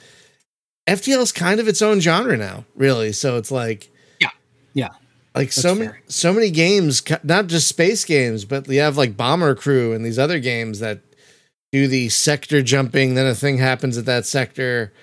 FTL 0.87 1.21
is 1.21 1.31
kind 1.31 1.59
of 1.59 1.67
its 1.67 1.81
own 1.81 1.99
genre 1.99 2.37
now, 2.37 2.65
really. 2.75 3.11
So 3.11 3.37
it's 3.37 3.49
like 3.51 3.89
Yeah. 4.19 4.29
Yeah. 4.73 4.89
like 5.33 5.51
so 5.51 5.73
many 5.73 5.91
so 6.07 6.31
many 6.31 6.51
games, 6.51 7.01
not 7.23 7.47
just 7.47 7.67
space 7.67 8.05
games, 8.05 8.45
but 8.45 8.67
you 8.67 8.81
have 8.81 8.97
like 8.97 9.17
Bomber 9.17 9.55
Crew 9.55 9.93
and 9.93 10.05
these 10.05 10.19
other 10.19 10.39
games 10.39 10.79
that 10.79 10.99
do 11.71 11.87
the 11.87 12.09
sector 12.09 12.61
jumping. 12.61 13.15
Then 13.15 13.25
a 13.25 13.33
thing 13.33 13.57
happens 13.57 13.97
at 13.97 14.05
that 14.05 14.27
sector 14.27 14.93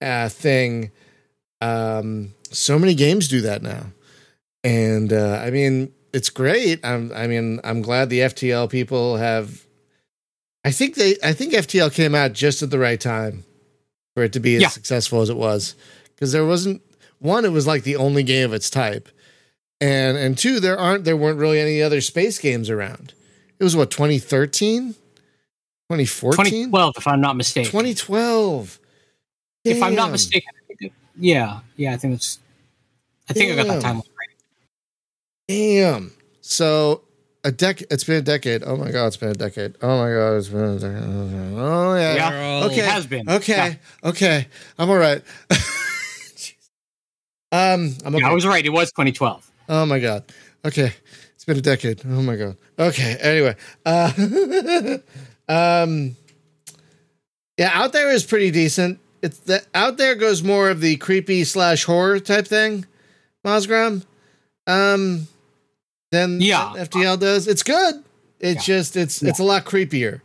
uh, 0.00 0.30
thing. 0.30 0.92
Um, 1.60 2.32
so 2.56 2.78
many 2.78 2.94
games 2.94 3.28
do 3.28 3.40
that 3.42 3.62
now, 3.62 3.86
and 4.64 5.12
uh, 5.12 5.40
I 5.44 5.50
mean 5.50 5.92
it's 6.12 6.30
great. 6.30 6.84
I'm, 6.84 7.12
I 7.14 7.26
mean 7.26 7.60
I'm 7.64 7.82
glad 7.82 8.08
the 8.10 8.20
FTL 8.20 8.70
people 8.70 9.16
have. 9.16 9.64
I 10.64 10.70
think 10.72 10.94
they 10.96 11.16
I 11.22 11.32
think 11.32 11.52
FTL 11.52 11.92
came 11.92 12.14
out 12.14 12.32
just 12.32 12.62
at 12.62 12.70
the 12.70 12.78
right 12.78 13.00
time 13.00 13.44
for 14.14 14.24
it 14.24 14.32
to 14.32 14.40
be 14.40 14.56
as 14.56 14.62
Yeah. 14.62 14.68
successful 14.68 15.20
as 15.20 15.28
it 15.30 15.36
was 15.36 15.74
because 16.14 16.32
there 16.32 16.46
wasn't 16.46 16.82
one. 17.18 17.44
It 17.44 17.52
was 17.52 17.66
like 17.66 17.82
the 17.84 17.96
only 17.96 18.22
game 18.22 18.46
of 18.46 18.54
its 18.54 18.70
type 18.70 19.08
and 19.80 20.16
and 20.16 20.38
two 20.38 20.58
there 20.58 20.78
aren't 20.78 21.04
there 21.04 21.16
weren't 21.18 21.38
really 21.38 21.60
any 21.60 21.82
other 21.82 22.00
space 22.00 22.38
games 22.38 22.70
around 22.70 23.12
it 23.60 23.64
was 23.64 23.76
what 23.76 23.90
2013 23.90 24.94
2014 25.90 26.34
2012, 26.70 26.94
if 26.96 27.06
I'm 27.06 27.20
not 27.20 27.36
mistaken. 27.36 27.70
2012. 27.70 28.80
2012 29.64 29.76
If 29.76 29.82
I'm 29.82 29.94
not 29.94 30.10
mistaken. 30.10 30.48
I 30.58 30.66
think 30.66 30.80
it- 30.82 30.92
Yeah. 31.18 31.60
Yeah. 31.76 31.92
I 31.92 31.96
think 31.98 32.14
it's. 32.14 32.38
I 33.28 33.32
think 33.32 33.52
I 33.52 33.56
got 33.56 33.66
that 33.66 33.72
Damn. 33.74 33.82
time 33.82 33.96
right. 33.96 34.36
damn 35.48 36.12
so 36.40 37.02
a 37.44 37.50
decade 37.52 37.86
it's 37.90 38.04
been 38.04 38.16
a 38.16 38.22
decade 38.22 38.62
oh 38.64 38.76
my 38.76 38.90
god 38.90 39.06
it's 39.06 39.16
been 39.16 39.30
a 39.30 39.34
decade 39.34 39.74
oh 39.82 39.98
my 39.98 40.10
god 40.12 40.36
it's 40.36 40.48
been 40.48 40.60
a 40.64 40.78
decade 40.78 41.02
oh 41.58 41.94
yeah, 41.94 42.14
Yeah. 42.14 42.64
Okay 42.66 42.78
It 42.80 42.84
has 42.84 43.06
been. 43.06 43.28
okay 43.28 43.78
okay 44.04 44.46
i'm 44.78 44.88
all 44.90 44.96
right 44.96 45.22
um 47.52 47.94
i'm 48.04 48.14
okay 48.14 48.18
Yeah, 48.24 48.30
I 48.30 48.32
was 48.32 48.46
right. 48.46 48.64
It 48.64 48.70
was 48.70 48.90
2012. 48.92 49.50
Oh 49.68 49.86
my 49.86 49.98
god. 49.98 50.24
Okay. 50.64 50.92
It's 51.34 51.44
been 51.44 51.56
a 51.58 51.60
decade. 51.60 52.02
Oh 52.04 52.22
my 52.22 52.36
god. 52.36 52.56
Okay. 52.78 53.16
Anyway. 53.20 53.56
Uh 53.84 54.12
um 55.48 56.16
Yeah, 57.56 57.70
out 57.72 57.92
there 57.92 58.10
is 58.10 58.24
pretty 58.24 58.50
decent. 58.50 58.98
It's 59.22 59.38
the 59.38 59.64
out 59.74 59.96
there 59.96 60.14
goes 60.14 60.42
more 60.42 60.68
of 60.70 60.80
the 60.80 60.96
creepy 60.96 61.44
slash 61.44 61.84
horror 61.84 62.20
type 62.20 62.46
thing, 62.46 62.84
Mosgram. 63.46 64.02
Um 64.66 65.28
than 66.10 66.40
Yeah. 66.40 66.74
FTL 66.76 67.18
does. 67.18 67.46
It's 67.48 67.62
good. 67.62 68.02
It's 68.40 68.66
Yeah. 68.68 68.74
just 68.76 68.96
it's 68.96 69.22
Yeah. 69.22 69.30
it's 69.30 69.38
a 69.38 69.44
lot 69.44 69.64
creepier 69.64 70.20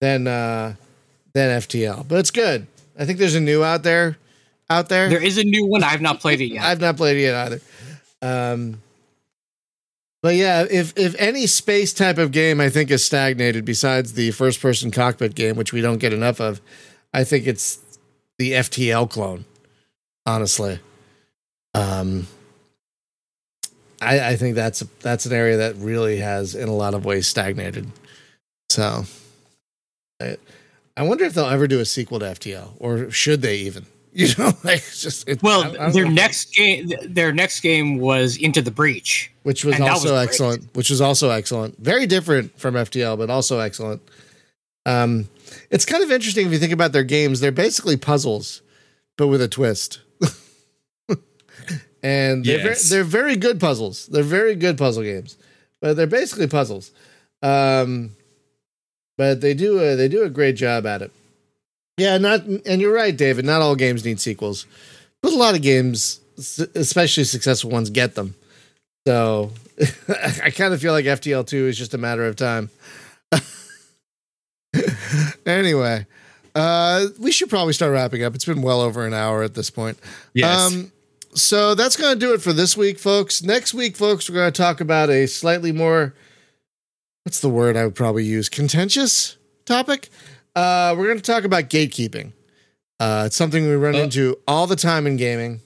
than 0.00 0.26
uh 0.26 0.74
than 1.34 1.50
FTL. 1.62 2.04
But 2.08 2.18
it's 2.18 2.30
good. 2.30 2.66
I 2.98 3.04
think 3.06 3.18
there's 3.18 3.34
a 3.36 3.40
new 3.40 3.62
out 3.64 3.82
there 3.84 4.16
out 4.68 4.88
there. 4.88 5.08
There 5.08 5.22
is 5.22 5.38
a 5.38 5.44
new 5.44 5.66
one. 5.66 5.82
I 5.82 5.88
have 5.88 6.00
not 6.00 6.20
played 6.20 6.40
it 6.40 6.46
yet. 6.52 6.62
I've 6.64 6.80
not 6.80 6.96
played 6.96 7.16
it 7.16 7.22
yet 7.22 7.34
either. 7.34 7.60
Um, 8.22 8.80
but 10.22 10.34
yeah, 10.34 10.66
if 10.70 10.92
if 10.98 11.14
any 11.18 11.46
space 11.46 11.92
type 11.92 12.18
of 12.18 12.30
game 12.32 12.60
I 12.60 12.68
think 12.68 12.90
is 12.90 13.02
stagnated 13.04 13.64
besides 13.64 14.12
the 14.12 14.30
first 14.32 14.60
person 14.60 14.90
cockpit 14.90 15.34
game, 15.34 15.56
which 15.56 15.72
we 15.72 15.80
don't 15.80 15.98
get 15.98 16.12
enough 16.12 16.40
of, 16.40 16.60
I 17.14 17.24
think 17.24 17.46
it's 17.46 17.78
the 18.38 18.52
FTL 18.52 19.08
clone. 19.08 19.44
Honestly, 20.26 20.78
um, 21.74 22.26
I 24.00 24.30
I 24.30 24.36
think 24.36 24.54
that's 24.54 24.80
that's 25.00 25.26
an 25.26 25.32
area 25.32 25.56
that 25.58 25.76
really 25.76 26.18
has 26.18 26.54
in 26.54 26.68
a 26.68 26.74
lot 26.74 26.94
of 26.94 27.04
ways 27.04 27.26
stagnated. 27.26 27.90
So, 28.70 29.04
I, 30.22 30.36
I 30.96 31.02
wonder 31.02 31.24
if 31.24 31.34
they'll 31.34 31.46
ever 31.46 31.66
do 31.66 31.80
a 31.80 31.84
sequel 31.84 32.18
to 32.20 32.26
FTL, 32.26 32.70
or 32.78 33.10
should 33.10 33.42
they 33.42 33.56
even? 33.58 33.86
You 34.12 34.26
know, 34.38 34.50
like 34.64 34.82
just 34.82 35.28
it, 35.28 35.38
I- 35.44 35.46
I 35.46 35.68
well, 35.72 35.90
their 35.92 36.04
know. 36.04 36.10
next 36.10 36.52
game, 36.52 36.90
their 37.04 37.32
next 37.32 37.60
game 37.60 37.98
was 38.00 38.36
Into 38.36 38.60
the 38.60 38.72
Breach. 38.72 39.30
which 39.44 39.64
was 39.64 39.78
also 39.80 39.90
was 39.92 40.02
great. 40.10 40.22
excellent. 40.24 40.74
Which 40.74 40.90
was 40.90 41.00
also 41.00 41.30
excellent. 41.30 41.78
Very 41.78 42.08
different 42.08 42.58
from 42.58 42.74
FTL, 42.74 43.16
but 43.16 43.30
also 43.30 43.60
excellent. 43.60 44.02
Um, 44.84 45.28
it's 45.70 45.84
kind 45.84 46.02
of 46.02 46.10
interesting 46.10 46.44
if 46.46 46.52
you 46.52 46.58
think 46.58 46.72
about 46.72 46.90
their 46.90 47.04
games. 47.04 47.38
They're 47.38 47.52
basically 47.52 47.96
puzzles, 47.96 48.62
but 49.16 49.28
with 49.28 49.40
a 49.40 49.46
twist. 49.48 50.00
And 52.02 52.44
they're, 52.44 52.58
Yes. 52.64 52.88
very, 52.88 53.02
they're 53.02 53.10
very 53.10 53.36
good 53.36 53.60
puzzles. 53.60 54.06
They're 54.06 54.22
very 54.22 54.54
good 54.54 54.76
puzzle 54.78 55.02
games. 55.02 55.36
but 55.80 55.96
they're 55.96 56.06
basically 56.06 56.46
puzzles. 56.46 56.90
Um, 57.42 58.10
but 59.16 59.40
they 59.40 59.54
do 59.54 59.78
a, 59.80 59.96
they 59.96 60.08
do 60.08 60.22
a 60.24 60.30
great 60.30 60.56
job 60.56 60.86
at 60.86 61.02
it. 61.02 61.10
Yeah, 61.96 62.16
not 62.18 62.44
and 62.44 62.80
you're 62.80 62.92
right, 62.94 63.14
David. 63.16 63.44
Not 63.44 63.60
all 63.62 63.74
games 63.76 64.04
need 64.04 64.20
sequels, 64.20 64.66
but 65.22 65.32
a 65.32 65.36
lot 65.36 65.54
of 65.54 65.60
games, 65.62 66.20
especially 66.74 67.24
successful 67.24 67.70
ones, 67.70 67.90
get 67.90 68.14
them. 68.14 68.34
So 69.06 69.52
I 70.42 70.50
kind 70.50 70.72
of 70.72 70.80
feel 70.80 70.92
like 70.92 71.04
FTL 71.04 71.46
two 71.46 71.66
is 71.66 71.76
just 71.76 71.92
a 71.94 71.98
matter 71.98 72.26
of 72.26 72.36
time. 72.36 72.70
anyway, 75.46 76.06
uh, 76.54 77.06
we 77.18 77.32
should 77.32 77.48
probably 77.50 77.72
start 77.72 77.92
wrapping 77.92 78.22
up. 78.22 78.34
It's 78.34 78.44
been 78.44 78.62
well 78.62 78.80
over 78.80 79.06
an 79.06 79.14
hour 79.14 79.42
at 79.42 79.54
this 79.54 79.70
point. 79.70 79.98
Yes. 80.34 80.58
Um, 80.72 80.92
so 81.34 81.74
that's 81.74 81.96
going 81.96 82.14
to 82.14 82.18
do 82.18 82.32
it 82.34 82.42
for 82.42 82.52
this 82.52 82.76
week, 82.76 82.98
folks. 82.98 83.42
Next 83.42 83.72
week, 83.74 83.96
folks, 83.96 84.28
we're 84.28 84.36
going 84.36 84.52
to 84.52 84.56
talk 84.62 84.80
about 84.80 85.10
a 85.10 85.26
slightly 85.26 85.72
more, 85.72 86.14
what's 87.24 87.40
the 87.40 87.48
word 87.48 87.76
I 87.76 87.84
would 87.84 87.94
probably 87.94 88.24
use? 88.24 88.48
Contentious 88.48 89.36
topic. 89.64 90.08
Uh, 90.56 90.94
we're 90.98 91.06
going 91.06 91.18
to 91.18 91.22
talk 91.22 91.44
about 91.44 91.64
gatekeeping. 91.70 92.32
Uh, 92.98 93.24
it's 93.26 93.36
something 93.36 93.64
we 93.66 93.74
run 93.74 93.94
Uh. 93.94 93.98
into 94.00 94.38
all 94.46 94.66
the 94.66 94.76
time 94.76 95.06
in 95.06 95.16
gaming. 95.16 95.60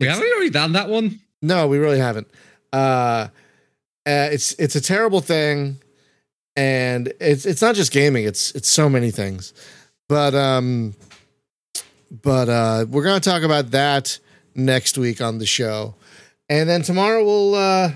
we 0.00 0.06
haven't 0.06 0.30
already 0.34 0.50
done 0.50 0.72
that 0.72 0.88
one. 0.88 1.20
No, 1.40 1.66
we 1.68 1.78
really 1.78 1.98
haven't. 1.98 2.28
Uh, 2.72 3.28
uh, 4.06 4.28
it's 4.32 4.52
it's 4.54 4.74
a 4.74 4.80
terrible 4.80 5.20
thing, 5.20 5.78
and 6.56 7.12
it's 7.20 7.44
it's 7.46 7.62
not 7.62 7.74
just 7.74 7.92
gaming. 7.92 8.24
It's 8.24 8.50
it's 8.52 8.68
so 8.68 8.88
many 8.88 9.10
things, 9.12 9.52
but 10.08 10.34
um, 10.34 10.94
but 12.10 12.48
uh, 12.48 12.86
we're 12.88 13.04
gonna 13.04 13.20
talk 13.20 13.42
about 13.42 13.70
that 13.72 14.18
next 14.54 14.98
week 14.98 15.20
on 15.20 15.38
the 15.38 15.46
show, 15.46 15.94
and 16.48 16.68
then 16.68 16.82
tomorrow 16.82 17.24
we'll. 17.24 17.54
Uh, 17.54 17.92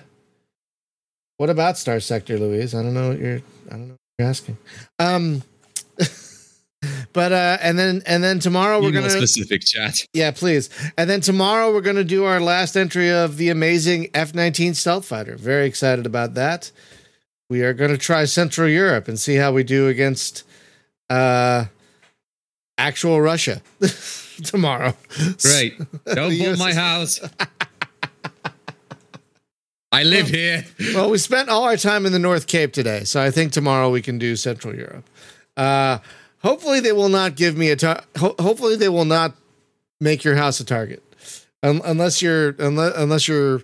what 1.38 1.50
about 1.50 1.74
Starsector, 1.74 2.38
Louise? 2.38 2.74
I 2.74 2.82
don't 2.82 2.94
know 2.94 3.08
what 3.08 3.18
you're. 3.18 3.40
I 3.68 3.70
don't 3.70 3.88
know 3.88 3.94
what 3.94 4.18
you're 4.18 4.28
asking. 4.28 4.56
Um, 4.98 5.42
but 7.12 7.32
uh, 7.32 7.58
and 7.60 7.78
then 7.78 8.02
and 8.06 8.22
then 8.22 8.38
tomorrow 8.38 8.80
we're 8.80 8.92
gonna 8.92 9.10
specific 9.10 9.62
chat. 9.62 9.94
yeah, 10.12 10.30
please. 10.30 10.70
And 10.96 11.08
then 11.10 11.20
tomorrow 11.20 11.72
we're 11.72 11.80
going 11.80 11.96
to 11.96 12.04
do 12.04 12.24
our 12.24 12.40
last 12.40 12.76
entry 12.76 13.10
of 13.10 13.36
the 13.36 13.50
amazing 13.50 14.08
F 14.14 14.34
19 14.34 14.74
Stealth 14.74 15.04
Fighter. 15.06 15.36
Very 15.36 15.66
excited 15.66 16.06
about 16.06 16.34
that. 16.34 16.70
We 17.48 17.62
are 17.62 17.72
going 17.72 17.90
to 17.90 17.98
try 17.98 18.24
Central 18.24 18.68
Europe 18.68 19.06
and 19.06 19.18
see 19.18 19.36
how 19.36 19.52
we 19.52 19.62
do 19.62 19.88
against 19.88 20.42
uh, 21.08 21.66
actual 22.76 23.20
Russia 23.20 23.62
tomorrow. 24.44 24.94
Great. 25.42 25.78
Don't 26.04 26.38
bomb 26.38 26.58
my 26.58 26.72
house. 26.74 27.20
I 29.92 30.02
live 30.02 30.28
here. 30.28 30.64
Well, 30.94 31.10
we 31.10 31.18
spent 31.18 31.48
all 31.48 31.64
our 31.64 31.76
time 31.76 32.04
in 32.06 32.12
the 32.12 32.18
North 32.18 32.46
Cape 32.46 32.72
today, 32.72 33.04
so 33.04 33.20
I 33.22 33.30
think 33.30 33.52
tomorrow 33.52 33.88
we 33.90 34.02
can 34.02 34.18
do 34.18 34.36
Central 34.36 34.74
Europe. 34.74 35.04
Uh, 35.56 35.98
hopefully, 36.42 36.80
they 36.80 36.92
will 36.92 37.08
not 37.08 37.34
give 37.36 37.56
me 37.56 37.70
a. 37.70 37.76
Tar- 37.76 38.02
ho- 38.18 38.34
hopefully, 38.38 38.76
they 38.76 38.88
will 38.90 39.04
not 39.06 39.34
make 40.00 40.22
your 40.24 40.34
house 40.34 40.60
a 40.60 40.64
target, 40.64 41.02
Un- 41.62 41.80
unless 41.84 42.20
you're 42.20 42.50
unless 42.58 42.92
unless 42.96 43.26
your 43.28 43.62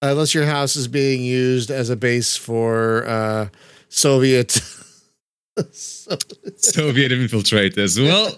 unless 0.00 0.32
your 0.34 0.46
house 0.46 0.76
is 0.76 0.88
being 0.88 1.22
used 1.22 1.70
as 1.70 1.90
a 1.90 1.96
base 1.96 2.36
for 2.36 3.04
uh, 3.06 3.48
Soviet. 3.88 4.60
so- 5.72 6.16
Soviet 6.56 7.12
infiltrators. 7.12 8.02
Well, 8.02 8.34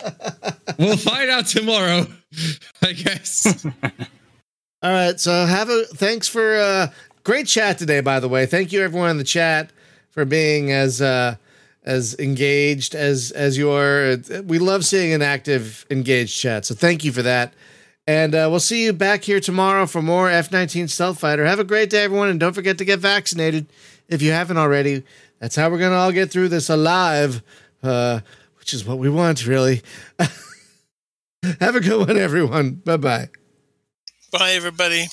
we'll 0.78 0.96
find 0.96 1.30
out 1.30 1.46
tomorrow, 1.46 2.06
I 2.82 2.92
guess. 2.92 3.64
All 4.82 4.92
right. 4.92 5.18
So 5.18 5.46
have 5.46 5.68
a 5.70 5.84
thanks 5.94 6.28
for 6.28 6.56
uh 6.56 6.88
great 7.24 7.46
chat 7.46 7.78
today, 7.78 8.00
by 8.00 8.20
the 8.20 8.28
way. 8.28 8.46
Thank 8.46 8.72
you 8.72 8.82
everyone 8.82 9.10
in 9.10 9.18
the 9.18 9.24
chat 9.24 9.70
for 10.10 10.24
being 10.24 10.70
as 10.72 11.00
uh 11.02 11.36
as 11.84 12.14
engaged 12.18 12.94
as 12.94 13.30
as 13.32 13.56
you 13.58 13.70
are. 13.70 14.16
We 14.44 14.58
love 14.58 14.84
seeing 14.84 15.12
an 15.12 15.22
active, 15.22 15.86
engaged 15.90 16.38
chat. 16.38 16.64
So 16.66 16.74
thank 16.74 17.04
you 17.04 17.12
for 17.12 17.22
that. 17.22 17.54
And 18.06 18.34
uh, 18.34 18.48
we'll 18.50 18.60
see 18.60 18.84
you 18.84 18.94
back 18.94 19.22
here 19.22 19.38
tomorrow 19.38 19.84
for 19.84 20.00
more 20.00 20.30
F-19 20.30 20.88
Stealth 20.88 21.20
Fighter. 21.20 21.44
Have 21.44 21.58
a 21.58 21.64
great 21.64 21.90
day, 21.90 22.04
everyone, 22.04 22.30
and 22.30 22.40
don't 22.40 22.54
forget 22.54 22.78
to 22.78 22.86
get 22.86 23.00
vaccinated 23.00 23.66
if 24.08 24.22
you 24.22 24.30
haven't 24.32 24.56
already. 24.56 25.02
That's 25.40 25.56
how 25.56 25.70
we're 25.70 25.78
gonna 25.78 25.96
all 25.96 26.12
get 26.12 26.30
through 26.30 26.48
this 26.48 26.68
alive, 26.68 27.42
uh, 27.82 28.20
which 28.58 28.74
is 28.74 28.84
what 28.84 28.98
we 28.98 29.08
want, 29.08 29.46
really. 29.46 29.82
Have 31.60 31.76
a 31.76 31.80
good 31.80 32.06
one, 32.08 32.16
everyone. 32.16 32.74
Bye 32.84 32.96
bye. 32.96 33.28
Bye, 34.32 34.52
everybody. 34.52 35.06